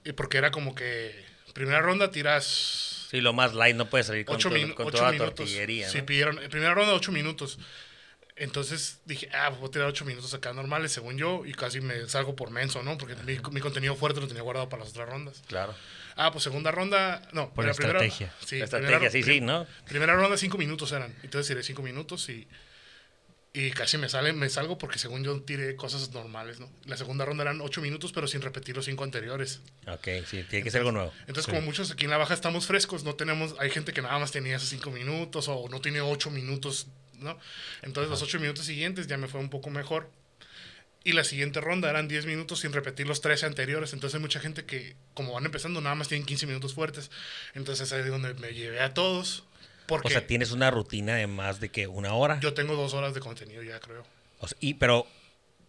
[0.05, 4.25] Y porque era como que primera ronda tiras Sí, lo más light, no puede salir
[4.25, 5.35] con, ocho, minu- con ocho toda minutos.
[5.35, 6.05] tortillería, Sí, ¿no?
[6.05, 7.59] pidieron, en primera ronda ocho minutos.
[8.35, 12.07] Entonces dije, ah, voy a tirar ocho minutos acá normales, según yo, y casi me
[12.09, 12.97] salgo por menso, ¿no?
[12.97, 15.43] Porque mi, mi contenido fuerte lo tenía guardado para las otras rondas.
[15.47, 15.75] Claro.
[16.15, 18.33] Ah, pues segunda ronda, no, Por la primera- estrategia.
[18.41, 19.65] Sí, primera- estrategia, sí, sí, ¿no?
[19.87, 21.13] Primera ronda cinco minutos eran.
[21.23, 22.47] Entonces tiré cinco minutos y,
[23.55, 26.69] y casi me sale, me salgo porque según yo tiré cosas normales, ¿no?
[26.85, 29.61] La segunda ronda eran ocho minutos, pero sin repetir los cinco anteriores.
[29.87, 31.11] Ok, sí, tiene que ser algo nuevo.
[31.27, 34.17] Entonces, como muchos aquí en la baja estamos frescos, no tenemos, hay gente que nada
[34.19, 36.87] más tenía esos cinco minutos o no tiene ocho minutos,
[37.19, 37.37] ¿no?
[37.83, 40.09] Entonces los ocho minutos siguientes ya me fue un poco mejor.
[41.05, 43.91] Y la siguiente ronda eran 10 minutos sin repetir los 13 anteriores.
[43.93, 47.11] Entonces hay mucha gente que, como van empezando, nada más tienen 15 minutos fuertes.
[47.55, 49.43] Entonces ahí es donde me llevé a todos.
[49.85, 52.39] Porque O sea, tienes una rutina de más de que una hora.
[52.39, 54.05] yo tengo dos horas de contenido ya, creo.
[54.39, 55.05] O sea, y, pero,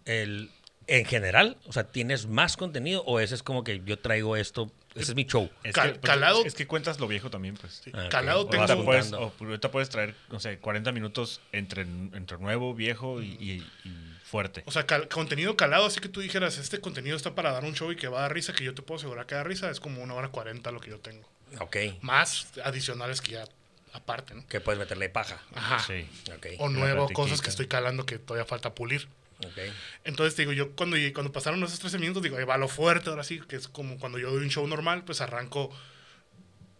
[0.04, 0.50] el,
[0.86, 4.70] en general, o sea, ¿tienes más contenido o ese es como que yo traigo esto,
[4.94, 5.50] ese es mi show?
[5.64, 7.80] Es, Cal- que, pues, calado- es que cuentas lo viejo también, pues.
[7.82, 7.90] Sí.
[7.92, 8.06] Ah.
[8.08, 8.62] Calado O O tengo...
[8.62, 13.30] ahorita puedes, o ahorita puedes traer, no sé, 40 minutos entre, entre nuevo, viejo y,
[13.40, 14.62] y- y fuerte.
[14.66, 17.74] O sea, cal- contenido calado, así que tú dijeras, este contenido está para dar un
[17.74, 19.70] show y que va a dar risa, que yo te puedo asegurar que da risa,
[19.70, 21.28] es como una hora 40 lo que yo tengo.
[21.60, 23.44] Ok, Más adicionales que ya
[23.92, 24.44] aparte, ¿no?
[24.48, 25.40] que puedes meterle paja.
[25.54, 25.78] Ajá.
[25.86, 26.04] Sí.
[26.36, 29.06] Ok, O nuevo, cosas que estoy calando que todavía falta pulir.
[29.38, 29.58] ok.
[30.04, 33.10] Entonces, te digo, yo cuando, cuando pasaron esos 13 minutos, digo, ahí va lo fuerte,
[33.10, 35.70] ahora sí, que es como cuando yo doy un show normal, pues arranco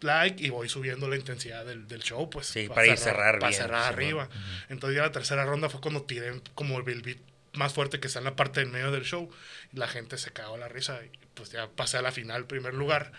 [0.00, 2.46] like y voy subiendo la intensidad del, del show, pues.
[2.48, 3.94] Sí, para ir cerrar Para bien, cerrar Simón.
[3.94, 4.28] arriba.
[4.68, 7.18] Entonces ya la tercera ronda fue cuando tiré como el beat
[7.54, 9.30] más fuerte que está en la parte del medio del show.
[9.72, 13.12] La gente se cagó la risa y pues ya pasé a la final, primer lugar.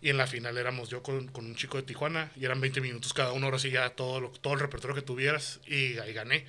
[0.00, 2.80] Y en la final éramos yo con, con un chico de Tijuana y eran 20
[2.80, 6.12] minutos cada uno, ahora sí ya todo, lo- todo el repertorio que tuvieras y ahí
[6.12, 6.46] gané.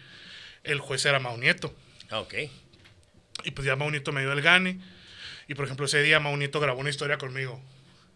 [0.63, 1.73] El juez era Mau Nieto.
[2.09, 2.33] Ah, Ok,
[3.43, 4.79] Y pues ya Mau Nieto me dio el gane.
[5.47, 7.61] Y por ejemplo, ese día Mau Nieto grabó una historia conmigo.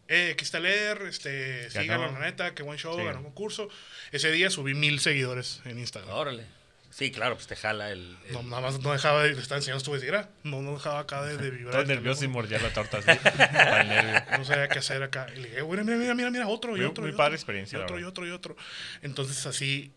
[0.09, 1.81] Eh, aquí está leer, este, Ganó.
[1.83, 3.05] síganlo, la neta, qué buen show, Sí.
[3.05, 3.69] ganó un concurso.
[4.11, 6.13] Ese día subí mil seguidores en Instagram.
[6.13, 6.45] órale.
[6.91, 8.17] Sí, claro, pues te jala el...
[8.27, 10.99] el- No, nada más no dejaba de, le estaba enseñando esto, era, no, no dejaba
[10.99, 11.71] acá de, de vibrar.
[11.71, 13.07] Todo el nervioso y mordía la torta así.
[13.37, 14.37] para el nervio.
[14.37, 15.27] No sabía qué hacer acá.
[15.35, 17.03] Y le dije, mira, mira, mira, mira, otro y Muy- otro.
[17.03, 18.57] muy y padre otro, experiencia, Y otro, y otro, y otro.
[19.01, 19.91] Entonces así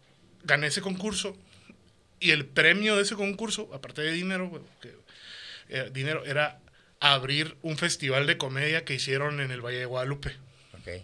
[0.44, 1.36] gané ese concurso.
[2.20, 4.94] Y el premio de ese concurso, aparte de dinero, que,
[5.68, 6.60] eh, dinero era
[7.00, 10.36] abrir un festival de comedia que hicieron en el Valle de Guadalupe.
[10.78, 11.02] Ok.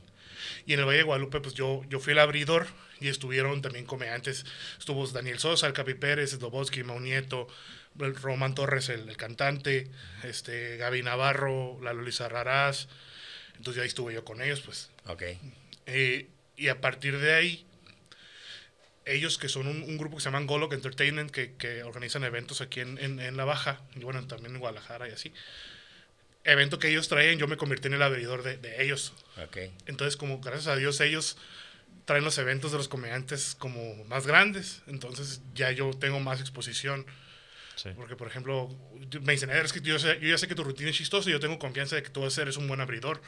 [0.67, 2.69] Y en el Valle de Guadalupe, pues yo, yo fui el abridor
[3.01, 4.45] y estuvieron también comediantes.
[4.79, 7.49] Estuvo Daniel Sosa, el Capi Pérez, Dobotsky, Mau Nieto,
[7.99, 9.89] el Román Torres, el, el cantante,
[10.23, 12.89] este, Gaby Navarro, la Luisa Raraz.
[13.57, 14.91] Entonces ahí estuve yo con ellos, pues.
[15.07, 15.23] Ok.
[15.87, 17.67] Eh, y a partir de ahí,
[19.07, 22.61] ellos que son un, un grupo que se llaman Golok Entertainment, que, que organizan eventos
[22.61, 25.33] aquí en, en- en La Baja, y bueno, también en Guadalajara y así.
[26.45, 29.13] Evento que ellos traen, yo me convertí en el abridor de, de ellos.
[29.45, 29.59] Ok.
[29.87, 31.37] Entonces, como gracias a Dios, ellos
[32.11, 34.83] traen los eventos de los comediantes como más grandes.
[34.89, 37.07] Entonces, ya yo tengo más exposición.
[37.77, 37.91] Sí.
[37.95, 38.69] Porque, por ejemplo,
[39.23, 41.31] me dicen, "Eh, es que yo, sé- yo ya sé que tu rutina es chistosa
[41.31, 43.23] y yo tengo confianza de que tú vas a ser un buen abridor.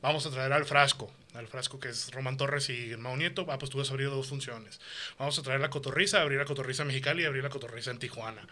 [0.00, 3.44] Vamos a traer al Frasco, al Frasco que es Román Torres y Mau Nieto.
[3.50, 4.80] Ah, pues tú vas a abrir dos funciones.
[5.18, 7.98] Vamos a traer la Cotorriza, abrir la Cotorriza en Mexicali y abrir la Cotorriza en
[7.98, 8.46] Tijuana.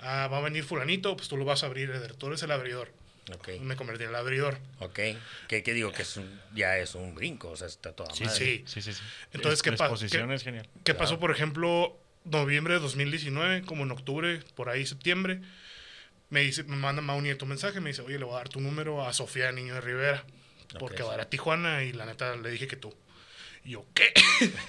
[0.00, 2.92] Ah, va a venir Fulanito, pues tú lo vas a abrir, tú eres el abridor.
[3.60, 4.58] Me convertí en el abridor.
[4.80, 4.98] Ok.
[5.48, 5.92] ¿Qué, qué digo?
[5.92, 8.38] Que es un- ya es un brinco, o sea, está toda Sí, madre.
[8.38, 8.64] sí.
[8.66, 9.02] sí, sí, sí.
[9.32, 10.68] Entonces, Es- ¿qué la pa- exposición qué- es genial.
[10.84, 15.40] ¿Qué pasó, por ejemplo, noviembre de 2019, como en octubre, por ahí septiembre?
[16.28, 18.48] Me dice, me manda Mau Nieto un mensaje, me dice, oye, le voy a dar
[18.48, 20.24] tu número a Sofía Niño de Rivera,
[20.78, 21.08] porque Ok.
[21.08, 22.94] va a ir a Tijuana y la neta le dije que tú.
[23.64, 24.12] Y yo, ¿qué?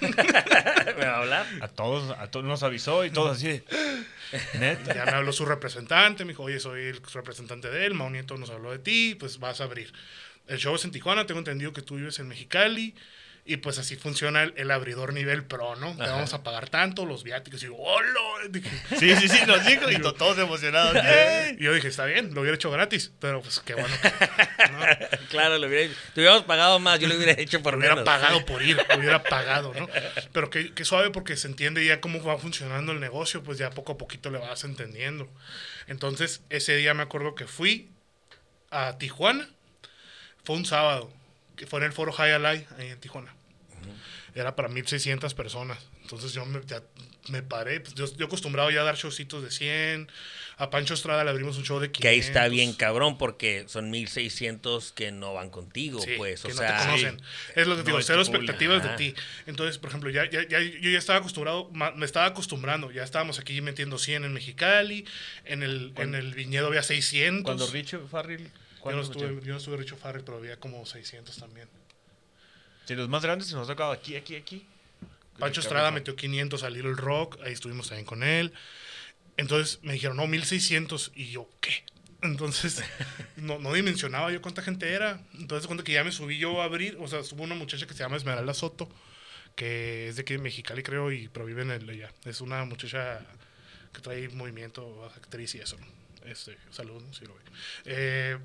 [0.00, 1.46] ¿Me va a hablar?
[1.60, 3.64] A todos, a todos nos avisó y todos así de,
[4.58, 4.94] Neta.
[4.94, 8.36] Ya me habló su representante, me dijo, oye, soy el representante de él, Mau Nieto
[8.36, 9.92] nos habló de ti, pues vas a abrir.
[10.46, 12.94] El show es en Tijuana, tengo entendido que tú vives en Mexicali,
[13.44, 15.96] y pues así funciona el, el abridor nivel pro, ¿no?
[15.96, 18.20] Te vamos a pagar tanto, los viáticos, y yo, ¡hola!
[18.98, 20.94] Sí, sí, sí, nos dijo y to- todos emocionados.
[20.94, 21.56] ¡Yay!
[21.58, 23.94] Y yo dije, está bien, lo hubiera hecho gratis, pero pues qué bueno.
[24.00, 24.78] que- ¿no?
[25.30, 28.06] Claro, lo hubiera, te hubiéramos pagado más, yo lo hubiera hecho por Lo hubiera menos.
[28.06, 29.88] pagado por ir, lo hubiera pagado, ¿no?
[30.32, 33.70] Pero que, que suave porque se entiende ya cómo va funcionando el negocio, pues ya
[33.70, 35.28] poco a poquito le vas entendiendo.
[35.88, 37.90] Entonces, ese día me acuerdo que fui
[38.70, 39.48] a Tijuana,
[40.44, 41.12] fue un sábado,
[41.62, 43.32] que fue en el foro High ahí en Tijuana.
[44.34, 45.78] Era para 1600 personas.
[46.02, 46.82] Entonces yo me, ya
[47.28, 50.10] me paré, pues yo, yo acostumbrado ya a dar showcitos de 100.
[50.56, 52.00] A Pancho Estrada le abrimos un show de 500.
[52.02, 56.48] Que ahí está bien cabrón porque son 1600 que no van contigo, Sí, pues, o
[56.48, 57.22] que sea, no te conocen.
[57.54, 59.14] Es lo que te No digo, cero expectativas de ti.
[59.46, 62.90] Entonces, por ejemplo, ya, ya, ya- yo ya estaba acostumbrado, ma- me estaba acostumbrando.
[62.90, 65.04] Ya estábamos aquí metiendo 100 en Mexicali,
[65.44, 67.44] en el, en Cuando- el viñedo había 600.
[67.44, 68.48] Cuando Richo Farrell.
[68.90, 71.68] Yo, no ¿cuántos estuve, yo no estuve Richo Farrell, pero había como 600 también.
[72.86, 74.66] Sí, los más grandes se nos ha tocado aquí, aquí, aquí.
[75.38, 78.52] Pancho Estrada metió 500 a Little Rock, ahí estuvimos también con él.
[79.36, 81.12] Entonces me dijeron, no, 1600.
[81.14, 81.84] Y yo, ¿qué?
[82.22, 82.82] Entonces,
[83.36, 85.20] no, no dimensionaba yo cuánta gente era.
[85.34, 87.94] Entonces, cuando que ya me subí yo a abrir, o sea, estuvo una muchacha que
[87.94, 88.88] se llama Esmeralda Soto,
[89.56, 92.12] que es de aquí de Mexicali, creo, y pero vive en el allá.
[92.24, 93.20] Es una muchacha
[93.92, 95.76] que trae movimiento, actriz y eso.
[96.24, 97.12] Este, salud, ¿no?
[97.12, 97.40] sí lo ve.
[97.84, 98.38] Eh,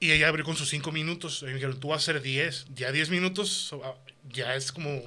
[0.00, 1.42] y ella abrió con sus 5 minutos.
[1.42, 2.66] Y me dijeron, tú vas a hacer 10.
[2.74, 3.94] Ya 10 minutos ah,
[4.30, 5.02] ya es como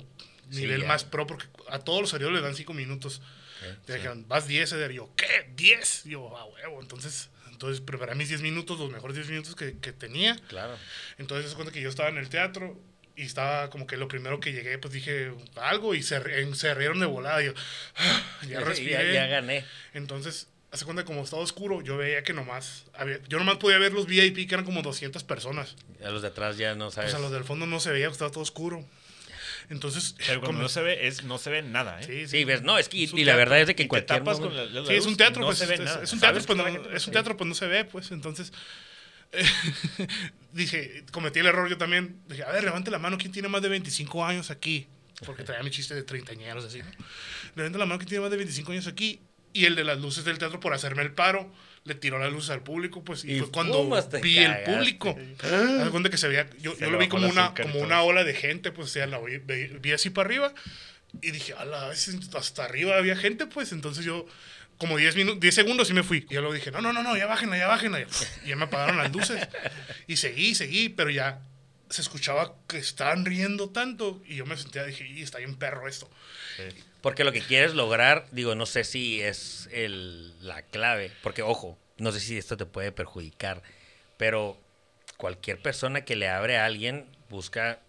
[0.51, 0.87] Sí, nivel ya.
[0.87, 3.19] más pro, porque a todos los abridores le dan 5 minutos.
[3.61, 3.97] Ok, Te sí.
[3.99, 4.91] dijeron, vas 10, Eder.
[4.91, 5.49] Y yo, ¿qué?
[5.55, 6.05] ¿10?
[6.07, 6.81] Y yo, a huevo.
[6.81, 10.35] Entonces, entonces preparé mis 10 minutos, los mejores 10 minutos que, que tenía.
[10.49, 10.75] Claro.
[11.17, 12.77] Entonces, se cuenta que yo estaba en el teatro
[13.15, 16.19] y estaba como que lo primero que llegué, pues dije algo y se,
[16.55, 17.41] se rieron de volada.
[17.41, 17.53] Y yo,
[17.95, 19.13] "Ah, ya ya, respiré.
[19.13, 19.63] ya gané.
[19.93, 23.91] Entonces, hace cuenta como estaba oscuro, yo veía que nomás, había, yo nomás podía ver
[23.93, 25.75] los VIP que eran como 200 personas.
[26.03, 27.11] A los de atrás ya no O sabes.
[27.11, 28.85] sea, los del fondo no se veía, estaba todo oscuro.
[29.69, 32.03] Entonces, Pero cuando como- no se ve, es, no se ve nada, ¿eh?
[32.05, 33.83] sí, Sí, ves, no, es que y, Es un y la verdad es de que
[33.83, 35.59] en cualquier momento- con la, la Sí, es un teatro, no pues.
[35.59, 36.03] se ve es, nada.
[36.03, 38.11] es un ¿Sabes teatro, pues, no, es un teatro, pues no se ve, pues.
[38.11, 38.51] Entonces,
[40.53, 42.21] dije, cometí el error yo también.
[42.27, 44.87] Dije, a ver, levante la mano, ¿quién tiene más de 25 años aquí?
[45.25, 46.89] Porque traía mi chiste de treintañeros, así, ¿no?
[47.55, 49.21] Levante la mano, ¿quién tiene más de 25 años aquí?
[49.53, 51.51] Y el de las luces del teatro, por hacerme el paro,
[51.83, 53.25] le tiró las luces al público, pues.
[53.25, 53.83] Y, Y fue cuando
[54.21, 54.71] vi el cagaste.
[54.71, 55.17] público.
[55.43, 57.79] Haz de cuenta que se veía, yo, Se yo lo vi como el una, como
[57.79, 60.53] una ola de gente, pues, o sea, la vi, vi- así para arriba.
[61.21, 63.71] Y dije, a la vez hasta arriba había gente, pues.
[63.73, 64.25] Entonces yo,
[64.77, 66.25] como 10 minutos, 10 segundos y me fui.
[66.29, 67.99] Y yo lo dije, no, no, no, no, ya bájenla, ya bájenla.
[68.45, 69.45] Y ya me apagaron las luces.
[70.07, 71.41] Y seguí, seguí, pero ya
[71.89, 74.21] se escuchaba que estaban riendo tanto.
[74.25, 76.09] Y yo me sentía, dije, y está bien perro esto.
[77.01, 81.77] Porque lo que quieres lograr, digo, no sé si es el, la clave, porque ojo,
[81.97, 83.63] no sé si esto te puede perjudicar,
[84.17, 84.57] pero
[85.17, 87.79] cualquier persona que le abre a alguien busca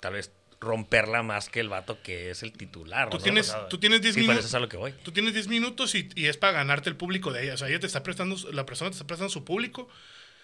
[0.00, 0.30] tal vez
[0.60, 3.10] romperla más que el vato que es el titular.
[3.10, 4.50] Tú tienes, tú tienes 10 Sí, para eso minutos.
[4.50, 4.92] es a lo que voy.
[5.02, 7.54] Tú tienes 10 minutos y, y es para ganarte el público de ella.
[7.54, 9.88] O sea, ella te está prestando, la persona te está prestando su público.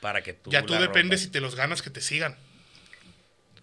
[0.00, 1.20] Para que tú ya tú dependes rompas.
[1.20, 2.36] si te los ganas que te sigan.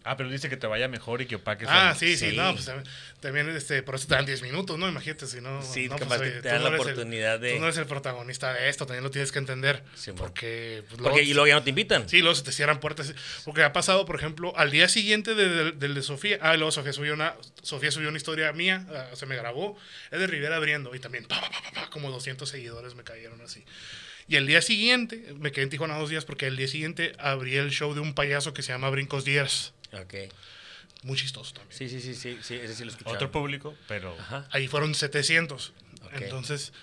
[0.07, 1.67] Ah, pero dice que te vaya mejor y que opaques.
[1.67, 2.37] Ah, al- sí, sí, sí.
[2.37, 2.69] no, pues
[3.19, 4.87] también, este, por eso te dan 10 minutos, ¿no?
[4.87, 5.63] Imagínate, si no.
[5.63, 7.87] Sí, no, capaz oye, te dan no la el- oportunidad de- Tú no eres el
[7.87, 9.81] protagonista de esto, también lo tienes que entender.
[9.95, 10.83] Sí, porque.
[10.87, 12.07] pues, Porque y luego ya no te invitan.
[12.07, 13.13] Sí, luego se te cierran puertas.
[13.45, 16.37] Porque ha pasado, por ejemplo, al día siguiente de- del del de Sofía.
[16.39, 19.75] Ah, luego Sofía subió una, Sofía subió una historia mía, ah, se me grabó.
[20.11, 23.03] Es de Rivera abriendo y también pa, pa, pa, pa, pa, como 200 seguidores me
[23.03, 23.65] cayeron así.
[24.27, 27.57] Y el día siguiente, me quedé en Tijuana dos días porque el día siguiente abrí
[27.57, 29.73] el show de un payaso que se llama Brincos Díaz.
[30.01, 30.13] Ok.
[31.03, 31.77] Muy chistoso también.
[31.77, 33.11] Sí, sí, sí, sí, sí, ese sí lo escuché.
[33.11, 34.17] Otro público, pero.
[34.19, 34.47] Ajá.
[34.51, 35.73] Ahí fueron 700.
[36.03, 36.13] Ok.
[36.21, 36.73] Entonces,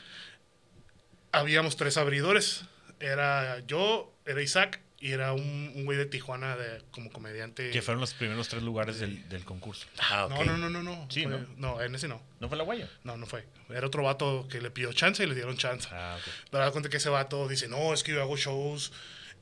[1.33, 2.65] habíamos tres abridores.
[3.01, 7.71] Era yo, era Isaac y era un, un güey de Tijuana de, como comediante.
[7.71, 9.87] Que fueron los primeros tres lugares del, del concurso.
[9.99, 10.31] Ah, ok.
[10.31, 11.09] No, no, no, no, no.
[11.11, 11.47] Sí, Fue- ¿no?
[11.57, 12.23] no, en ese no.
[12.39, 12.89] ¿No fue la guaya?
[13.03, 13.45] No, no fue.
[13.71, 15.89] Era otro vato que le pidió chance y le dieron chance.
[15.91, 16.33] Ah, ok.
[16.53, 18.93] Pero da cuenta que ese vato dice, no, es que yo hago shows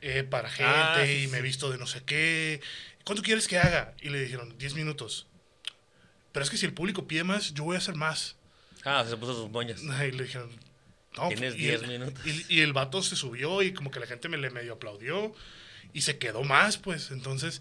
[0.00, 1.46] eh, para gente Ah, sí, y me he sí.
[1.46, 2.62] visto de no sé qué.
[3.04, 3.94] ¿Cuánto quieres que haga?
[4.00, 5.26] Y le dijeron, 10 minutos.
[6.32, 8.36] Pero es que si el público pide más, yo voy a hacer más.
[8.84, 9.82] Ah, se puso sus moñas.
[9.82, 10.50] Y le dijeron,
[11.16, 11.28] no.
[11.28, 12.26] Tienes y 10 el- minutos.
[12.26, 15.34] Y, y el vato se subió y como que la gente me le medio aplaudió
[15.92, 17.10] y se quedó más, pues.
[17.10, 17.60] Entonces,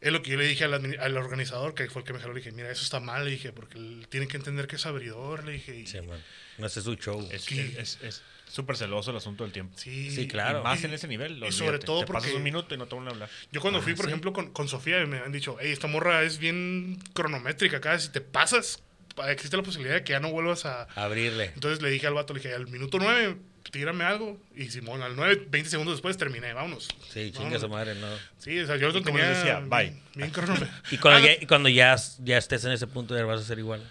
[0.00, 2.32] es lo que yo le dije al, al organizador, que fue el que me jaló,
[2.34, 4.86] le dije, mira, eso está mal, le dije, porque él tiene que entender que es
[4.86, 5.76] abridor, le dije.
[5.78, 6.20] y- Sí, man.
[6.58, 7.26] No ese es su show.
[7.30, 7.76] Es ¿Qué?
[7.78, 8.22] es- es
[8.54, 9.76] súper celoso el asunto del tiempo.
[9.76, 10.60] sí, Sí, claro.
[10.60, 11.42] Y más Y- en ese nivel.
[11.44, 11.86] y sobre olvídate.
[11.86, 13.28] todo Te pasas porque- un minuto y no te van a hablar.
[13.50, 14.10] Yo cuando Ah, fui, por sí.
[14.10, 18.10] ejemplo, con, con Sofía, me han dicho, hey, esta morra es bien cronométrica acá, si
[18.10, 18.80] te pasas,
[19.16, 20.84] pa- existe la posibilidad de que ya no vuelvas a...
[20.94, 21.50] Abrirle.
[21.54, 23.36] Entonces le dije al vato, le dije, al minuto 9,
[23.72, 24.40] tírame algo.
[24.54, 26.88] Y Simón, al 9, 20 segundos después terminé, vámonos.
[27.12, 28.06] Sí, chinga su madre, no.
[28.38, 29.96] Sí, o sea, yo lo tenía decía, bye.
[30.14, 30.30] bien.
[30.92, 33.58] Y cuando, Ah, ya, cuando ya, ya estés en ese punto, ya vas a ser
[33.58, 33.82] igual.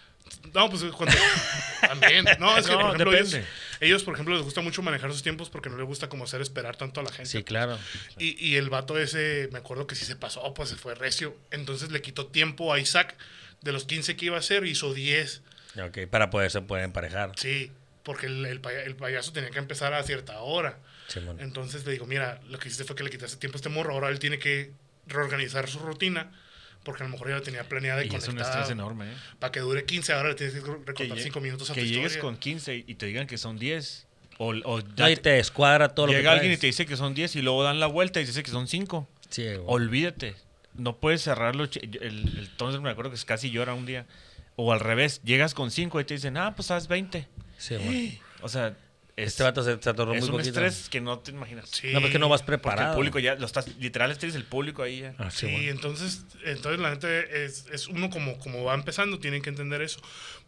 [0.53, 1.15] No, pues cuando...
[1.81, 2.25] También.
[2.39, 3.49] No, es que, No, por ejemplo, ellos, depende.
[3.83, 6.41] Ellos, por ejemplo, les gusta mucho manejar sus tiempos porque no les gusta como hacer
[6.41, 7.29] esperar tanto a la gente.
[7.29, 7.77] Sí, claro.
[8.17, 11.35] Y, y el vato ese, me acuerdo que sí se pasó, pues se fue recio.
[11.51, 13.15] Entonces le quitó tiempo a Isaac.
[13.61, 15.41] De los 15 que iba a hacer, hizo 10.
[15.87, 17.31] Ok, para poderse poder emparejar.
[17.37, 17.71] Sí,
[18.03, 20.79] porque el, el, paya- el payaso tenía que empezar a cierta hora.
[21.07, 21.39] Simón.
[21.39, 23.93] Entonces le digo, mira, lo que hiciste fue que le quitaste tiempo a este morro.
[23.93, 24.71] Ahora él tiene que
[25.07, 26.31] reorganizar su rutina.
[26.83, 28.49] Porque a lo mejor ya la tenía planeada y, Y es un conectada.
[28.61, 29.15] estrés enorme, ¿eh?
[29.39, 31.81] Para que dure 15, ahora le tienes que Que, recortar lle- 5 minutos a que
[31.81, 32.21] tu llegues historia.
[32.21, 34.07] con 15 y te digan que son 10.
[34.39, 36.59] O, o ya No, y te- te descuadra todo lo que llega alguien y traes.
[36.61, 39.07] te dice que son 10 y luego dan la vuelta y dice que son 5.
[39.29, 39.61] Sí, güey.
[39.65, 40.35] Olvídate.
[40.75, 41.63] No puedes cerrarlo.
[41.63, 44.05] El, el Thunder me acuerdo que casi llora un día.
[44.55, 47.27] O al revés, llegas con 5 y te dicen, ah, pues haz 20.
[47.57, 48.19] Sí, güey.
[48.41, 48.75] O sea,
[49.15, 50.59] Este vato se, se atoró es muy un poquito.
[50.65, 51.69] estrés que no te imaginas.
[51.69, 51.91] Sí.
[51.93, 52.89] No, porque no vas Porque preparado.
[52.91, 55.13] el público ya lo estás, literal, tienes el público ahí ya.
[55.19, 55.69] Ah, sí, Sí, güey.
[55.69, 59.99] entonces, entonces la gente es, es uno como, como va empezando, tienen que entender eso.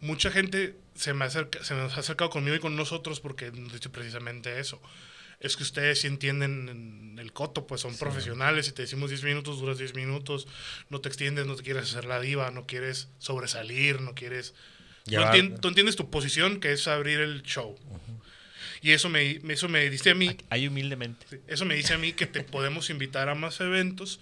[0.02, 3.72] Mucha gente se me, acerca, se nos ha acercado conmigo y con nosotros porque nos
[3.72, 4.82] dice precisamente eso.
[5.40, 8.66] Es que ustedes sí entienden el coto, pues son profesionales.
[8.66, 10.48] Si te decimos 10 minutos, duras 10 minutos.
[10.90, 14.56] No te extiendes, no te quieres hacer la diva, no quieres sobresalir, no quieres...
[15.04, 17.78] Tú, entien- tú entiendes tu posición, que es abrir el show.
[18.82, 21.42] Y eso me, eso me dice a mí Ahí humildemente.
[21.48, 24.20] eso me dice a mí que te podemos invitar a más eventos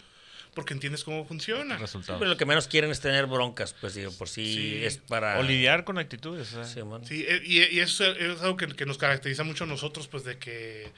[0.53, 1.77] porque entiendes cómo funciona.
[1.79, 2.19] Resultados.
[2.19, 4.85] Pero lo que menos quieren es tener broncas, pues digo, por si Sí.
[4.85, 5.39] es para...
[5.39, 6.49] O lidiar con actitudes.
[6.49, 6.81] sea, Sí.
[7.07, 10.07] Sí, eh, y, y eso es es algo que, que nos caracteriza mucho a nosotros,
[10.07, 10.91] pues de que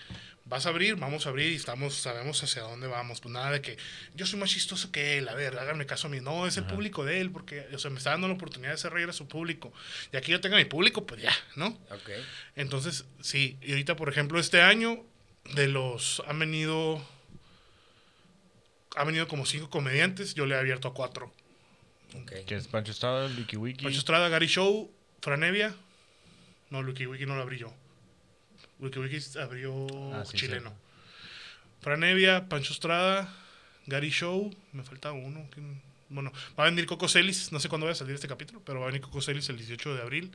[0.46, 3.20] vas a abrir, vamos a abrir y estamos, sabemos hacia dónde vamos.
[3.20, 3.78] Pues nada de que
[4.14, 6.22] yo soy más chistoso que él, a ver, háganme caso a mí.
[6.22, 8.76] No, es el público de él, porque o sea, me está dando la oportunidad de
[8.76, 9.74] hacer reír a su público.
[10.14, 11.68] Y aquí yo tengo mi público, pues ya, ¿no?
[11.90, 12.10] Ok.
[12.56, 15.04] Entonces, sí, y ahorita, por ejemplo, este año,
[15.56, 17.04] de los, han venido,
[18.96, 21.34] han venido como cinco comediantes, yo le he abierto a cuatro.
[22.22, 22.46] ok.
[22.46, 23.84] Que es Pancho Estrada, Wiki Wiki.
[23.84, 24.92] Pancho Estrada, Gary Show,
[25.22, 25.76] Franevia.
[26.70, 27.74] No, Wiki Wiki no lo abrí yo.
[28.80, 30.70] Wiki Wiki abrió Ah, sí, chileno.
[30.70, 30.80] cierto.
[31.82, 33.32] Franevia, Pancho Estrada,
[33.86, 34.54] Gary Show.
[34.74, 35.48] Me falta uno.
[35.52, 35.82] ¿quién?
[36.10, 37.52] Bueno, va a venir Coco Celis.
[37.52, 39.58] No sé cuándo va a salir este capítulo, pero va a venir Coco Celis el
[39.58, 40.32] 18 de abril.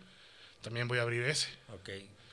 [0.63, 1.49] También voy a abrir ese.
[1.73, 1.91] Ok.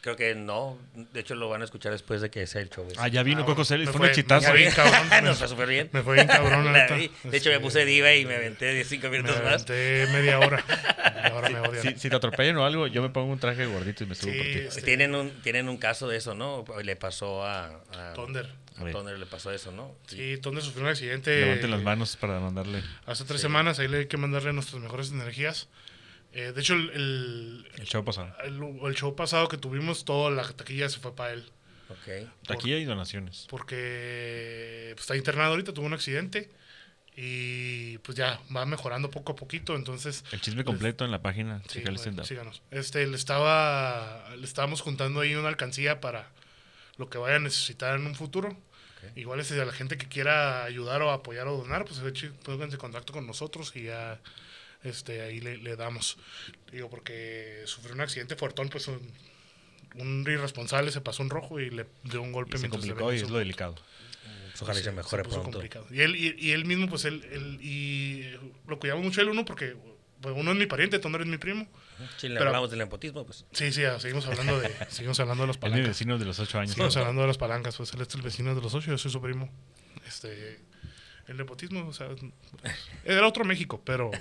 [0.07, 0.77] Creo que no.
[1.11, 2.87] De hecho, lo van a escuchar después de que sea el show.
[2.89, 2.95] ese.
[2.97, 3.89] Ah, ya vino Ah, Coco Celis.
[3.89, 5.09] Fue un me fue bien cabrón.
[5.09, 5.89] me- Nos fue súper bien.
[5.91, 7.11] Me fue bien cabrón, la vi.
[7.25, 9.53] De hecho, me Este, puse diva y me aventé 5 Me minutos más.
[9.55, 10.63] aventé media hora.
[11.25, 11.83] Y ahora me odian.
[11.83, 14.31] Si, si te atropellan o algo, yo me pongo un traje gordito y me subo
[14.31, 14.51] Sí, por ti.
[14.59, 16.63] este, Tienen un, tienen un caso de eso, ¿no?
[16.81, 17.65] Le pasó a...
[17.91, 18.49] a Thunder.
[18.77, 19.93] A Thunder le pasó eso, ¿no?
[20.07, 21.37] Sí, Thunder sufrió un accidente.
[21.41, 22.81] Levanten las manos para mandarle.
[23.05, 23.47] Hace tres Sí.
[23.47, 25.67] semanas, ahí le hay que mandarle nuestras mejores energías.
[26.39, 28.31] Eh, de hecho, el, el, El show pasado.
[28.43, 31.49] el- el show pasado que tuvimos, toda la taquilla se fue para él.
[31.89, 32.29] Ok.
[32.49, 33.47] Aquí hay donaciones.
[33.49, 36.51] Porque pues, está internado ahorita, tuvo un accidente.
[37.19, 40.23] Y pues ya va mejorando poco a poquito, entonces...
[40.31, 41.63] El chisme completo en la página.
[41.67, 42.61] Sí, bueno, síganos.
[42.69, 46.29] Este, le estaba, le estábamos juntando ahí una alcancía para
[46.97, 48.55] lo que vaya a necesitar en un futuro.
[49.15, 51.99] Igual es a la gente que quiera ayudar o apoyar o donar, pues
[52.43, 54.19] pónganse en contacto con nosotros y ya
[54.83, 56.17] este, ahí le, le damos.
[56.71, 58.99] Digo, porque sufrió un accidente fuertón, pues un,
[59.95, 63.17] un irresponsable se pasó un rojo y le dio un golpe Y se complicó y
[63.17, 63.75] es lo delicado.
[64.51, 65.51] Pues Ojalá y se se- mejore se pronto.
[65.51, 65.85] complicado.
[65.91, 68.31] Y él, y, y él mismo, pues él, él- y
[68.67, 69.75] lo cuidamos mucho él uno porque
[70.21, 71.67] pues, uno es mi pariente, Toner es mi primo.
[72.17, 73.45] Si le Pero- hablamos del nepotismo, pues.
[73.51, 75.87] Sí, sí, ya, seguimos hablando de, seguimos hablando de los Es mi palancas.
[75.89, 76.71] vecino de los ocho años.
[76.71, 79.11] Seguimos hablando de las palancas, pues él es el vecino de los ocho, yo soy
[79.11, 79.51] su primo.
[80.07, 80.59] Este,
[81.27, 82.07] el nepotismo, o sea,
[83.03, 84.11] era otro México, pero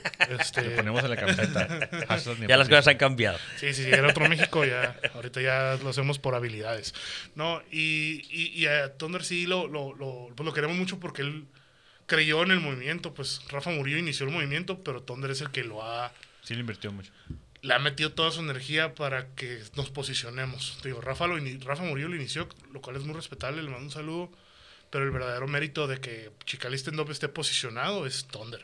[0.41, 1.89] este, Le ponemos en la camiseta.
[2.49, 3.39] Ya las cosas han cambiado.
[3.57, 6.95] sí, sí, sí, era otro México, ya, ahorita ya lo hacemos por habilidades.
[7.35, 11.23] No, y, y, y a Thunder sí lo, lo, lo, pues lo queremos mucho porque
[11.23, 11.47] él
[12.07, 15.65] creyó en el movimiento, pues Rafa Murillo inició el movimiento, pero Thunder es el que
[15.65, 16.13] lo ha,
[16.43, 17.11] Sí, le invirtió mucho.
[17.63, 20.79] le ha metido toda su energía para que nos posicionemos.
[20.83, 23.87] Te digo, Rafa, lo Rafa Murillo lo inició, lo cual es muy respetable, le mando
[23.87, 24.31] un saludo.
[24.91, 28.63] Pero el verdadero mérito de que Chicali Stand Up esté posicionado es Thunder.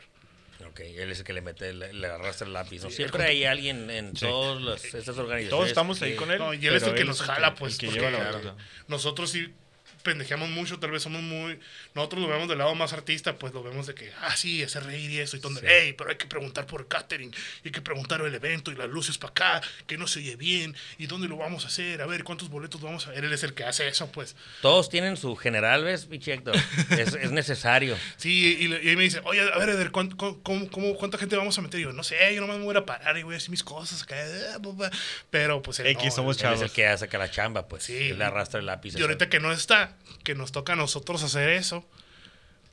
[0.69, 2.81] Ok, él es el que le mete, le, le arrastra el lápiz.
[2.83, 2.89] ¿no?
[2.89, 4.25] Sí, Siempre hay alguien en Sí.
[4.25, 5.49] todas las- estas organizaciones.
[5.49, 6.39] Todos estamos ahí que- con él.
[6.39, 8.33] No, y él es el que nos jala, pues, El que porque- lleva la claro.
[8.45, 8.63] batuta.
[8.87, 9.53] Nosotros sí
[10.03, 11.59] pendejeamos mucho, tal vez somos muy...
[11.95, 14.83] Nosotros lo vemos del lado más artista, pues lo vemos de que, ah, sí, hacer
[14.83, 15.69] reír y eso, y Thunder, Sí.
[15.71, 18.75] hey, pero hay que preguntar por el catering, y hay que preguntar el evento, y
[18.75, 22.01] las luces para acá, que no se oye bien, y dónde lo vamos a hacer,
[22.01, 23.23] a ver, cuántos boletos vamos a ver.
[23.25, 24.35] Él es el que hace eso, pues.
[24.61, 26.55] Todos tienen su general, ¿ves, Héctor?
[26.91, 27.97] Es, es necesario.
[28.17, 31.35] Sí, y, y ahí me dice, oye, a ver, Eder, ¿cuánto, cómo, cómo- cuánta gente
[31.35, 31.79] vamos a meter?
[31.79, 33.63] Y yo, no sé, yo nomás me voy a parar y voy a hacer mis
[33.63, 34.15] cosas acá.
[34.19, 34.89] eh, bu-
[35.29, 36.71] Pero pues él X, no, somos él- Él es el Chavos.
[36.73, 37.83] que hace que la chamba, pues.
[37.83, 38.09] Sí.
[38.11, 38.93] Él le arrastra el lápiz.
[38.97, 39.92] Y ahorita que no está,
[40.23, 41.85] que nos toca a nosotros hacer eso,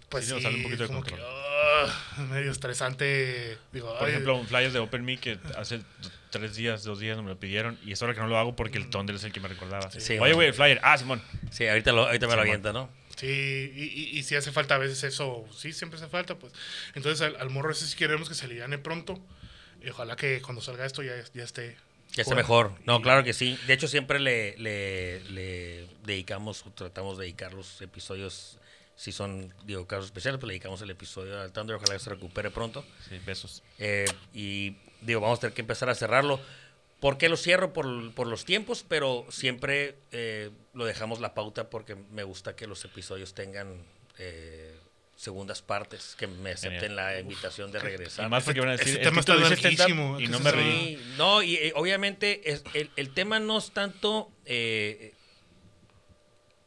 [0.08, 3.58] pues Sí, sí, nos sale un poquito de como que, ah, medio estresante.
[3.72, 5.80] Digo, Por ay, ejemplo, un flyers de Open Me que hace
[6.30, 8.78] tres días, dos días me lo pidieron y es hora que no lo hago porque
[8.78, 9.90] el Thunder es el que me recordaba.
[9.90, 10.80] Sí, Oye, güey, el flyer.
[10.82, 11.22] Ah, Simón.
[11.50, 12.88] Sí, ahorita, lo, ahorita me lo avienta, ¿no?
[13.16, 13.26] Sí,
[13.74, 16.52] y, y, y si hace falta a veces eso, sí, siempre hace falta, pues.
[16.94, 19.20] Entonces al, al morro ese sí queremos que se aliviane pronto.
[19.82, 21.76] Y ojalá que cuando salga esto ya, ya esté.
[22.14, 22.42] Que fuera.
[22.42, 22.72] mejor.
[22.84, 23.58] No, claro que sí.
[23.66, 28.58] De hecho, siempre le, le, le dedicamos, o tratamos de dedicar los episodios,
[28.96, 31.76] si son, digo, casos especiales, pues le dedicamos el episodio al Thunder.
[31.76, 32.84] Ojalá que se recupere pronto.
[33.08, 33.62] Sí, besos.
[33.78, 36.40] Eh, y digo, vamos a tener que empezar a cerrarlo.
[37.00, 37.72] ¿Por qué lo cierro?
[37.72, 42.66] Por, por los tiempos, pero siempre eh, lo dejamos la pauta porque me gusta que
[42.66, 43.86] los episodios tengan
[44.18, 44.76] eh,
[45.20, 46.96] segundas partes, que me acepten Genial.
[46.96, 48.26] la invitación de regresar.
[48.26, 50.40] Y más porque van a ese decir, tema es que tú está larguísimo, y no
[50.40, 50.96] me reí.
[50.96, 55.12] Sí, no, y eh, obviamente es, el, el tema no es tanto, eh,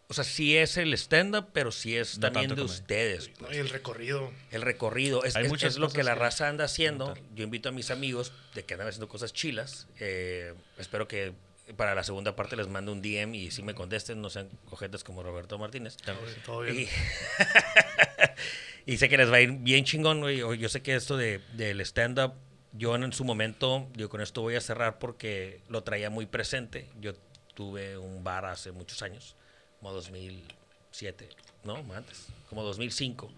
[0.08, 2.72] o sea, sí es el stand-up, pero sí es No también de comedia.
[2.76, 3.30] ustedes.
[3.40, 3.48] ¿no?
[3.48, 3.58] pues.
[3.58, 4.32] Y el recorrido.
[4.52, 7.16] El recorrido, es, Hay es- lo que la raza anda haciendo.
[7.34, 9.88] Yo invito a mis amigos de que andan haciendo cosas chilas.
[10.00, 11.34] eh, espero que
[11.76, 15.04] para la segunda parte les mande un DM y si me contesten, no sean cojetes
[15.04, 15.98] como Roberto Martínez.
[16.45, 16.82] Todo bien.
[16.82, 16.90] Y,
[18.94, 20.40] y sé que les va a ir bien chingón, güey.
[20.58, 22.34] Yo sé que esto de, del stand-up,
[22.74, 26.90] yo en su momento, yo con esto voy a cerrar porque lo traía muy presente.
[27.00, 27.14] Yo
[27.54, 29.36] tuve un bar hace muchos años,
[29.80, 31.30] como 2007,
[31.64, 33.32] no, antes, como 2005.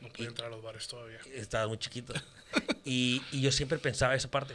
[0.00, 1.20] No pude entrar a los bares todavía.
[1.34, 2.14] Estaba muy chiquito.
[2.84, 4.52] Y, y yo siempre pensaba esa parte.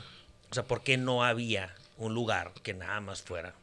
[0.52, 3.54] O sea, ¿por qué no había un lugar que nada más fuera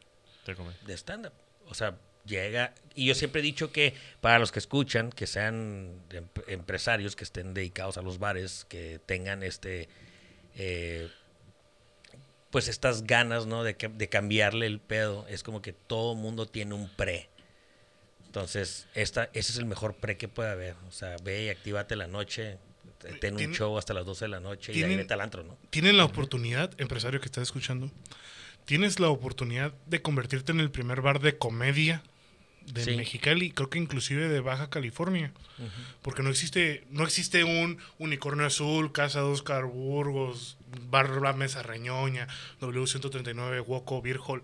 [0.86, 1.32] de stand-up.
[1.69, 1.97] O sea,
[2.27, 2.74] llega.
[2.94, 7.24] Y yo siempre he dicho que para los que escuchan, que sean em- empresarios que
[7.24, 9.89] estén dedicados a los bares, que tengan este.
[10.56, 11.09] eh,
[12.51, 13.65] pues estas ganas, ¿no?
[13.65, 15.27] De, que- de cambiarle el pedo.
[15.28, 17.28] Es como que todo mundo tiene un pre.
[18.27, 20.74] Entonces, esta, ese es el mejor pre que puede haber.
[20.89, 22.59] O sea, ve y actívate la noche.
[23.20, 25.56] Ten un show hasta las 12 de la noche y ahí vete al antro, ¿no?
[25.70, 27.90] Tienen la oportunidad, empresario que estás escuchando,
[28.64, 32.02] tienes la oportunidad de convertirte en el primer bar de comedia
[32.66, 32.97] de Sí.
[32.97, 35.32] Mexicali, creo que inclusive de Baja California,
[36.01, 40.56] porque no existe no existe un Unicornio Azul, Casa de Oscar Burgos,
[40.89, 42.26] Bar La Mesa Reñoña,
[42.62, 44.40] W139, Woco, Beer Hall,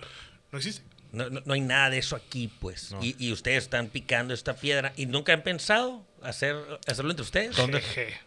[0.52, 0.82] no existe.
[1.12, 2.92] No, no- no hay nada de eso aquí, pues.
[2.92, 3.02] No.
[3.02, 6.56] Y, y ustedes están picando esta piedra y nunca han pensado hacer,
[6.86, 7.56] hacerlo entre ustedes.
[7.56, 8.18] Jeje.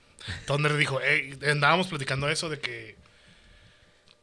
[0.47, 2.95] Thunder dijo, "Ey", andábamos platicando eso de que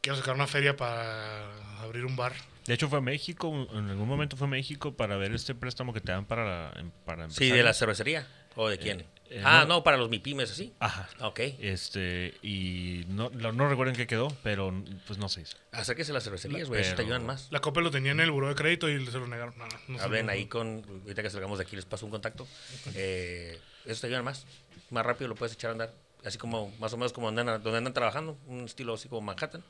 [0.01, 1.49] quiero sacar una feria para
[1.81, 2.33] abrir un bar.
[2.65, 5.93] De hecho, fue a México, en algún momento fue a México para ver este préstamo
[5.93, 8.27] que te dan para, la- em- para Sí, de la cervecería.
[8.55, 9.05] ¿O de quién?
[9.29, 9.75] eh, ah, no.
[9.75, 10.73] no, para los MIPIMES, así.
[10.79, 11.07] Ajá.
[11.21, 11.39] Ok.
[11.59, 14.73] Este, y no, no, no recuerdo en qué quedó, pero
[15.07, 15.55] pues no se hizo.
[15.71, 16.81] Acérquese a las cervecerías, güey.
[16.81, 17.47] Eso te ayudan más.
[17.49, 19.55] La COPE lo tenía en el buró de crédito y se lo negaron.
[19.87, 20.83] No, Hablen ahí con.
[21.03, 22.45] Ahorita que salgamos de aquí, les paso un contacto.
[22.93, 24.45] Eh, eso te ayuda más.
[24.91, 25.93] Más rápido lo puedes echar a andar.
[26.23, 29.21] Así como, más o menos como donde andan, donde andan trabajando, un estilo así como
[29.21, 29.63] Manhattan.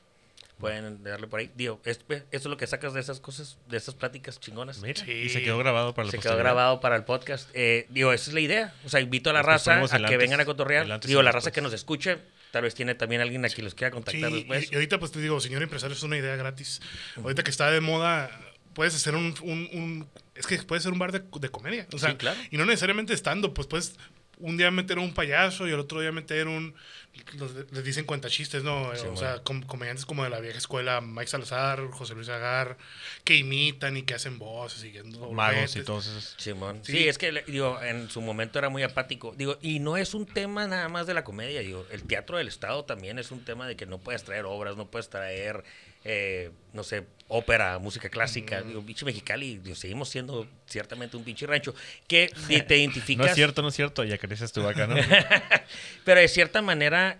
[0.58, 1.50] Pueden darle por ahí.
[1.56, 4.78] Digo, es- esto es lo que sacas de esas cosas, de esas pláticas chingonas.
[4.80, 5.10] Mira, Sí.
[5.10, 7.48] y se quedó grabado para la Se quedó grabado para el podcast.
[7.54, 8.74] Eh, digo, esa es la idea.
[8.84, 10.88] O sea, invito a la Después raza a el que antes- vengan a cotorrear.
[10.88, 12.18] el Digo, el la raza que nos escuche,
[12.52, 14.68] tal vez tiene también alguien a quien los quiera Sí, contactar después.
[14.70, 16.80] y, y ahorita pues te digo, señor empresario, es una idea gratis.
[17.16, 18.30] Ahorita que está de moda,
[18.74, 19.34] puedes hacer un...
[19.42, 21.86] un- un- es que puede ser un bar de, de comedia.
[21.92, 22.38] O sea, Sí, claro.
[22.50, 23.96] Y no necesariamente estando, pues puedes
[24.42, 26.74] un día meter un payaso y el otro día meter un...
[27.38, 28.94] los les dicen cuentachistes, ¿no?
[28.96, 32.76] Sí, o sea, com- comediantes como de la vieja escuela, Mike Salazar, José Luis Agar,
[33.24, 35.30] que imitan y que hacen voces, siguiendo...
[35.30, 36.34] Magos y todos esos.
[36.38, 36.80] Simón.
[36.82, 36.92] Sí.
[36.92, 37.08] Sí.
[37.08, 39.34] es que digo, en su momento era muy apático.
[39.36, 41.60] Digo, y no es un tema nada más de la comedia.
[41.60, 44.76] Digo, el teatro del Estado también es un tema de que no puedes traer obras,
[44.76, 45.64] no puedes traer,
[46.04, 48.62] eh, no sé, ópera, música clásica.
[48.62, 51.74] Digo, pinche Mexicali, digo, seguimos siendo ciertamente un pinche rancho.
[52.06, 52.30] Que
[52.66, 53.24] te identificas.
[53.24, 54.04] No es cierto, no es cierto.
[54.04, 54.96] Ya creces tu vaca, ¿no?
[56.04, 57.18] Pero de cierta manera,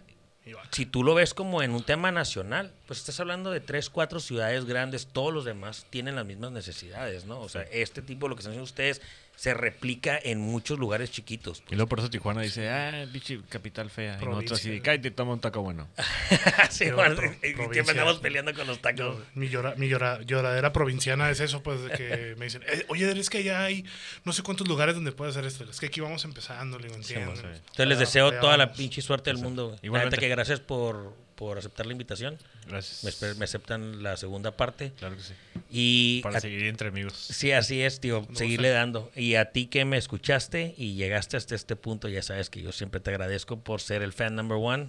[0.70, 4.20] si tú lo ves como en un tema nacional, pues estás hablando de tres, cuatro
[4.20, 7.40] ciudades grandes, todos los demás tienen las mismas necesidades, ¿no?
[7.40, 9.00] O sea, este tipo, lo que están haciendo ustedes,
[9.36, 11.64] se replica en muchos lugares chiquitos.
[11.68, 14.18] Y luego por eso Tijuana dice, ah, bichi, capital fea.
[14.20, 14.82] Y nosotros así, Provincia.
[14.82, 15.88] cállate, toma un taco bueno.
[16.70, 17.72] Sí, bueno, provincia.
[17.72, 18.98] siempre andamos peleando con los tacos.
[19.16, 22.84] Yo- mi, llora- mi llora- lloradera provinciana es eso, pues, de que me dicen, "Eh,
[22.88, 23.84] oye, es que allá hay
[24.24, 25.64] no sé cuántos lugares donde puedes hacer esto.
[25.68, 27.34] Es que aquí vamos empezando, le digo, entiendo.
[27.34, 27.42] sí.
[27.44, 29.76] Entonces les deseo toda la pinche suerte del mundo.
[29.82, 30.16] Igualmente.
[30.16, 32.38] neta que gracias por, por aceptar la invitación.
[32.68, 33.20] Gracias.
[33.20, 34.92] Me, me aceptan la segunda parte.
[34.96, 35.34] Claro que sí.
[35.70, 37.14] Y Para a- seguir entre amigos.
[37.14, 38.24] Sí, así es, tío.
[38.32, 39.10] seguirle dando.
[39.16, 42.70] Y a ti que me escuchaste y llegaste hasta este punto, ya sabes que yo
[42.70, 44.88] siempre te agradezco por ser el fan number one.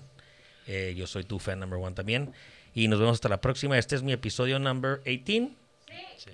[0.68, 2.34] Eh, yo soy tu fan number one también.
[2.76, 3.76] Y nos vemos hasta la próxima.
[3.80, 5.50] Este es mi episodio number 18.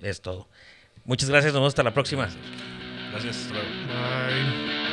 [0.02, 0.48] Es todo.
[1.06, 1.54] Muchas gracias.
[1.54, 2.28] Nos vemos hasta la próxima.
[3.12, 3.48] Gracias.
[3.50, 3.66] luego.
[3.88, 4.89] Bye.